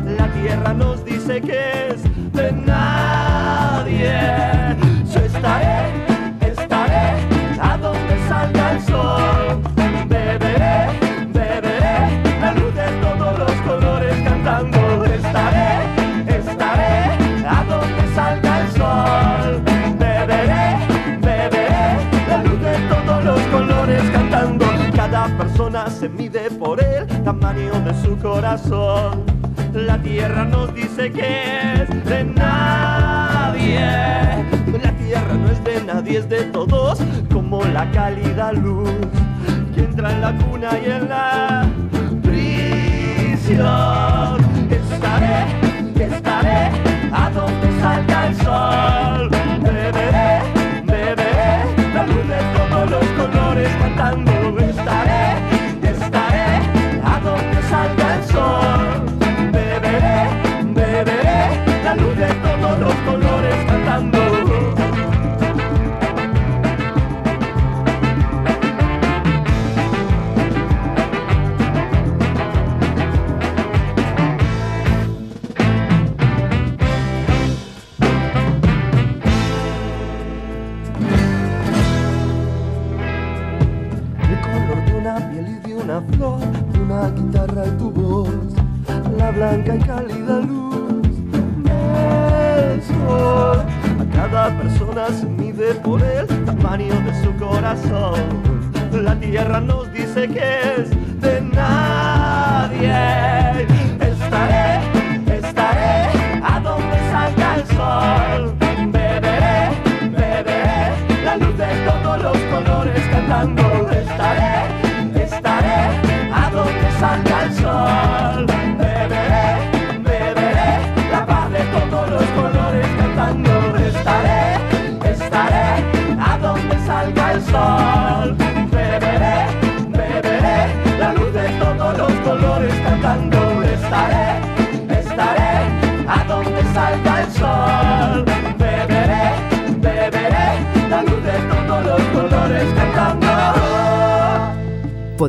La 0.06 0.28
tierra 0.34 0.72
nos 0.74 1.04
dice 1.04 1.42
que 1.42 1.90
es 1.90 2.04
de 2.34 2.52
nadie. 2.52 4.14
Yo 5.12 5.20
estaré, 5.20 6.06
estaré 6.42 7.16
a 7.60 7.76
donde 7.78 8.28
salga 8.28 8.72
el 8.74 8.82
sol. 8.82 9.62
Beberé, 10.08 10.90
beberé 11.34 12.22
la 12.40 12.52
luz 12.54 12.76
de 12.76 12.88
todos 13.02 13.40
los 13.40 13.52
colores 13.62 14.16
cantando. 14.22 15.06
Estaré, 15.06 15.80
estaré 16.28 17.48
a 17.48 17.64
donde 17.68 18.14
salga 18.14 18.62
el 18.62 18.72
sol. 18.74 19.64
Beberé, 19.98 20.78
beberé 21.20 21.98
la 22.30 22.44
luz 22.44 22.62
de 22.62 22.78
todos 22.90 23.24
los 23.24 23.42
colores 23.48 24.04
cantando. 24.12 24.66
Cada 24.96 25.26
persona 25.36 25.90
se 25.90 26.08
mide 26.10 26.52
por 26.52 26.80
el 26.80 27.08
tamaño 27.24 27.80
de 27.82 27.94
su 28.04 28.16
corazón. 28.20 29.45
La 29.76 30.02
tierra 30.02 30.46
nos 30.46 30.74
dice 30.74 31.12
que 31.12 31.84
es 31.84 32.06
de 32.06 32.24
nadie. 32.24 33.82
La 34.82 34.92
tierra 34.98 35.34
no 35.34 35.52
es 35.52 35.62
de 35.66 35.84
nadie, 35.84 36.20
es 36.20 36.30
de 36.30 36.46
todos, 36.46 37.00
como 37.32 37.62
la 37.66 37.92
cálida 37.92 38.54
luz 38.54 38.90
que 39.74 39.82
entra 39.82 40.14
en 40.14 40.22
la 40.22 40.34
cuna 40.38 40.70
y 40.80 40.90
en 40.90 41.10
la 41.10 41.68
prisión. 42.24 43.66
Estaré, 44.72 45.46
estaré 46.00 46.72
a 47.12 47.30
donde 47.32 47.82
salga 47.82 48.28
el 48.28 48.36
sol. 48.38 49.45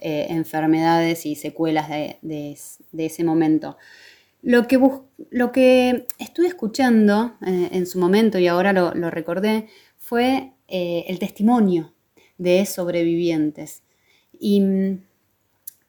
eh, 0.00 0.26
enfermedades 0.30 1.26
y 1.26 1.36
secuelas 1.36 1.88
de, 1.88 2.18
de- 2.22 2.58
de 2.92 3.06
ese 3.06 3.22
momento. 3.24 3.76
Lo 4.42 4.66
que, 4.66 4.78
bus- 4.78 5.02
lo 5.30 5.52
que 5.52 6.06
estuve 6.18 6.46
escuchando 6.48 7.36
eh, 7.46 7.68
en 7.72 7.86
su 7.86 7.98
momento 7.98 8.38
y 8.38 8.46
ahora 8.46 8.72
lo, 8.72 8.94
lo 8.94 9.10
recordé 9.10 9.66
fue 9.98 10.52
eh, 10.66 11.04
el 11.08 11.18
testimonio 11.18 11.92
de 12.38 12.64
sobrevivientes. 12.66 13.82
Y 14.38 14.60
mm, 14.62 14.98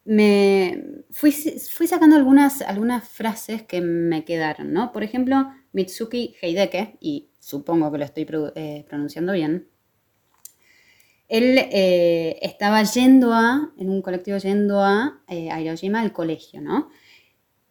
me 0.06 0.84
fui, 1.12 1.32
fui 1.32 1.88
sacando 1.88 2.16
algunas, 2.16 2.62
algunas 2.62 3.08
frases 3.08 3.64
que 3.64 3.82
me 3.82 4.26
quedaron, 4.26 4.74
¿no? 4.74 4.92
Por 4.92 5.04
ejemplo, 5.04 5.48
Mitsuki 5.74 6.36
Heideke, 6.42 6.98
y 7.00 7.30
supongo 7.42 7.92
que 7.92 8.00
lo 8.00 8.06
estoy 8.06 8.26
eh, 8.56 8.86
pronunciando 8.90 9.34
bien, 9.34 9.68
él 11.30 11.58
eh, 11.72 12.38
estaba 12.42 12.84
yendo 12.84 13.34
a, 13.34 13.72
en 13.78 13.90
un 13.90 14.02
colectivo 14.02 14.38
yendo 14.38 14.82
a, 14.82 15.22
eh, 15.30 15.50
Hiroshima 15.62 16.02
al 16.02 16.12
colegio, 16.12 16.62
¿no? 16.62 16.90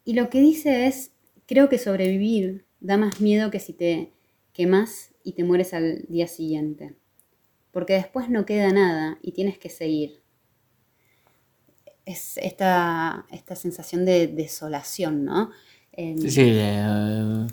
Y 0.04 0.14
lo 0.14 0.30
que 0.30 0.40
dice 0.40 0.86
es, 0.86 1.12
creo 1.46 1.68
que 1.68 1.78
sobrevivir 1.78 2.66
da 2.80 2.96
más 2.98 3.20
miedo 3.20 3.50
que 3.50 3.60
si 3.60 3.74
te 3.74 4.12
quemas 4.52 5.14
y 5.24 5.32
te 5.34 5.44
mueres 5.44 5.74
al 5.74 6.04
día 6.08 6.28
siguiente. 6.28 6.96
Porque 7.72 7.94
después 7.94 8.30
no 8.30 8.46
queda 8.46 8.70
nada 8.72 9.18
y 9.22 9.32
tienes 9.32 9.58
que 9.58 9.70
seguir. 9.70 10.22
Es 12.04 12.38
esta, 12.38 13.26
esta 13.30 13.54
sensación 13.54 14.04
de 14.04 14.26
desolación, 14.26 15.24
¿no? 15.24 15.50
En- 15.92 16.18
Sí, 16.20 16.30
sí, 16.30 16.40
eh, 16.44 17.46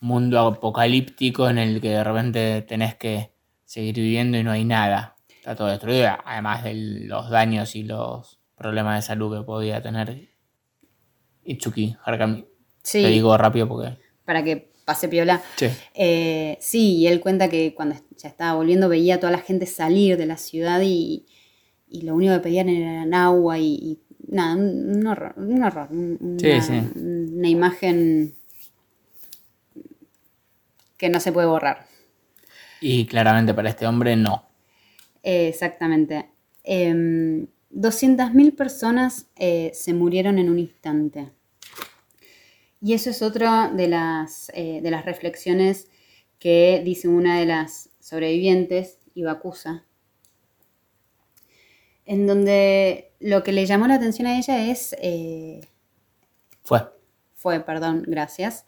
mundo 0.00 0.38
apocalíptico 0.40 1.48
en 1.48 1.58
el 1.58 1.80
que 1.80 1.90
de 1.90 2.04
repente 2.04 2.62
tenés 2.62 2.94
que 2.96 3.32
seguir 3.64 3.94
viviendo 3.96 4.38
y 4.38 4.42
no 4.42 4.50
hay 4.52 4.64
nada. 4.64 5.16
está 5.28 5.54
todo 5.56 5.68
destruido, 5.68 6.10
además 6.24 6.64
de 6.64 6.74
los 6.74 7.30
daños 7.30 7.74
y 7.76 7.82
los 7.82 8.38
problemas 8.56 8.96
de 8.96 9.06
salud 9.06 9.38
que 9.38 9.44
podía 9.44 9.80
tener 9.82 10.28
Itsuki 11.44 11.96
Harakami. 12.04 12.46
Sí. 12.82 13.02
Te 13.02 13.08
digo 13.08 13.36
rápido 13.36 13.68
porque... 13.68 13.96
Para 14.24 14.42
que 14.42 14.70
pase 14.84 15.08
piola. 15.08 15.42
Sí. 15.56 15.66
Eh, 15.94 16.56
sí, 16.60 16.96
y 16.96 17.06
él 17.06 17.20
cuenta 17.20 17.48
que 17.48 17.74
cuando 17.74 17.96
ya 18.16 18.28
estaba 18.28 18.54
volviendo 18.54 18.88
veía 18.88 19.16
a 19.16 19.20
toda 19.20 19.32
la 19.32 19.38
gente 19.38 19.66
salir 19.66 20.16
de 20.16 20.26
la 20.26 20.36
ciudad 20.36 20.80
y, 20.82 21.26
y 21.88 22.02
lo 22.02 22.14
único 22.14 22.34
que 22.34 22.40
pedían 22.40 22.68
era 22.68 23.24
agua 23.26 23.58
y, 23.58 23.74
y 23.74 23.98
nada, 24.28 24.56
un, 24.56 25.06
horror, 25.06 25.34
un 25.36 25.62
horror, 25.62 25.88
Sí, 26.38 26.60
sí. 26.60 26.80
una 26.96 27.48
imagen 27.48 28.34
que 30.98 31.08
no 31.08 31.20
se 31.20 31.32
puede 31.32 31.46
borrar. 31.46 31.86
Y 32.80 33.06
claramente 33.06 33.54
para 33.54 33.70
este 33.70 33.86
hombre 33.86 34.16
no. 34.16 34.46
Eh, 35.22 35.48
exactamente. 35.48 36.30
Em, 36.64 37.46
200.000 37.70 38.54
personas 38.54 39.26
eh, 39.36 39.70
se 39.74 39.94
murieron 39.94 40.38
en 40.38 40.50
un 40.50 40.58
instante. 40.58 41.30
Y 42.80 42.94
eso 42.94 43.10
es 43.10 43.22
otra 43.22 43.68
de 43.68 43.88
las, 43.88 44.50
eh, 44.54 44.80
de 44.82 44.90
las 44.90 45.04
reflexiones 45.04 45.88
que 46.38 46.80
dice 46.84 47.08
una 47.08 47.38
de 47.40 47.46
las 47.46 47.90
sobrevivientes, 48.00 48.98
Ibakusa, 49.14 49.84
en 52.06 52.26
donde 52.26 53.12
lo 53.20 53.42
que 53.42 53.52
le 53.52 53.66
llamó 53.66 53.88
la 53.88 53.94
atención 53.96 54.28
a 54.28 54.38
ella 54.38 54.70
es, 54.70 54.94
eh, 55.00 55.60
Fue. 56.62 56.86
fue, 57.34 57.60
perdón, 57.60 58.04
gracias, 58.06 58.64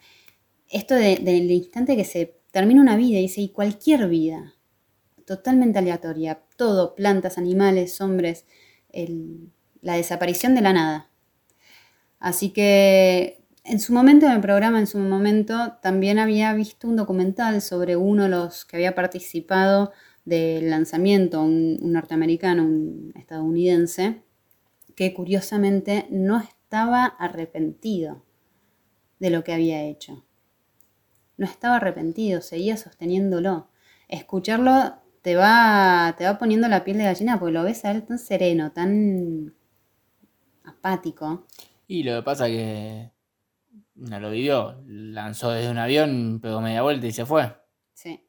esto 0.71 0.95
de- 0.95 1.17
del 1.17 1.49
instante 1.51 1.95
que 1.95 2.05
se 2.05 2.37
termina 2.51 2.81
una 2.81 2.97
vida, 2.97 3.19
dice, 3.19 3.41
y 3.41 3.49
cualquier 3.49 4.07
vida, 4.09 4.55
totalmente 5.25 5.79
aleatoria, 5.79 6.43
todo, 6.57 6.95
plantas, 6.95 7.37
animales, 7.37 8.01
hombres, 8.01 8.45
la 9.81 9.95
desaparición 9.95 10.55
de 10.55 10.61
la 10.61 10.73
nada. 10.73 11.09
Así 12.19 12.51
que 12.51 13.43
en 13.63 13.79
su 13.79 13.93
momento, 13.93 14.25
en 14.25 14.33
el 14.33 14.41
programa, 14.41 14.79
en 14.79 14.87
su 14.87 14.97
momento, 14.99 15.73
también 15.81 16.19
había 16.19 16.53
visto 16.53 16.87
un 16.87 16.95
documental 16.95 17.61
sobre 17.61 17.95
uno 17.95 18.23
de 18.23 18.29
los 18.29 18.65
que 18.65 18.77
había 18.77 18.95
participado 18.95 19.91
del 20.25 20.69
lanzamiento, 20.69 21.41
un 21.41 21.77
norteamericano, 21.81 22.63
un 22.63 23.13
estadounidense, 23.15 24.21
que 24.95 25.13
curiosamente 25.13 26.07
no 26.11 26.39
estaba 26.39 27.05
arrepentido 27.05 28.23
de 29.19 29.29
lo 29.29 29.43
que 29.43 29.53
había 29.53 29.83
hecho. 29.83 30.25
No 31.41 31.47
estaba 31.47 31.77
arrepentido, 31.77 32.39
seguía 32.39 32.77
sosteniéndolo. 32.77 33.67
Escucharlo 34.07 34.93
te 35.23 35.35
va, 35.35 36.13
te 36.15 36.25
va 36.25 36.37
poniendo 36.37 36.67
la 36.67 36.83
piel 36.83 36.99
de 36.99 37.05
gallina 37.05 37.39
porque 37.39 37.53
lo 37.53 37.63
ves 37.63 37.83
a 37.83 37.89
él 37.89 38.03
tan 38.03 38.19
sereno, 38.19 38.73
tan 38.73 39.51
apático. 40.63 41.47
Y 41.87 42.03
lo 42.03 42.17
que 42.17 42.21
pasa 42.21 42.45
que 42.45 43.09
no 43.95 44.19
lo 44.19 44.29
vivió. 44.29 44.83
Lanzó 44.85 45.49
desde 45.49 45.71
un 45.71 45.79
avión, 45.79 46.41
pegó 46.43 46.61
media 46.61 46.83
vuelta 46.83 47.07
y 47.07 47.11
se 47.11 47.25
fue. 47.25 47.51
Sí. 47.95 48.23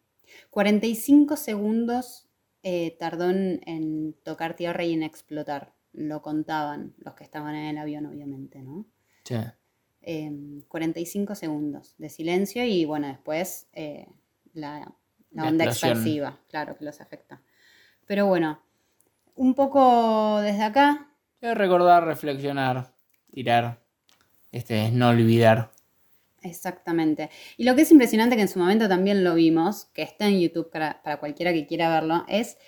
45 0.48 1.36
segundos 1.36 2.30
eh, 2.62 2.96
tardó 2.98 3.28
en 3.28 4.16
tocar 4.24 4.56
tierra 4.56 4.84
y 4.84 4.94
en 4.94 5.02
explotar. 5.02 5.74
Lo 5.92 6.22
contaban 6.22 6.94
los 6.96 7.12
que 7.12 7.24
estaban 7.24 7.56
en 7.56 7.66
el 7.66 7.76
avión, 7.76 8.06
obviamente, 8.06 8.62
¿no? 8.62 8.86
Sí. 9.24 9.36
Eh, 10.04 10.32
45 10.66 11.36
segundos 11.36 11.94
de 11.96 12.08
silencio 12.08 12.64
y 12.64 12.84
bueno, 12.84 13.06
después 13.06 13.68
eh, 13.72 14.08
la, 14.52 14.92
onda 15.36 15.64
expansiva, 15.64 16.40
claro 16.48 16.76
que 16.76 16.84
los 16.84 17.00
afecta. 17.00 17.40
Pero 18.04 18.26
bueno, 18.26 18.60
un 19.36 19.54
poco 19.54 20.40
desde 20.40 20.64
acá, 20.64 21.08
recordar, 21.40 22.04
reflexionar, 22.04 22.92
tirar. 23.32 23.80
Este 24.50 24.86
es 24.86 24.92
no 24.92 25.10
olvidar. 25.10 25.70
Exactamente. 26.42 27.30
Y 27.56 27.62
lo 27.62 27.76
que 27.76 27.82
es 27.82 27.92
impresionante, 27.92 28.34
que 28.34 28.42
en 28.42 28.48
su 28.48 28.58
momento 28.58 28.88
también 28.88 29.22
lo 29.22 29.34
vimos, 29.34 29.84
que 29.94 30.02
está 30.02 30.26
en 30.26 30.40
YouTube 30.40 30.68
para, 30.70 31.00
para 31.02 31.20
cualquiera 31.20 31.52
que 31.52 31.66
quiera 31.66 31.88
verlo, 31.88 32.24
es 32.26 32.58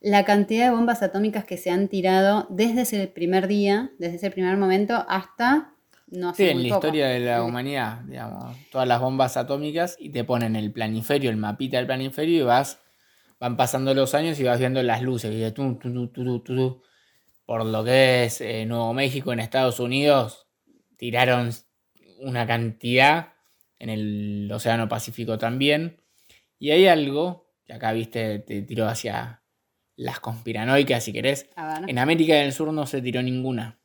la 0.00 0.24
cantidad 0.24 0.66
de 0.66 0.70
bombas 0.70 1.02
atómicas 1.02 1.44
que 1.44 1.56
se 1.56 1.70
han 1.70 1.88
tirado 1.88 2.46
desde 2.50 2.82
ese 2.82 3.06
primer 3.08 3.48
día, 3.48 3.90
desde 3.98 4.16
ese 4.16 4.30
primer 4.30 4.56
momento 4.56 5.04
hasta 5.08 5.73
no 6.14 6.34
Sí, 6.34 6.48
en 6.48 6.58
muy 6.58 6.68
la 6.68 6.74
poco. 6.76 6.86
historia 6.86 7.08
de 7.08 7.20
la 7.20 7.42
humanidad, 7.42 8.00
digamos, 8.02 8.56
todas 8.70 8.86
las 8.88 9.00
bombas 9.00 9.36
atómicas 9.36 9.96
y 9.98 10.10
te 10.10 10.24
ponen 10.24 10.56
el 10.56 10.72
planiferio, 10.72 11.30
el 11.30 11.36
mapita 11.36 11.76
del 11.78 11.86
planiferio 11.86 12.38
y 12.38 12.42
vas, 12.42 12.80
van 13.40 13.56
pasando 13.56 13.94
los 13.94 14.14
años 14.14 14.38
y 14.40 14.44
vas 14.44 14.58
viendo 14.58 14.82
las 14.82 15.02
luces 15.02 15.32
y 15.34 15.38
de 15.38 15.52
tu, 15.52 15.76
tu, 15.76 16.08
tu, 16.40 16.82
por 17.46 17.64
lo 17.66 17.84
que 17.84 18.24
es 18.24 18.40
eh, 18.40 18.64
Nuevo 18.66 18.92
México 18.94 19.32
en 19.32 19.40
Estados 19.40 19.80
Unidos, 19.80 20.46
tiraron 20.96 21.50
una 22.20 22.46
cantidad 22.46 23.34
en 23.78 23.90
el 23.90 24.50
Océano 24.52 24.88
Pacífico 24.88 25.36
también. 25.38 26.00
Y 26.58 26.70
hay 26.70 26.86
algo, 26.86 27.50
que 27.66 27.74
acá 27.74 27.92
viste, 27.92 28.38
te 28.38 28.62
tiro 28.62 28.86
hacia 28.88 29.42
las 29.96 30.20
conspiranoicas 30.20 31.04
si 31.04 31.12
querés. 31.12 31.50
En 31.86 31.98
América 31.98 32.34
del 32.36 32.52
Sur 32.52 32.72
no 32.72 32.86
se 32.86 33.02
tiró 33.02 33.22
ninguna. 33.22 33.78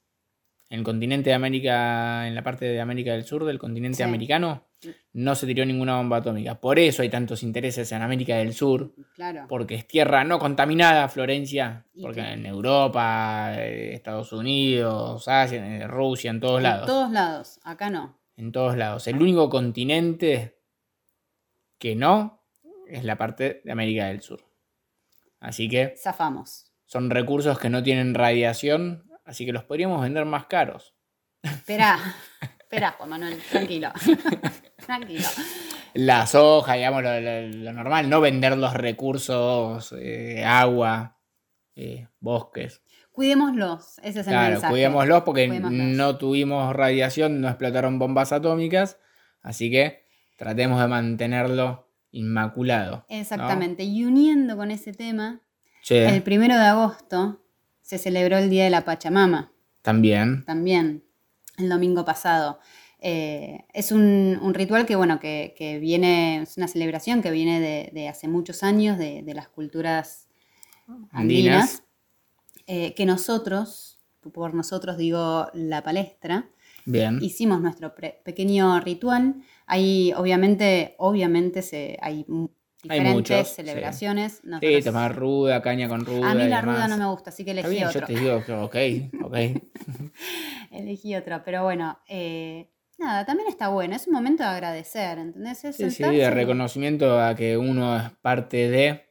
En 0.72 0.80
el 0.80 0.86
continente 0.86 1.32
de 1.32 1.34
América, 1.34 2.28
en 2.28 2.36
la 2.36 2.44
parte 2.44 2.66
de 2.66 2.80
América 2.80 3.12
del 3.14 3.24
Sur, 3.24 3.44
del 3.46 3.58
continente 3.58 3.98
Sí. 3.98 4.04
americano, 4.04 4.66
no 5.14 5.34
se 5.36 5.48
tiró 5.48 5.66
ninguna 5.66 5.98
bomba 5.98 6.18
atómica. 6.18 6.62
Por 6.62 6.78
eso 6.78 7.02
hay 7.02 7.10
tantos 7.10 7.42
intereses 7.42 7.92
en 7.92 8.02
América 8.04 8.38
del 8.38 8.54
Sur, 8.54 8.94
Claro. 9.16 9.46
porque 9.50 9.74
es 9.76 9.88
tierra 9.88 10.24
no 10.24 10.38
contaminada, 10.38 11.10
Florencia, 11.10 11.86
porque 12.00 12.22
que- 12.22 12.34
en 12.34 12.46
Europa, 12.46 13.54
eh, 13.56 13.94
Estados 13.96 14.32
Unidos, 14.32 15.28
Asia, 15.28 15.66
eh, 15.78 15.88
Rusia, 15.88 16.30
en 16.30 16.40
todos 16.40 16.58
En 16.58 16.64
lados. 16.64 16.86
todos 16.86 17.12
lados, 17.12 17.60
acá 17.64 17.90
no. 17.90 18.20
En 18.38 18.52
todos 18.52 18.78
lados. 18.78 19.08
El 19.08 19.20
único 19.22 19.50
continente 19.50 20.56
que 21.80 21.96
no 21.96 22.44
es 22.88 23.04
la 23.04 23.18
parte 23.18 23.62
de 23.66 23.72
América 23.72 24.06
del 24.06 24.22
Sur. 24.22 24.42
Así 25.40 25.68
que 25.68 25.96
Zafamos. 25.98 26.72
son 26.86 27.10
recursos 27.10 27.58
que 27.60 27.70
no 27.70 27.82
tienen 27.84 28.14
radiación, 28.14 29.09
así 29.30 29.46
que 29.46 29.54
los 29.54 29.64
podríamos 29.64 30.02
vender 30.02 30.26
más 30.26 30.46
caros. 30.48 30.94
Espera, 31.42 31.98
espera, 32.60 32.92
Juan 32.98 33.10
Manuel, 33.10 33.40
tranquilo. 33.50 33.92
tranquilo. 34.86 35.28
La 35.94 36.28
soja, 36.28 36.74
digamos, 36.74 37.04
lo, 37.04 37.20
lo- 37.20 37.48
lo 37.48 37.74
normal, 37.74 38.10
no 38.10 38.22
vender 38.22 38.58
los 38.58 38.74
recursos, 38.74 39.94
eh, 40.00 40.44
agua, 40.46 41.18
eh, 41.76 42.08
bosques. 42.20 42.82
Cuidémoslos, 43.12 43.98
ese 44.00 44.22
es 44.22 44.28
el 44.28 44.34
Claro, 44.34 44.52
mensaje. 44.54 44.72
cuidémoslos 44.72 45.24
porque 45.24 45.48
Cuidémoslos. 45.48 45.82
no 45.98 46.18
tuvimos 46.18 46.74
radiación, 46.76 47.42
no 47.42 47.50
explotaron 47.50 48.00
bombas 48.00 48.32
atómicas, 48.32 48.98
así 49.42 49.70
que 49.70 50.06
tratemos 50.38 50.80
de 50.80 50.88
mantenerlo 50.88 51.92
inmaculado. 52.12 53.06
¿no? 53.10 53.16
Exactamente. 53.16 53.84
Y 53.84 54.06
uniendo 54.06 54.56
con 54.56 54.72
ese 54.72 54.94
tema, 54.94 55.42
el 55.90 56.22
primero 56.24 56.56
de 56.56 56.66
agosto 56.66 57.42
se 57.90 57.98
celebró 57.98 58.38
el 58.38 58.52
Día 58.52 58.66
de 58.66 58.70
la 58.70 58.86
Pachamama, 58.86 59.52
también. 59.82 60.46
también, 60.46 61.04
el 61.58 61.70
domingo 61.70 62.06
pasado. 62.06 62.60
Eh, 63.00 63.66
es 63.74 63.92
un, 63.92 64.38
un 64.44 64.54
ritual 64.54 64.86
que, 64.86 64.96
bueno, 64.96 65.20
que, 65.20 65.56
que 65.58 65.80
viene, 65.80 66.44
es 66.44 66.56
una 66.58 66.68
celebración 66.68 67.24
que 67.24 67.32
viene 67.32 67.60
de, 67.60 67.90
de 67.92 68.08
hace 68.08 68.28
muchos 68.28 68.62
años, 68.62 69.00
de, 69.00 69.24
de 69.24 69.34
las 69.34 69.48
culturas 69.48 70.28
andinas, 71.10 71.82
eh, 72.68 72.94
que 72.94 73.08
nosotros, 73.08 73.98
por 74.34 74.54
nosotros 74.54 74.96
digo 74.96 75.48
la 75.56 75.82
palestra, 75.82 76.48
Bien. 76.86 77.18
hicimos 77.24 77.60
nuestro 77.60 77.96
pequeño 77.96 78.80
ritual. 78.82 79.42
Hay, 79.66 80.14
obviamente, 80.16 80.94
obviamente 81.00 81.64
se, 81.64 81.98
hay 82.04 82.24
m- 82.84 82.94
Hay 82.94 83.00
diferentes 83.00 83.14
muchos, 83.38 83.48
sí. 83.50 83.56
celebraciones. 83.56 84.34
Sí, 84.34 84.48
Nosotros- 84.48 84.84
tomar 84.86 85.16
ruda, 85.16 85.62
caña 85.62 85.88
con 85.90 86.06
ruda. 86.06 86.32
a 86.32 86.36
mí 86.36 86.44
y 86.44 86.48
la 86.48 86.62
ruda 86.62 86.74
demás. 86.74 86.90
no 86.90 86.98
me 86.98 87.06
gusta, 87.12 87.30
así 87.30 87.44
que 87.46 87.52
elegí 87.52 87.70
bien, 87.70 87.88
otro. 87.88 88.02
yo 88.02 88.08
te 88.08 88.14
digo 88.14 88.44
que 88.46 88.54
ok, 88.54 88.76
ok. 89.26 89.36
Elegí 90.72 91.16
otro, 91.16 91.42
pero 91.44 91.64
bueno, 91.64 92.00
eh, 92.08 92.70
nada, 92.98 93.26
también 93.26 93.50
está 93.50 93.70
bueno. 93.70 93.96
Es 93.96 94.08
un 94.08 94.14
momento 94.14 94.44
de 94.44 94.50
agradecer, 94.50 95.18
¿entendés? 95.18 95.64
Es 95.66 95.76
Sí, 95.76 95.90
sí, 95.92 96.04
de 96.04 96.30
reconocimiento 96.30 97.20
a 97.20 97.36
que 97.36 97.58
uno 97.58 97.98
es 97.98 98.04
parte 98.22 98.70
de 98.70 99.04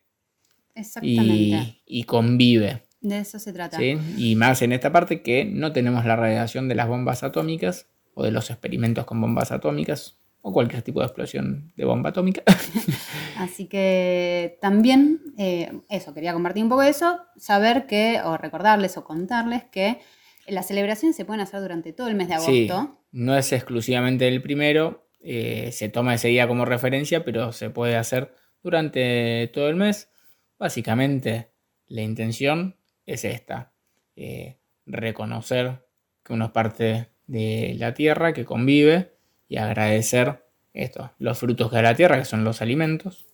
Exactamente. 0.75 1.23
y, 1.35 1.83
y 1.87 2.03
convive. 2.05 2.83
De 3.01 3.19
eso 3.21 3.39
se 3.39 3.53
trata. 3.53 3.77
¿sí? 3.79 3.97
Y 4.17 4.35
más 4.37 4.61
en 4.63 4.73
esta 4.73 4.91
parte 4.93 5.23
que 5.23 5.45
no 5.45 5.73
tenemos 5.73 6.05
la 6.05 6.17
radiación 6.17 6.69
de 6.69 6.75
las 6.75 6.89
bombas 6.89 7.23
atómicas 7.23 7.87
o 8.15 8.25
de 8.25 8.33
los 8.33 8.51
experimentos 8.51 9.05
con 9.05 9.21
bombas 9.21 9.53
atómicas 9.53 10.18
o 10.41 10.53
cualquier 10.53 10.83
tipo 10.83 11.01
de 11.01 11.07
explosión 11.07 11.73
de 11.77 11.85
bomba 11.85 12.11
atómica. 12.11 12.43
Así 13.37 13.67
que 13.67 14.59
también, 14.61 15.21
eh, 15.37 15.81
eso, 15.89 16.15
quería 16.15 16.33
compartir 16.33 16.63
un 16.63 16.69
poco 16.69 16.83
de 16.83 16.91
eso, 16.91 17.21
saber 17.37 17.87
que, 17.87 18.21
o 18.25 18.37
recordarles 18.37 18.97
o 18.97 19.05
contarles 19.05 19.65
que 19.65 19.99
las 20.47 20.67
celebraciones 20.67 21.17
se 21.17 21.25
pueden 21.25 21.41
hacer 21.41 21.61
durante 21.61 21.93
todo 21.93 22.09
el 22.09 22.15
mes 22.15 22.29
de 22.29 22.35
agosto. 22.35 22.53
Sí, 22.53 22.89
no 23.13 23.37
es 23.37 23.53
exclusivamente 23.53 24.29
el 24.29 24.43
primero, 24.43 25.09
eh, 25.21 25.71
se 25.73 25.89
toma 25.89 26.15
ese 26.15 26.29
día 26.29 26.49
como 26.49 26.65
referencia, 26.65 27.25
pero 27.25 27.53
se 27.53 27.71
puede 27.71 27.97
hacer 27.97 28.35
durante 28.63 29.51
todo 29.53 29.69
el 29.69 29.77
mes. 29.77 30.11
Básicamente, 30.59 31.51
la 31.87 32.03
intención 32.03 32.77
es 33.07 33.25
esta, 33.25 33.73
eh, 34.17 34.59
reconocer 34.87 35.87
que 36.23 36.33
uno 36.33 36.47
es 36.47 36.51
parte 36.51 37.09
de 37.27 37.75
la 37.79 37.95
tierra, 37.95 38.33
que 38.33 38.45
convive 38.45 39.18
y 39.49 39.57
agradecer 39.57 40.45
esto, 40.75 41.11
los 41.19 41.39
frutos 41.39 41.71
que 41.71 41.77
da 41.77 41.83
la 41.83 41.95
tierra, 41.95 42.19
que 42.19 42.25
son 42.25 42.45
los 42.45 42.63
alimentos, 42.63 43.27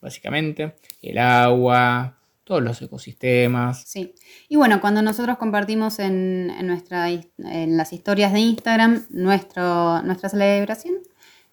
básicamente, 0.00 0.76
el 1.02 1.18
agua, 1.18 2.18
todos 2.44 2.62
los 2.62 2.80
ecosistemas. 2.80 3.82
Sí. 3.86 4.14
Y 4.48 4.56
bueno, 4.56 4.80
cuando 4.80 5.02
nosotros 5.02 5.36
compartimos 5.36 5.98
en, 5.98 6.52
en 6.56 6.66
nuestra, 6.68 7.10
en 7.10 7.76
las 7.76 7.92
historias 7.92 8.32
de 8.32 8.40
Instagram 8.40 9.06
nuestro, 9.10 10.00
nuestra 10.02 10.28
celebración, 10.28 10.94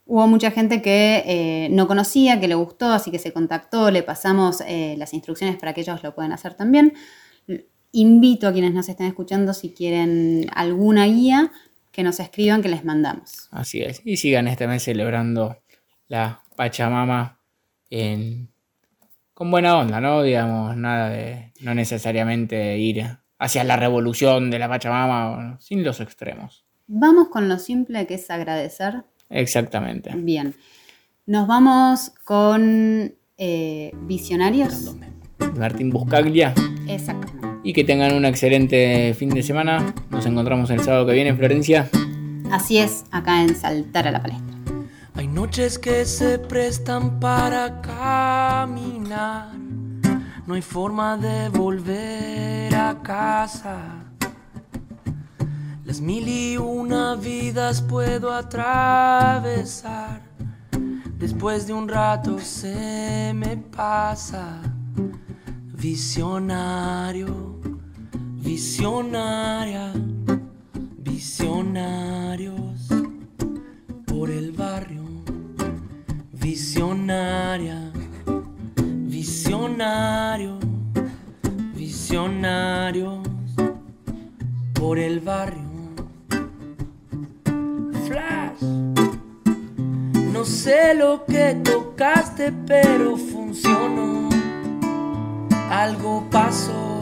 hubo 0.06 0.28
mucha 0.28 0.52
gente 0.52 0.82
que 0.82 1.24
eh, 1.26 1.68
no 1.72 1.88
conocía, 1.88 2.40
que 2.40 2.48
le 2.48 2.56
gustó, 2.56 2.92
así 2.92 3.10
que 3.10 3.20
se 3.20 3.34
contactó, 3.34 3.90
le 3.90 4.04
pasamos 4.04 4.62
eh, 4.68 4.96
las 4.98 5.14
instrucciones 5.14 5.58
para 5.58 5.74
que 5.74 5.82
ellos 5.82 6.04
lo 6.04 6.14
puedan 6.14 6.32
hacer 6.32 6.54
también. 6.54 6.94
Invito 7.92 8.48
a 8.48 8.54
quienes 8.54 8.74
nos 8.74 8.90
estén 8.90 9.08
escuchando, 9.08 9.54
si 9.54 9.72
quieren 9.72 10.48
alguna 10.54 11.06
guía, 11.06 11.52
que 11.94 12.04
nos 12.04 12.20
escriban, 12.20 12.62
que 12.62 12.68
les 12.70 12.84
mandamos. 12.84 13.48
Así 13.52 13.82
es. 13.82 14.02
Y 14.04 14.18
sigan 14.18 14.48
este 14.50 14.68
mes 14.68 14.84
celebrando 14.84 15.58
la 16.10 16.42
Pachamama 16.58 17.40
en- 17.90 18.50
con 19.34 19.50
buena 19.50 19.78
onda, 19.78 20.02
¿no? 20.02 20.22
Digamos, 20.24 20.76
nada 20.76 21.10
de 21.10 21.54
no 21.62 21.74
necesariamente 21.74 22.78
ir 22.78 23.06
hacia 23.40 23.64
la 23.64 23.78
revolución 23.78 24.52
de 24.52 24.60
la 24.60 24.68
Pachamama, 24.68 25.58
sin 25.62 25.84
los 25.84 26.00
extremos. 26.02 26.66
Vamos 26.88 27.30
con 27.30 27.48
lo 27.48 27.58
simple 27.60 28.06
que 28.08 28.16
es 28.16 28.30
agradecer. 28.30 29.04
Exactamente. 29.30 30.12
Bien. 30.16 30.54
Nos 31.26 31.48
vamos 31.48 32.12
con 32.26 33.14
eh, 33.38 33.92
visionarios. 34.02 34.96
Martín 35.58 35.90
Buscaglia. 35.90 36.54
Exactamente. 36.88 37.53
Y 37.64 37.74
que 37.74 37.84
tengan 37.84 38.14
un 38.14 38.26
excelente 38.26 39.14
fin 39.14 39.30
de 39.30 39.42
semana. 39.42 39.94
Nos 40.10 40.26
encontramos 40.26 40.70
el 40.70 40.82
sábado 40.82 41.06
que 41.06 41.14
viene 41.14 41.30
en 41.30 41.38
Florencia. 41.38 41.90
Así 42.52 42.78
es, 42.78 43.06
acá 43.12 43.42
en 43.42 43.56
Saltar 43.56 44.08
a 44.08 44.12
la 44.12 44.22
Palestra. 44.22 44.54
Hay 45.16 45.28
noches 45.28 45.80
que 45.80 46.06
se 46.06 46.40
prestan 46.40 47.20
para 47.20 47.82
caminar. 47.82 49.54
No 50.46 50.56
hay 50.56 50.62
forma 50.62 51.18
de 51.18 51.50
volver 51.50 52.76
a 52.76 53.02
casa. 53.02 54.04
Las 55.86 56.02
mil 56.02 56.28
y 56.28 56.58
una 56.58 57.16
vidas 57.16 57.82
puedo 57.82 58.34
atravesar. 58.34 60.22
Después 61.18 61.68
de 61.68 61.74
un 61.74 61.88
rato 61.88 62.40
se 62.40 63.32
me 63.34 63.56
pasa. 63.56 64.62
Visionario, 65.74 67.53
visionaria, 68.44 69.94
visionarios 70.98 72.88
por 74.06 74.30
el 74.30 74.52
barrio. 74.52 75.04
Visionaria, 76.34 77.92
visionario, 79.08 80.60
visionarios 81.74 83.28
por 84.74 85.00
el 85.00 85.22
barrio. 85.22 85.64
Flash. 88.06 88.62
No 90.34 90.44
sé 90.44 90.94
lo 90.96 91.26
que 91.26 91.62
tocaste, 91.64 92.52
pero 92.68 93.16
funcionó. 93.16 94.28
Algo 95.70 96.28
pasó. 96.30 96.93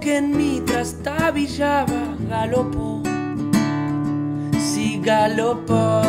Que 0.00 0.16
en 0.16 0.36
mí 0.36 0.60
trastabillaba 0.64 2.16
galopó. 2.28 3.02
Sí, 4.58 5.00
galopó. 5.02 6.02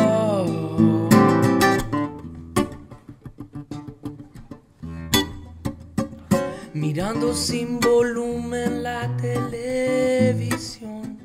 Mirando 6.72 7.34
sin 7.34 7.78
volumen 7.80 8.82
la 8.82 9.14
televisión. 9.16 11.18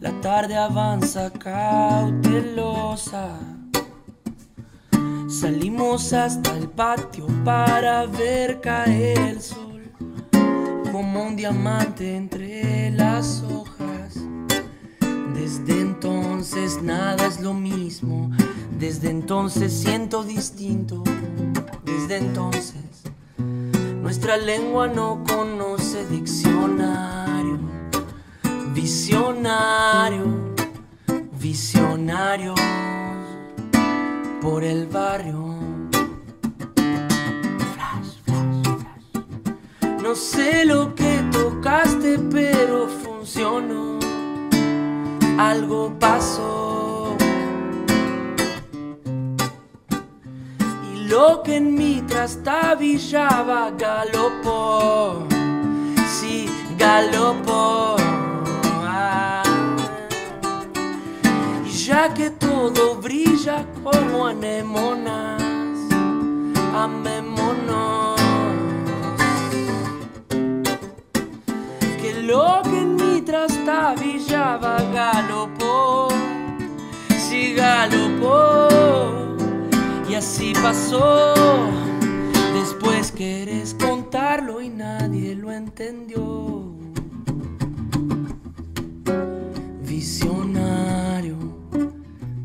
La 0.00 0.12
tarde 0.20 0.56
avanza 0.56 1.32
cautelosa. 1.32 3.38
Salimos 5.28 6.12
hasta 6.12 6.56
el 6.56 6.68
patio 6.68 7.26
para 7.44 8.06
ver 8.06 8.60
caer 8.60 9.18
el 9.18 9.40
sol 9.40 9.65
como 10.96 11.24
un 11.24 11.36
diamante 11.36 12.16
entre 12.16 12.90
las 12.90 13.42
hojas. 13.42 14.14
Desde 15.34 15.78
entonces 15.78 16.82
nada 16.82 17.26
es 17.26 17.38
lo 17.42 17.52
mismo. 17.52 18.30
Desde 18.78 19.10
entonces 19.10 19.74
siento 19.74 20.24
distinto. 20.24 21.04
Desde 21.84 22.16
entonces 22.16 23.02
nuestra 24.00 24.38
lengua 24.38 24.86
no 24.86 25.22
conoce 25.28 26.06
diccionario. 26.08 27.58
Visionario, 28.72 30.24
visionario 31.38 32.54
por 34.40 34.64
el 34.64 34.86
barrio. 34.86 35.55
No 40.06 40.14
sé 40.14 40.64
lo 40.64 40.94
que 40.94 41.20
tocaste, 41.32 42.16
pero 42.30 42.86
funcionó. 42.86 43.98
Algo 45.36 45.98
pasó. 45.98 47.16
Y 50.92 51.08
lo 51.08 51.42
que 51.42 51.56
en 51.56 51.74
mí 51.74 52.04
trastabillaba 52.06 53.72
galopó. 53.72 55.26
Sí, 56.06 56.48
galopó. 56.78 57.96
Ah. 58.84 59.42
Y 61.66 61.68
ya 61.68 62.14
que 62.14 62.30
todo 62.30 62.94
brilla 62.94 63.66
como 63.82 64.28
anémonas, 64.28 65.42
amémonos. 66.72 68.05
Lo 72.26 72.60
que 72.64 72.78
en 72.80 72.96
mí 72.96 73.22
trastabillaba 73.22 74.82
galopó, 74.92 76.08
sí 77.16 77.54
galopó. 77.54 78.68
Y 80.08 80.14
así 80.14 80.52
pasó. 80.54 81.34
Después 82.54 83.12
querés 83.12 83.74
contarlo 83.74 84.60
y 84.60 84.68
nadie 84.68 85.36
lo 85.36 85.52
entendió. 85.52 86.74
Visionario, 89.82 91.36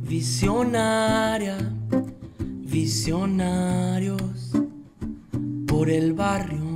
visionaria, 0.02 1.58
visionarios 2.60 4.52
por 5.68 5.90
el 5.90 6.14
barrio. 6.14 6.72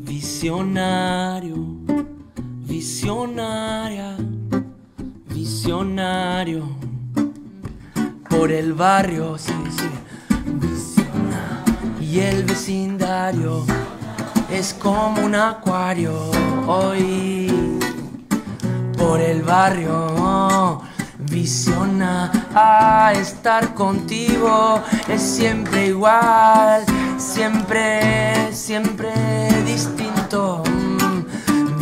Visionario, 0.00 1.77
visionaria, 2.78 4.16
visionario 5.34 6.62
por 8.30 8.52
el 8.52 8.72
barrio. 8.72 9.36
Sí, 9.36 9.52
sí. 9.76 9.90
Visiona- 10.62 11.64
Y 12.00 12.20
el 12.20 12.44
vecindario 12.44 13.64
es 14.48 14.74
como 14.74 15.22
un 15.26 15.34
acuario 15.34 16.12
hoy 16.68 17.50
por 18.96 19.20
el 19.20 19.42
barrio. 19.42 20.80
Visiona 21.18 22.30
a 22.54 23.12
estar 23.12 23.74
contigo, 23.74 24.80
es 25.08 25.20
siempre 25.20 25.88
igual, 25.88 26.84
siempre, 27.18 28.52
siempre 28.52 29.10
distinto. 29.66 30.62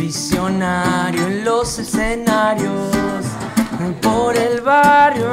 Visionario 0.07 1.27
en 1.27 1.43
los 1.43 1.79
escenarios, 1.79 2.93
por 4.01 4.37
el 4.37 4.61
barrio, 4.61 5.27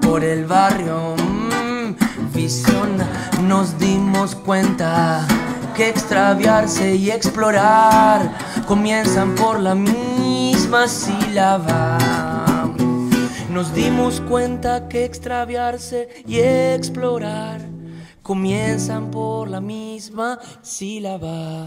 por 0.00 0.24
el 0.24 0.44
barrio. 0.44 1.14
mm, 1.16 1.94
Visiona, 2.34 3.06
nos 3.42 3.78
dimos 3.78 4.34
cuenta 4.34 5.24
que 5.76 5.90
extraviarse 5.90 6.96
y 6.96 7.12
explorar 7.12 8.36
comienzan 8.66 9.36
por 9.36 9.60
la 9.60 9.76
misma 9.76 10.88
sílaba. 10.88 11.98
Nos 13.48 13.72
dimos 13.74 14.20
cuenta 14.22 14.88
que 14.88 15.04
extraviarse 15.04 16.08
y 16.26 16.40
explorar 16.40 17.60
comienzan 18.22 19.10
por 19.10 19.48
la 19.48 19.60
misma 19.60 20.38
sílaba. 20.62 21.64